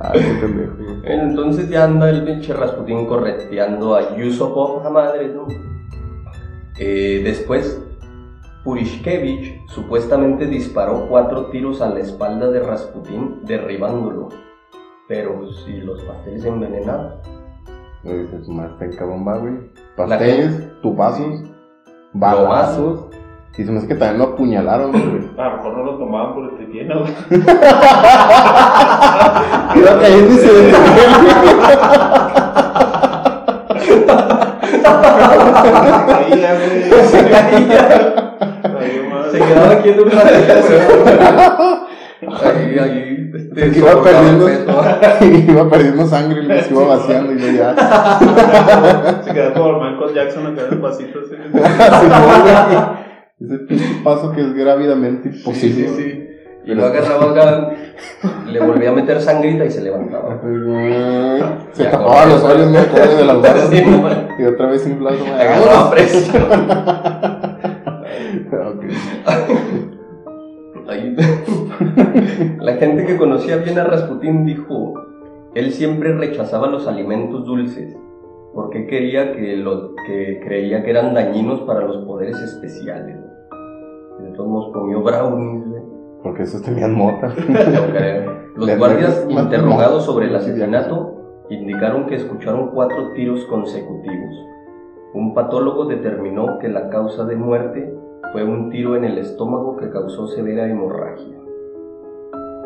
Ay, 0.00 0.20
qué 0.20 0.34
pendejo. 0.40 0.72
Entonces 1.04 1.68
ya 1.68 1.84
anda 1.84 2.10
el 2.10 2.24
pinche 2.24 2.52
Rasputín 2.52 3.06
correteando 3.06 3.94
a 3.94 4.16
Yusupov 4.16 4.86
a 4.86 4.90
madre, 4.90 5.28
¿no? 5.28 5.46
Eh, 6.78 7.22
después, 7.24 7.80
Purishkevich 8.64 9.66
supuestamente 9.68 10.46
disparó 10.46 11.06
cuatro 11.08 11.46
tiros 11.50 11.82
a 11.82 11.90
la 11.90 12.00
espalda 12.00 12.50
de 12.50 12.60
Rasputín, 12.60 13.40
derribándolo. 13.42 14.30
Pero 15.06 15.38
pues, 15.38 15.56
si 15.66 15.82
los 15.82 16.02
pasteles 16.02 16.46
envenenados. 16.46 17.16
Dices, 18.02 18.48
más 18.48 18.70
está 18.72 18.86
en 18.86 18.96
cabrón, 18.96 19.28
va, 19.28 19.36
güey. 19.36 19.54
Pasteles, 19.96 20.80
tubazos, 20.80 21.42
balazos. 22.14 23.06
Y 23.56 23.64
se 23.64 23.70
me 23.70 23.78
hace 23.78 23.86
que 23.86 23.94
también 23.96 24.18
lo 24.18 24.24
apuñalaron, 24.32 24.92
güey. 24.92 25.04
A 25.38 25.48
lo 25.50 25.56
mejor 25.56 25.76
no 25.76 25.84
lo 25.84 25.98
tomaban 25.98 26.34
por 26.34 26.52
este 26.52 26.66
lleno, 26.72 27.00
güey. 27.00 27.12
Iba 29.76 30.00
cayendo 30.00 30.32
y 30.32 30.36
se 30.38 30.72
Caía, 36.06 36.54
güey. 36.54 36.84
Se 37.04 37.28
caía, 37.30 37.82
madre. 37.82 38.24
se 38.44 38.53
quedaba 39.46 39.70
aquí 39.72 39.88
en 39.90 40.00
un. 40.00 40.10
Ahí, 42.26 42.78
ahí, 42.78 43.30
este, 43.34 43.70
Que 43.70 43.78
iba 43.80 44.02
perdiendo, 44.02 44.48
iba 45.52 45.68
perdiendo 45.68 46.06
sangre 46.06 46.42
y 46.42 46.46
se 46.62 46.72
iba 46.72 46.86
vaciando 46.86 47.32
y 47.34 47.56
ya. 47.56 47.74
Se 49.22 49.30
quedó 49.34 49.52
como 49.52 49.84
el 49.86 49.92
Michael 49.92 50.14
Jackson 50.14 50.46
acá 50.46 50.62
despacito. 50.70 51.18
así. 51.18 51.34
Ese 53.44 53.58
pinche 53.68 54.00
paso 54.02 54.32
que 54.32 54.40
es 54.40 54.54
grávidamente 54.54 55.32
Sí, 55.32 55.38
imposible. 55.38 55.88
sí, 55.88 55.94
sí. 56.02 56.28
Y 56.66 56.74
lo 56.74 56.86
agarraba 56.86 57.30
acá, 57.32 57.70
le 58.46 58.58
volvía 58.60 58.88
a 58.88 58.92
meter 58.94 59.20
sangrita 59.20 59.66
y 59.66 59.70
se 59.70 59.82
levantaba. 59.82 60.40
Se 61.72 61.84
tapaba 61.84 62.24
los 62.24 62.42
ojos, 62.42 62.56
¿no? 62.56 62.70
De 62.80 63.24
las. 63.26 63.68
Sí, 63.68 63.84
man. 63.84 64.28
Y 64.38 64.44
otra 64.44 64.68
vez 64.68 64.86
inflado. 64.86 65.18
güey. 65.18 65.30
Agarraba 65.30 65.90
presión. 65.90 66.42
La 72.60 72.74
gente 72.74 73.06
que 73.06 73.16
conocía 73.16 73.56
bien 73.56 73.78
a 73.78 73.84
Rasputín 73.84 74.44
dijo, 74.44 74.94
él 75.54 75.72
siempre 75.72 76.12
rechazaba 76.12 76.66
los 76.68 76.86
alimentos 76.86 77.44
dulces 77.46 77.96
porque 78.54 78.86
quería 78.86 79.32
que 79.32 79.56
los 79.56 79.90
que 80.06 80.40
creía 80.44 80.84
que 80.84 80.90
eran 80.90 81.12
dañinos 81.12 81.60
para 81.62 81.80
los 81.80 82.04
poderes 82.04 82.40
especiales. 82.40 83.16
De 84.20 84.30
todos 84.36 84.48
modos 84.48 84.72
comió 84.72 85.02
brownies, 85.02 85.68
güey. 85.68 85.82
Porque 86.22 86.44
esos 86.44 86.62
tenían 86.62 86.94
mota. 86.94 87.34
Los 88.56 88.78
guardias 88.78 89.26
interrogados 89.28 90.04
sobre 90.04 90.26
el 90.26 90.36
asesinato 90.36 91.42
indicaron 91.50 92.06
que 92.06 92.14
escucharon 92.14 92.70
cuatro 92.70 93.10
tiros 93.14 93.44
consecutivos. 93.46 94.34
Un 95.12 95.34
patólogo 95.34 95.86
determinó 95.86 96.58
que 96.60 96.68
la 96.68 96.88
causa 96.88 97.24
de 97.24 97.36
muerte 97.36 97.92
fue 98.34 98.42
un 98.42 98.68
tiro 98.68 98.96
en 98.96 99.04
el 99.04 99.16
estómago 99.18 99.76
que 99.76 99.90
causó 99.90 100.26
severa 100.26 100.68
hemorragia. 100.68 101.38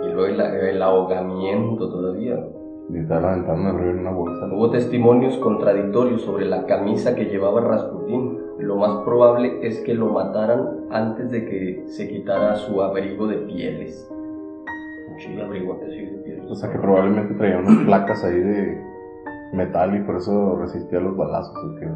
Y 0.03 0.09
luego 0.15 0.25
el, 0.25 0.41
el 0.41 0.81
ahogamiento 0.81 1.91
todavía. 1.91 2.43
Y 2.89 2.97
estaba 2.97 3.35
aventando 3.35 3.79
en 3.79 3.99
una 3.99 4.11
bolsa. 4.11 4.47
Hubo 4.51 4.71
testimonios 4.71 5.37
contradictorios 5.37 6.23
sobre 6.23 6.47
la 6.47 6.65
camisa 6.65 7.15
que 7.15 7.27
llevaba 7.27 7.61
Rasputín. 7.61 8.39
Lo 8.59 8.77
más 8.77 9.05
probable 9.05 9.59
es 9.61 9.81
que 9.81 9.93
lo 9.93 10.07
mataran 10.07 10.87
antes 10.89 11.31
de 11.31 11.45
que 11.45 11.83
se 11.85 12.09
quitara 12.09 12.57
su 12.57 12.81
abrigo 12.81 13.27
de 13.27 13.37
pieles. 13.37 14.11
Sí, 15.19 15.39
abrigo 15.39 15.75
de 15.75 16.23
pieles. 16.25 16.51
O 16.51 16.55
sea 16.55 16.73
que 16.73 16.79
probablemente 16.79 17.35
traía 17.35 17.59
unas 17.59 17.85
placas 17.85 18.25
ahí 18.25 18.41
de 18.41 18.83
metal 19.53 19.95
y 19.95 20.01
por 20.01 20.17
eso 20.17 20.57
resistía 20.57 21.01
los 21.01 21.15
balazos. 21.15 21.55
¿o 21.63 21.75
qué? 21.75 21.89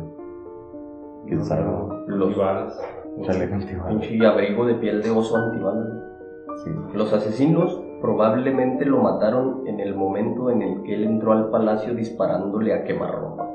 ¿Quién 1.26 1.42
sabe? 1.42 1.64
Los 2.08 2.36
Y 2.36 3.01
balas. 3.16 3.36
Chaleco 3.36 3.54
antibalas. 3.54 3.88
pinche 3.88 4.26
abrigo 4.26 4.66
de 4.66 4.74
piel 4.74 5.02
de 5.02 5.10
oso 5.10 5.36
antibalas. 5.36 5.88
Sí. 6.64 6.70
Los 6.94 7.12
asesinos 7.12 7.80
probablemente 8.00 8.84
lo 8.84 8.98
mataron 8.98 9.66
en 9.66 9.80
el 9.80 9.94
momento 9.94 10.50
en 10.50 10.62
el 10.62 10.82
que 10.82 10.94
él 10.94 11.04
entró 11.04 11.32
al 11.32 11.50
palacio 11.50 11.94
disparándole 11.94 12.74
a 12.74 12.84
quemarropa. 12.84 13.48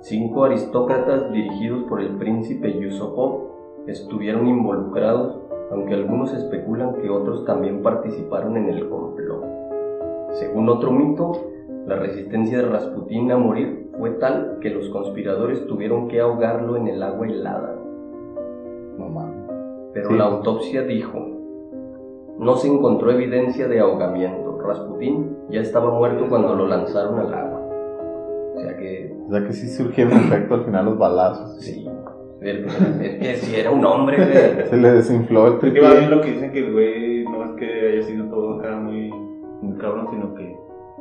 Cinco 0.00 0.44
aristócratas 0.44 1.32
dirigidos 1.32 1.84
por 1.84 2.00
el 2.00 2.16
príncipe 2.16 2.78
Yusupov 2.78 3.54
estuvieron 3.86 4.46
involucrados, 4.46 5.38
aunque 5.70 5.94
algunos 5.94 6.32
especulan 6.32 6.94
que 6.96 7.10
otros 7.10 7.44
también 7.44 7.82
participaron 7.82 8.56
en 8.56 8.68
el 8.68 8.88
complot. 8.88 9.44
Según 10.32 10.68
otro 10.68 10.90
mito, 10.90 11.32
la 11.86 11.96
resistencia 11.96 12.58
de 12.58 12.68
Rasputín 12.68 13.30
a 13.30 13.38
morir 13.38 13.90
fue 13.98 14.10
tal 14.12 14.58
que 14.60 14.70
los 14.70 14.88
conspiradores 14.88 15.66
tuvieron 15.66 16.08
que 16.08 16.20
ahogarlo 16.20 16.76
en 16.76 16.88
el 16.88 17.02
agua 17.02 17.26
helada. 17.26 17.73
No 18.98 19.08
mames. 19.08 19.44
Pero 19.92 20.08
Sí. 20.10 20.14
la 20.16 20.24
autopsia 20.24 20.82
dijo, 20.82 21.18
no 22.38 22.56
se 22.56 22.68
encontró 22.68 23.10
evidencia 23.10 23.68
de 23.68 23.80
ahogamiento. 23.80 24.58
Rasputín 24.60 25.36
ya 25.50 25.60
estaba 25.60 25.90
muerto 25.90 26.26
cuando 26.28 26.54
lo 26.54 26.66
lanzaron 26.66 27.18
al 27.20 27.34
agua. 27.34 27.60
O 28.56 28.60
sea 28.60 28.76
que, 28.76 29.14
O 29.28 29.30
sea 29.30 29.44
que 29.46 29.52
sí 29.52 29.68
surgieron 29.68 30.12
efecto 30.14 30.54
al 30.54 30.64
final 30.64 30.84
los 30.86 30.98
balazos. 30.98 31.60
sí, 31.60 31.86
él- 32.40 32.66
es 33.00 33.18
que 33.18 33.34
si 33.36 33.56
era 33.60 33.70
un 33.70 33.84
hombre, 33.84 34.16
güey. 34.16 34.66
Se 34.66 34.76
le 34.76 34.92
desinfló 34.92 35.46
el 35.48 35.54
Es 35.54 35.72
que 35.72 35.80
va 35.80 35.90
bien 35.90 36.08
tripié. 36.08 36.16
lo 36.16 36.20
que 36.22 36.30
dicen 36.32 36.52
que 36.52 36.58
el 36.60 36.72
güey 36.72 37.24
no 37.24 37.44
es 37.44 37.50
que 37.52 37.88
haya 37.92 38.02
sido 38.02 38.26
todo 38.28 38.58
acá 38.58 38.76
muy, 38.76 39.10
muy 39.62 39.76
cabrón, 39.78 40.08
sino 40.10 40.34
que 40.34 40.56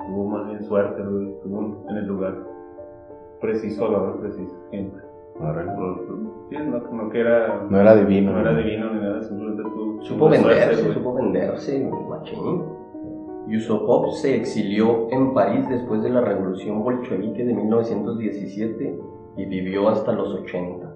tuvo 0.07 0.25
más 0.29 0.47
bien 0.47 0.63
suerte, 0.63 1.01
güey. 1.01 1.31
Estuvo 1.33 1.85
en 1.89 1.97
el 1.97 2.05
lugar 2.05 2.35
preciso 3.41 3.85
a 3.87 3.91
la 3.91 3.97
hora 4.01 4.19
precisa. 4.19 4.55
siempre. 4.69 5.01
Sí, 6.49 6.57
no, 6.57 6.79
no 6.79 7.09
que 7.09 7.19
era, 7.19 7.65
No 7.69 7.79
era 7.79 7.95
divino. 7.95 8.33
no 8.33 8.39
era 8.41 8.53
divino 8.55 8.93
ni 8.93 8.99
nada, 9.01 9.21
simplemente 9.23 9.63
tuvo 9.63 10.01
Supo 10.03 10.27
suerte, 10.29 10.47
venderse, 10.47 10.81
güey. 10.83 10.93
supo 10.93 11.13
venderse, 11.15 11.89
machín. 12.09 12.63
Yusupov 13.47 14.11
se 14.13 14.35
exilió 14.35 15.07
en 15.11 15.33
París 15.33 15.67
después 15.69 16.01
de 16.03 16.09
la 16.09 16.21
revolución 16.21 16.81
bolchevique 16.83 17.43
de 17.43 17.53
1917 17.53 18.99
y 19.37 19.45
vivió 19.45 19.89
hasta 19.89 20.11
los 20.13 20.33
80. 20.33 20.93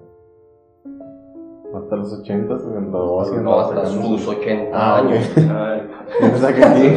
Hasta 1.75 1.95
los 1.97 2.13
80 2.21 2.59
se 2.59 2.69
vendó 2.69 3.19
haciendo 3.21 3.51
No, 3.51 3.59
hasta 3.59 3.85
sus 3.87 4.27
80 4.27 4.69
Ah, 4.73 4.99
años. 4.99 5.33
Ay, 5.37 5.81
O 6.33 6.37
sea 6.37 6.55
que 6.55 6.63
sí. 6.63 6.89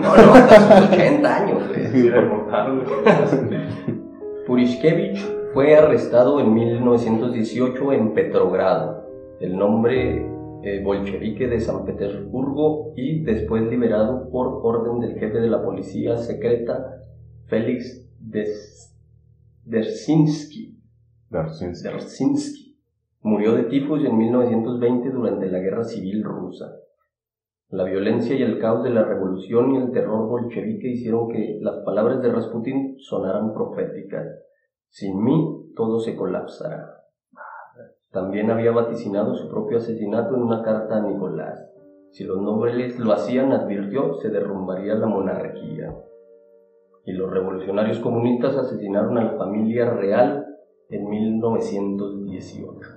No, 0.00 0.16
no, 0.16 0.32
hasta 0.34 0.80
sus 0.82 0.90
80 0.92 1.36
años. 1.36 1.68
güey. 1.68 1.86
sí. 1.86 2.10
Purishkevich 4.46 5.35
fue 5.56 5.74
arrestado 5.74 6.38
en 6.38 6.52
1918 6.52 7.92
en 7.94 8.12
Petrogrado, 8.12 9.06
el 9.40 9.56
nombre 9.56 10.28
eh, 10.62 10.82
bolchevique 10.84 11.48
de 11.48 11.60
San 11.60 11.86
Petersburgo, 11.86 12.92
y 12.94 13.24
después 13.24 13.62
liberado 13.62 14.28
por 14.28 14.60
orden 14.62 15.00
del 15.00 15.18
jefe 15.18 15.40
de 15.40 15.48
la 15.48 15.64
policía 15.64 16.18
secreta, 16.18 17.00
Félix. 17.46 18.06
Darsinski. 19.64 20.78
Dersinsky. 21.30 22.76
Murió 23.22 23.54
de 23.54 23.62
tifus 23.62 24.04
en 24.04 24.14
1920 24.14 25.08
durante 25.08 25.46
la 25.46 25.60
Guerra 25.60 25.84
Civil 25.84 26.22
Rusa. 26.22 26.66
La 27.70 27.84
violencia 27.84 28.36
y 28.36 28.42
el 28.42 28.58
caos 28.58 28.84
de 28.84 28.90
la 28.90 29.04
revolución 29.04 29.74
y 29.74 29.78
el 29.78 29.90
terror 29.90 30.28
bolchevique 30.28 30.90
hicieron 30.90 31.30
que 31.30 31.56
las 31.62 31.78
palabras 31.78 32.20
de 32.20 32.30
Rasputin 32.30 32.96
sonaran 32.98 33.54
proféticas. 33.54 34.42
Sin 34.88 35.22
mí 35.22 35.72
todo 35.74 36.00
se 36.00 36.16
colapsará. 36.16 36.96
También 38.10 38.50
había 38.50 38.72
vaticinado 38.72 39.34
su 39.34 39.48
propio 39.50 39.76
asesinato 39.78 40.34
en 40.34 40.42
una 40.42 40.62
carta 40.62 40.96
a 40.96 41.02
Nicolás. 41.02 41.70
Si 42.12 42.24
los 42.24 42.40
nobles 42.40 42.98
lo 42.98 43.12
hacían, 43.12 43.52
advirtió, 43.52 44.14
se 44.14 44.30
derrumbaría 44.30 44.94
la 44.94 45.06
monarquía. 45.06 45.94
Y 47.04 47.12
los 47.12 47.30
revolucionarios 47.30 47.98
comunistas 48.00 48.56
asesinaron 48.56 49.18
a 49.18 49.24
la 49.24 49.36
familia 49.36 49.90
real 49.90 50.46
en 50.88 51.08
1918. 51.08 52.88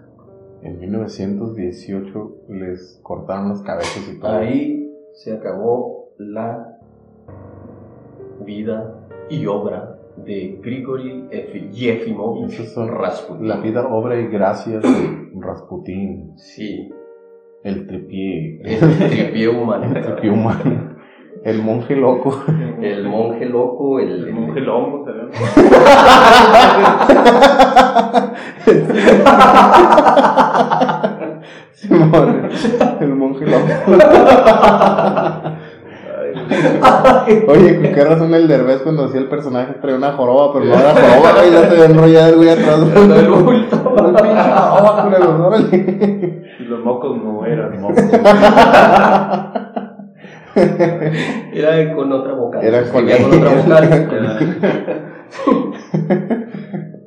En 0.62 0.80
1918 0.80 2.36
les 2.48 3.02
cortaron 3.04 3.50
las 3.50 3.62
cabezas 3.62 4.10
y 4.10 4.20
todo. 4.20 4.32
Ahí 4.32 4.90
se 5.14 5.34
acabó 5.34 6.14
la 6.18 6.80
vida 8.46 9.06
y 9.30 9.46
obra 9.48 9.99
de 10.26 10.60
Grigori 10.62 11.26
Efi- 11.32 11.70
Yefimovich 11.72 12.54
Esos 12.54 12.74
son 12.74 12.90
Rasputin. 12.96 13.48
La 13.48 13.58
vida, 13.58 13.88
obra 13.88 14.20
y 14.20 14.28
gracias 14.28 14.84
de 14.84 15.30
Rasputín. 15.40 16.34
Sí, 16.38 16.90
El 17.64 17.88
tripié. 17.88 18.62
el 18.64 18.80
tripié 19.10 19.48
humano. 19.50 19.86
El 19.96 20.02
tripié 20.04 20.30
humano. 20.30 20.96
El 21.44 21.62
monje 21.62 21.96
loco. 21.96 22.44
El 22.82 23.08
monje 23.08 23.46
loco, 23.46 24.00
el, 24.00 24.28
El 24.28 24.34
monje 24.34 24.60
lomo, 24.62 25.06
¿sabes? 25.06 25.36
Simón, 31.74 32.50
el 33.00 33.16
monje 33.16 33.46
loco. 33.46 33.68
Oye, 37.48 37.76
¿con 37.76 37.94
qué 37.94 38.04
razón 38.04 38.34
el 38.34 38.48
derbez 38.48 38.82
cuando 38.82 39.06
hacía 39.06 39.20
el 39.20 39.30
personaje 39.30 39.74
traía 39.82 39.98
una 39.98 40.14
joroba, 40.14 40.54
pero 40.54 40.66
no 40.66 40.74
era 40.74 40.94
joroba, 40.96 41.34
güey, 41.34 41.52
ya 41.52 41.70
se 41.70 41.76
ve 41.76 41.86
enrollado 41.86 42.30
el 42.30 42.36
güey 42.36 42.50
atrás. 42.50 42.80
el 42.96 43.30
bulto. 43.30 43.78
Los 46.70 46.84
mocos 46.84 47.24
no 47.24 47.46
eran 47.46 47.80
mocos. 47.82 48.04
Era 51.54 51.96
con 51.96 52.12
otra 52.12 52.34
vocal. 52.34 52.64
Era 52.64 52.82
con 52.92 53.06
otra 53.06 53.56
vocal. 53.56 54.58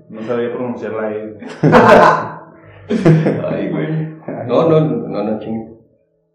No 0.08 0.22
sabía 0.22 0.52
pronunciar 0.52 0.92
la 0.92 1.12
E. 1.12 1.36
Ay, 3.50 3.68
güey. 3.70 4.12
No, 4.46 4.68
no, 4.68 4.80
no, 4.80 5.22
no, 5.22 5.38
chingue. 5.40 5.71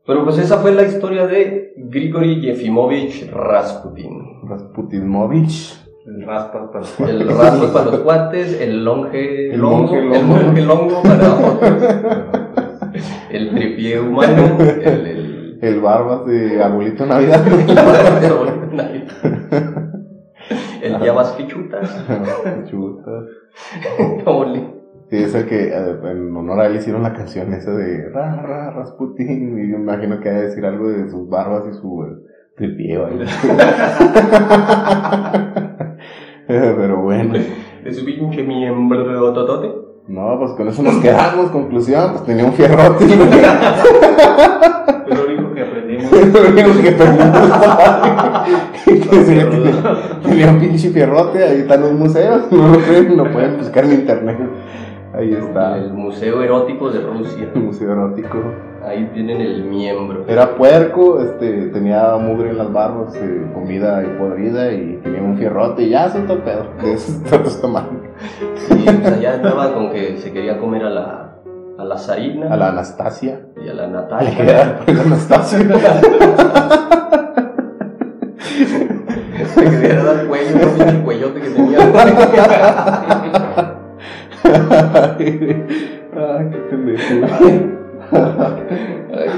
Pero 0.07 0.23
pues 0.23 0.37
esa 0.37 0.59
fue 0.59 0.71
la 0.73 0.83
historia 0.83 1.27
de 1.27 1.73
Grigory 1.75 2.39
Yefimovich 2.39 3.29
Rasputin. 3.29 4.39
Rasputinmovich. 4.47 5.83
El 6.05 6.25
raspas 6.25 6.69
para 6.71 6.79
los 6.79 6.97
El 7.01 7.27
raspo 7.27 7.73
para 7.73 7.85
los 7.91 7.99
cuates, 7.99 8.61
el 8.61 8.85
longe 8.85 9.53
El 9.53 9.59
longo, 9.59 9.79
monje 9.79 9.97
el 9.97 10.05
longo. 10.07 10.23
monje 10.23 10.61
longo 10.61 11.03
para 11.03 11.33
otros, 11.33 11.59
el 13.31 13.49
tripié 13.49 13.99
humano, 13.99 14.57
el, 14.61 15.07
el, 15.07 15.59
El 15.61 15.81
barbas 15.81 16.25
de 16.25 16.63
abuelito 16.63 17.05
Navidad. 17.05 17.45
el 20.81 20.99
llamas 21.01 21.31
que 21.33 21.47
chutas, 21.47 22.05
Chutas. 22.69 23.25
Sí, 25.09 25.15
es 25.15 25.33
el 25.35 25.45
que 25.47 25.69
eh, 25.69 25.97
en 26.03 26.35
honor 26.35 26.59
a 26.59 26.65
él 26.67 26.75
hicieron 26.75 27.01
la 27.01 27.13
canción 27.13 27.53
esa 27.53 27.71
de 27.71 28.09
Ra, 28.09 28.41
Ra, 28.41 28.71
Rasputin. 28.71 29.57
Y 29.57 29.71
yo 29.71 29.77
me 29.77 29.83
imagino 29.83 30.19
que 30.19 30.27
ha 30.29 30.33
de 30.33 30.47
decir 30.47 30.65
algo 30.65 30.89
de 30.89 31.09
sus 31.09 31.29
barbas 31.29 31.63
y 31.71 31.73
su 31.73 32.03
eh, 32.03 32.07
tripié. 32.57 32.99
Pero 36.47 37.01
bueno. 37.01 37.35
de 37.83 37.93
su 37.93 38.03
pinche 38.03 38.43
miembro 38.43 39.33
totote. 39.33 39.69
No, 40.09 40.37
pues 40.39 40.51
con 40.51 40.67
eso 40.67 40.83
nos 40.83 40.97
quedamos. 40.97 41.51
Conclusión, 41.51 42.11
pues 42.11 42.25
tenía 42.25 42.43
un 42.45 42.53
fierrote. 42.53 43.05
Es 45.07 45.17
lo 45.17 45.23
único 45.25 45.53
que 45.53 45.61
aprendimos. 45.61 46.11
Es 46.11 46.33
lo 46.33 46.41
único 46.49 46.81
que 46.81 46.89
aprendimos. 46.89 47.41
Tenía 50.23 50.51
un 50.51 50.59
pinche 50.59 50.89
fierrote. 50.89 51.43
Ahí 51.43 51.59
están 51.59 51.81
los 51.81 51.93
museos. 51.93 52.51
No 52.51 52.67
lo 52.69 52.79
creen, 52.79 53.15
lo 53.15 53.31
pueden 53.31 53.57
buscar 53.57 53.85
en 53.85 53.93
internet. 53.93 54.37
Ahí 55.17 55.33
está. 55.33 55.77
El 55.77 55.93
Museo 55.93 56.43
Erótico 56.43 56.89
de 56.91 56.99
Rusia. 57.01 57.49
El 57.55 57.61
museo 57.63 57.91
erótico. 57.91 58.37
Ahí 58.85 59.09
tienen 59.13 59.41
el 59.41 59.63
miembro. 59.63 60.23
Era 60.27 60.55
puerco, 60.55 61.19
este, 61.21 61.67
tenía 61.69 62.15
mugre 62.17 62.51
en 62.51 62.57
las 62.59 62.71
barbas, 62.71 63.15
eh, 63.15 63.47
comida 63.53 64.03
y 64.03 64.07
podrida 64.17 64.71
y 64.71 64.99
tenía 65.03 65.21
un 65.21 65.35
fierrote 65.37 65.83
y 65.83 65.89
ya 65.89 66.09
soltó 66.09 66.33
el 66.33 66.39
pedo. 66.43 66.65
Es. 66.85 67.19
Y 68.69 68.83
pues 68.83 69.05
allá 69.13 69.35
estaba 69.35 69.73
con 69.73 69.91
que 69.91 70.17
se 70.17 70.31
quería 70.31 70.57
comer 70.59 70.83
a 70.85 70.89
la, 70.89 71.35
a 71.77 71.83
la 71.83 71.97
zarina 71.97 72.53
A 72.53 72.57
la 72.57 72.69
Anastasia. 72.69 73.41
y 73.61 73.67
a 73.67 73.73
la 73.73 73.83
A 73.85 73.87
Natalia. 73.87 74.37
era 74.39 74.79
la 74.87 75.01
Anastasia. 75.01 75.59
Se 79.53 79.63
quería 79.63 80.03
dar 80.03 80.27
cuello, 80.27 80.55
un 80.55 80.77
pinche 80.77 81.01
cuellote 81.03 81.41
que 81.41 81.49
tenía. 81.49 81.79
Ay, 86.17 86.49
qué 86.51 86.59
pendejo. 86.69 87.13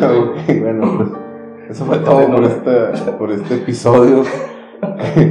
Ok, 0.01 0.37
bueno, 0.61 0.81
pues 0.97 1.09
eso 1.69 1.85
fue 1.85 1.97
todo 1.99 2.27
por 2.27 2.43
este, 2.43 3.11
por 3.17 3.31
este 3.31 3.55
episodio. 3.55 4.23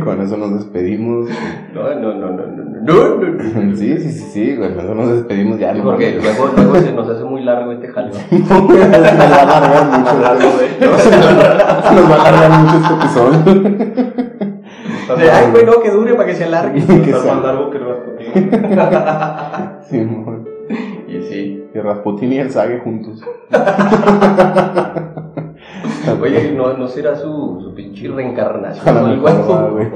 Con 0.04 0.20
eso 0.20 0.36
nos 0.36 0.54
despedimos. 0.54 1.28
No, 1.74 1.94
no, 1.94 2.14
no, 2.14 2.30
no, 2.30 2.46
no, 2.46 2.64
no, 2.64 2.80
no, 2.82 3.16
no. 3.16 3.76
Sí, 3.76 3.98
sí, 3.98 4.10
sí, 4.10 4.24
sí, 4.32 4.56
con 4.56 4.78
eso 4.78 4.94
nos 4.94 5.08
despedimos 5.10 5.58
ya. 5.58 5.72
Sí, 5.72 5.78
no 5.78 5.84
porque 5.84 6.18
luego, 6.20 6.50
luego 6.54 6.74
se 6.76 6.92
nos 6.92 7.08
hace 7.08 7.24
muy 7.24 7.42
largo 7.42 7.72
este 7.72 7.88
jaleo. 7.88 8.12
Nos 8.30 8.50
va 8.50 8.84
a 8.84 9.46
alargar 9.46 9.84
mucho. 9.98 10.14
Nos 11.94 12.10
va 12.10 12.14
a 12.14 12.28
alargar 12.28 12.50
mucho 12.60 12.76
este 12.76 12.94
episodio. 12.94 14.57
De, 15.16 15.30
Ay, 15.30 15.50
güey, 15.50 15.64
no, 15.64 15.80
que 15.80 15.90
dure 15.90 16.12
para 16.14 16.28
que 16.28 16.34
se 16.34 16.44
alargue. 16.44 16.80
Que 16.86 17.10
Está 17.10 17.34
más 17.34 17.42
largo 17.44 17.70
que 17.70 17.78
el 17.78 17.84
Rasputin. 17.86 18.50
Simón. 19.84 20.46
Y 21.08 21.22
sí. 21.22 21.64
Y 21.74 21.78
Rasputin 21.78 22.32
y 22.32 22.38
el 22.38 22.50
Sage 22.50 22.80
juntos. 22.80 23.22
Oye, 26.22 26.52
¿no, 26.52 26.72
no 26.74 26.86
será 26.88 27.14
su, 27.16 27.60
su 27.62 27.74
pinche 27.74 28.08
reencarnación 28.08 28.96
o 28.96 29.06
algo 29.06 29.28
así? 29.28 29.52
güey. 29.72 29.88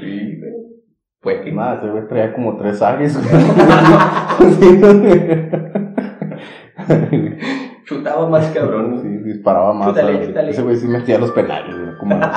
Sí, 0.00 0.38
güey. 0.38 0.52
Pues 1.20 1.40
que. 1.42 1.52
Nada, 1.52 1.76
ese 1.76 1.88
güey 1.88 2.08
traía 2.08 2.32
como 2.34 2.56
tres 2.56 2.78
Sages. 2.78 3.18
Chutaba 7.84 8.28
más 8.28 8.46
cabrón. 8.50 9.00
Sí, 9.02 9.08
disparaba 9.08 9.72
más. 9.74 9.88
Chútale, 9.88 10.26
chútale. 10.26 10.50
Ese 10.50 10.62
güey 10.62 10.76
sí 10.76 10.86
metía 10.88 11.18
los 11.18 11.30
penales, 11.32 11.76
güey, 11.76 11.96
como. 11.98 12.20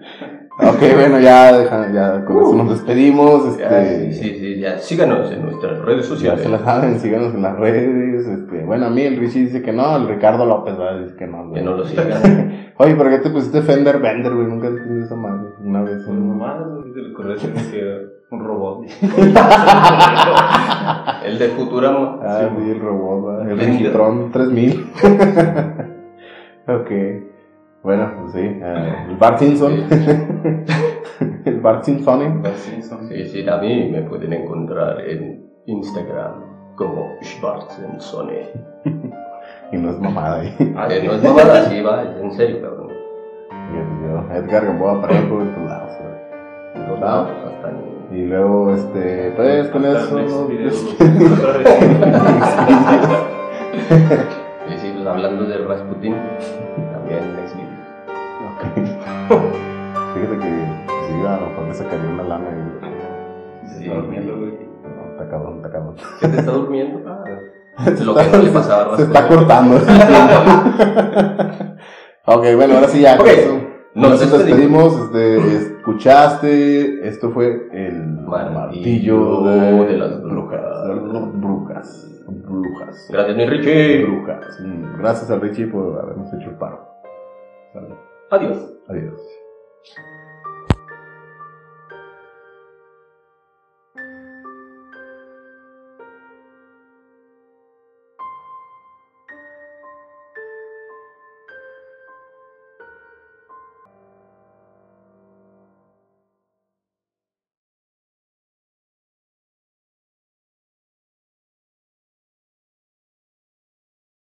Ok, 0.64 0.78
bueno, 0.96 1.20
ya, 1.20 1.58
deja- 1.58 1.92
ya 1.92 2.24
con 2.26 2.38
eso 2.38 2.54
nos 2.54 2.70
despedimos. 2.70 3.58
Ya, 3.58 3.82
Este, 3.82 4.12
sí, 4.14 4.22
sí, 4.22 4.40
sí, 4.40 4.60
ya. 4.60 4.78
Síganos 4.78 5.32
en 5.32 5.42
nuestras 5.44 5.80
redes 5.80 6.08
Ya 6.08 6.16
sociales. 6.16 6.44
se 6.44 6.50
la 6.50 6.60
saben, 6.60 7.00
síganos 7.00 7.34
en 7.34 7.42
las 7.42 7.58
redes. 7.58 8.28
Este, 8.28 8.64
bueno, 8.64 8.86
a 8.86 8.90
mí 8.92 9.02
el 9.02 9.18
Richie 9.18 9.40
dice 9.46 9.64
que 9.64 9.74
no, 9.74 9.96
el 9.98 10.08
Ricardo 10.08 10.46
López 10.46 10.78
¿verdad? 10.78 11.00
dice 11.02 11.16
que 11.16 11.26
no. 11.26 11.46
Que 11.46 11.50
güey. 11.50 11.64
no 11.64 11.78
lo 11.78 11.86
sigan. 11.86 12.72
Oye, 12.78 12.94
¿por 12.96 13.10
qué 13.10 13.18
te 13.20 13.32
pusiste 13.32 13.64
Fender 13.64 13.98
Bender, 14.00 14.36
güey? 14.36 14.46
Nunca 14.48 14.68
entendí 14.68 15.04
esa 15.04 15.16
madre. 15.16 15.50
Una 15.64 15.82
vez. 15.82 15.96
Pues 16.06 16.10
un- 16.10 16.30
nomás, 16.30 16.58
se 16.94 17.02
le 17.02 17.12
ocurrió 17.12 17.36
que 17.38 18.11
un 18.32 18.44
robot. 18.46 18.86
El 21.26 21.38
de 21.38 21.50
Futurama. 21.50 22.20
Ah, 22.24 22.50
sí, 22.58 22.72
el 22.72 22.80
robot, 22.80 23.26
¿verdad? 23.26 23.42
el 23.52 23.58
Bender. 23.58 23.70
Rigitron 23.80 24.32
3000. 24.32 24.92
ok. 26.68 26.90
Bueno, 27.84 28.12
pues 28.22 28.34
sí. 28.34 28.40
eh, 28.42 28.96
el 29.10 29.16
Bart 29.18 29.38
Simpson. 29.40 29.74
el 31.46 31.60
Bart 31.60 31.84
Simpson. 31.84 32.42
Sí, 33.10 33.26
sí, 33.28 33.48
a 33.48 33.58
mí 33.58 33.90
me 33.92 34.02
pueden 34.04 34.32
encontrar 34.34 35.02
en 35.02 35.46
Instagram 35.66 36.76
como 36.76 37.16
Schwarzensone. 37.22 38.50
Y 39.74 39.78
no 39.78 39.90
es 39.90 40.00
mamada 40.00 40.42
ahí. 40.42 40.54
Eh, 40.60 41.02
no 41.06 41.14
es 41.14 41.24
mamada, 41.24 41.64
sí, 41.66 41.82
va, 41.82 42.04
es 42.04 42.18
en 42.22 42.32
serio, 42.34 42.62
cabrón. 42.62 42.90
Y 43.72 43.76
yo, 44.04 44.24
Edgar 44.36 44.66
Gamboa 44.66 45.02
Parejo 45.02 45.42
en 45.42 45.54
todos 45.56 45.70
lados, 45.70 45.92
güey. 45.98 46.12
En 46.76 46.86
todos 46.88 47.00
lados, 47.00 47.30
hasta. 47.46 47.72
Y 48.12 48.26
luego, 48.26 48.74
este, 48.76 49.32
pues 49.36 49.70
con 49.70 49.86
eso. 49.86 50.48
video. 50.48 50.68
este, 50.68 51.06
Otra 51.34 51.58
vez. 51.58 51.68
Sí, 54.82 54.92
pues 54.96 55.08
hablando 55.08 55.46
de 55.46 55.58
Rasputin, 55.60 56.16
también 56.92 57.36
next 57.36 57.56
video. 57.56 57.70
Ok. 58.48 58.62
Fíjate 60.14 60.38
que 60.40 60.50
si 61.08 61.14
iba 61.20 61.36
a 61.36 61.40
lo 61.40 61.46
mejor 61.48 61.64
me 61.68 61.74
sacaría 61.74 62.10
una 62.10 62.24
lana 62.24 62.50
y. 62.50 63.68
Sí. 63.70 63.84
Está 63.86 63.96
durmiendo, 63.96 64.38
güey. 64.38 64.52
No, 64.84 65.12
está 65.12 65.30
cabrón, 65.30 65.58
está 65.58 65.70
cabrón. 65.72 65.96
¿Qué 66.20 66.28
te 66.28 66.38
está 66.40 66.52
durmiendo? 66.52 67.00
Ah, 67.78 67.90
lo 67.90 68.14
que 68.14 68.24
no 68.28 68.38
le 68.44 68.50
pasaba 68.52 68.94
a 68.96 68.98
Se 68.98 69.04
Rasputin. 69.06 69.16
está 69.16 69.28
cortando. 69.30 69.76
ok, 72.26 72.46
bueno, 72.58 72.76
ahora 72.76 72.88
sí 72.90 73.00
ya. 73.00 73.16
con 73.16 73.26
Ok, 73.26 73.32
eso 73.34 73.62
nos 73.96 74.20
despedimos. 74.20 74.98
Este, 75.06 75.58
escuchaste. 75.58 77.08
Esto 77.08 77.32
fue 77.32 77.68
el 77.72 78.22
Martillo 78.22 78.52
martillo 78.52 79.44
de 79.44 79.98
las 79.98 80.22
brujas. 80.24 80.88
de 80.88 80.96
las 80.96 81.34
brujas. 81.34 82.08
Brujas. 82.28 83.10
Gracias, 83.12 83.36
mi 83.38 83.46
Richie. 83.46 84.06
Brujas. 84.06 84.60
Mm, 84.62 84.98
Gracias 85.00 85.30
a 85.32 85.36
Richie 85.40 85.68
por 85.68 86.00
habernos 86.00 86.34
hecho 86.34 86.50
el 86.50 86.56
paro. 86.58 86.88
Adiós. 88.30 88.58
Adiós. 88.88 89.20